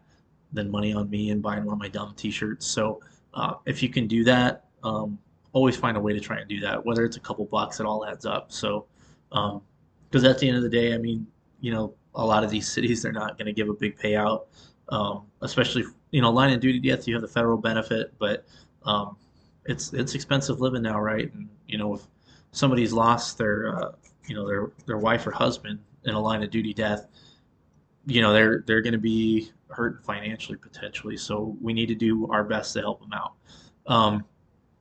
than 0.53 0.69
money 0.69 0.93
on 0.93 1.09
me 1.09 1.31
and 1.31 1.41
buying 1.41 1.65
one 1.65 1.73
of 1.73 1.79
my 1.79 1.87
dumb 1.87 2.13
T-shirts. 2.15 2.65
So 2.65 3.01
uh, 3.33 3.55
if 3.65 3.81
you 3.81 3.89
can 3.89 4.07
do 4.07 4.23
that, 4.25 4.65
um, 4.83 5.17
always 5.51 5.75
find 5.75 5.97
a 5.97 5.99
way 5.99 6.13
to 6.13 6.19
try 6.19 6.37
and 6.37 6.47
do 6.47 6.59
that. 6.61 6.85
Whether 6.85 7.03
it's 7.03 7.17
a 7.17 7.19
couple 7.19 7.45
bucks, 7.45 7.79
it 7.79 7.85
all 7.85 8.05
adds 8.05 8.25
up. 8.25 8.51
So 8.51 8.85
because 9.29 10.23
um, 10.23 10.25
at 10.25 10.37
the 10.39 10.47
end 10.47 10.57
of 10.57 10.63
the 10.63 10.69
day, 10.69 10.93
I 10.93 10.97
mean, 10.97 11.25
you 11.59 11.71
know, 11.71 11.93
a 12.15 12.25
lot 12.25 12.43
of 12.43 12.51
these 12.51 12.67
cities 12.71 13.01
they're 13.01 13.11
not 13.11 13.37
going 13.37 13.47
to 13.47 13.53
give 13.53 13.69
a 13.69 13.73
big 13.73 13.97
payout, 13.97 14.45
um, 14.89 15.25
especially 15.41 15.83
you 16.11 16.21
know, 16.21 16.31
line 16.31 16.53
of 16.53 16.59
duty 16.59 16.79
death. 16.79 17.07
You 17.07 17.15
have 17.15 17.23
the 17.23 17.27
federal 17.27 17.57
benefit, 17.57 18.13
but 18.19 18.45
um, 18.85 19.17
it's 19.65 19.93
it's 19.93 20.13
expensive 20.13 20.61
living 20.61 20.83
now, 20.83 20.99
right? 20.99 21.33
And 21.33 21.49
you 21.67 21.77
know, 21.77 21.95
if 21.95 22.01
somebody's 22.53 22.93
lost 22.93 23.37
their 23.37 23.75
uh, 23.75 23.91
you 24.27 24.35
know 24.35 24.47
their 24.47 24.71
their 24.85 24.97
wife 24.97 25.27
or 25.27 25.31
husband 25.31 25.79
in 26.05 26.13
a 26.13 26.19
line 26.19 26.41
of 26.41 26.49
duty 26.49 26.73
death, 26.73 27.07
you 28.05 28.21
know 28.21 28.31
they're 28.31 28.63
they're 28.65 28.81
going 28.81 28.93
to 28.93 28.99
be 28.99 29.51
hurt 29.69 30.05
financially 30.05 30.57
potentially. 30.57 31.17
So 31.17 31.57
we 31.61 31.73
need 31.73 31.87
to 31.87 31.95
do 31.95 32.31
our 32.31 32.43
best 32.43 32.73
to 32.73 32.81
help 32.81 33.01
them 33.01 33.11
out. 33.11 33.33
Um, 33.87 34.23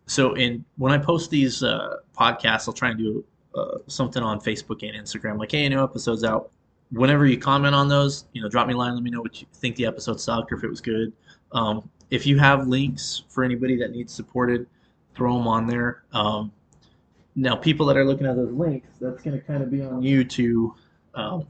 so 0.07 0.35
in 0.35 0.65
when 0.77 0.93
I 0.93 0.99
post 0.99 1.31
these 1.31 1.63
uh, 1.63 1.97
podcasts, 2.17 2.69
I'll 2.69 2.75
try 2.75 2.91
and 2.91 2.99
do 2.99 3.25
uh, 3.55 3.79
something 3.87 4.23
on 4.23 4.41
Facebook 4.41 4.87
and 4.87 4.97
Instagram, 4.97 5.39
like 5.39 5.51
hey, 5.51 5.69
new 5.69 5.83
episodes 5.83 6.23
out. 6.23 6.51
Whenever 6.91 7.27
you 7.27 7.39
comment 7.39 7.75
on 7.75 7.89
those, 7.89 8.27
you 8.35 8.43
know, 8.43 8.51
drop 8.51 8.67
me 8.67 8.75
a 8.75 8.77
line. 8.77 8.95
Let 8.95 9.03
me 9.03 9.11
know 9.11 9.23
what 9.23 9.41
you 9.41 9.47
think 9.55 9.77
the 9.77 9.87
episode 9.87 10.21
sucked 10.21 10.53
or 10.53 10.57
if 10.57 10.65
it 10.65 10.69
was 10.69 10.83
good. 10.83 11.13
Um, 11.53 11.89
if 12.11 12.27
you 12.27 12.39
have 12.39 12.69
links 12.69 13.25
for 13.31 13.43
anybody 13.43 13.77
that 13.77 13.93
needs 13.93 14.13
supported, 14.13 14.67
throw 15.15 15.39
them 15.39 15.49
on 15.49 15.67
there. 15.67 16.03
Um, 16.13 16.53
now 17.35 17.57
people 17.57 17.87
that 17.87 17.97
are 17.97 18.05
looking 18.05 18.27
at 18.27 18.37
those 18.37 18.53
links, 18.53 18.89
that's 19.01 19.23
going 19.23 19.39
to 19.39 19.45
kind 19.45 19.63
of 19.63 19.71
be 19.71 19.83
on 19.83 20.03
you 20.03 20.25
to, 20.25 20.75
um, 21.15 21.47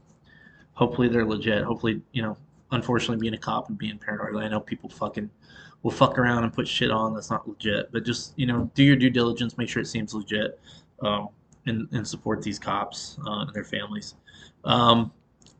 hopefully 0.73 1.07
they're 1.07 1.25
legit. 1.25 1.63
Hopefully, 1.63 2.01
you 2.11 2.21
know, 2.21 2.37
unfortunately 2.71 3.17
being 3.17 3.33
a 3.33 3.37
cop 3.37 3.69
and 3.69 3.77
being 3.77 3.97
paranoid, 3.97 4.43
I 4.43 4.47
know 4.47 4.59
people 4.59 4.89
fucking 4.89 5.29
will 5.83 5.91
fuck 5.91 6.17
around 6.17 6.43
and 6.43 6.53
put 6.53 6.67
shit 6.67 6.89
on 6.89 7.13
that's 7.13 7.29
not 7.29 7.47
legit. 7.47 7.91
But 7.91 8.05
just 8.05 8.33
you 8.37 8.45
know, 8.45 8.71
do 8.73 8.83
your 8.83 8.95
due 8.95 9.09
diligence, 9.09 9.57
make 9.57 9.69
sure 9.69 9.81
it 9.81 9.87
seems 9.87 10.13
legit, 10.13 10.59
um, 11.01 11.29
and 11.65 11.87
and 11.91 12.07
support 12.07 12.41
these 12.41 12.59
cops 12.59 13.17
uh, 13.27 13.41
and 13.41 13.53
their 13.53 13.65
families. 13.65 14.15
Um, 14.63 15.11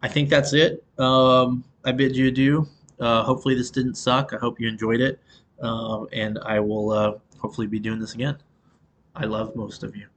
I 0.01 0.07
think 0.07 0.29
that's 0.29 0.53
it. 0.53 0.83
Um, 0.97 1.63
I 1.85 1.91
bid 1.91 2.15
you 2.15 2.27
adieu. 2.27 2.67
Uh, 2.99 3.23
hopefully 3.23 3.55
this 3.55 3.69
didn't 3.69 3.95
suck. 3.95 4.33
I 4.33 4.37
hope 4.37 4.59
you 4.59 4.67
enjoyed 4.67 5.01
it, 5.01 5.19
uh, 5.61 6.03
and 6.05 6.39
I 6.45 6.59
will 6.59 6.91
uh, 6.91 7.13
hopefully 7.37 7.67
be 7.67 7.79
doing 7.79 7.99
this 7.99 8.13
again. 8.13 8.37
I 9.15 9.25
love 9.25 9.55
most 9.55 9.83
of 9.83 9.95
you. 9.95 10.07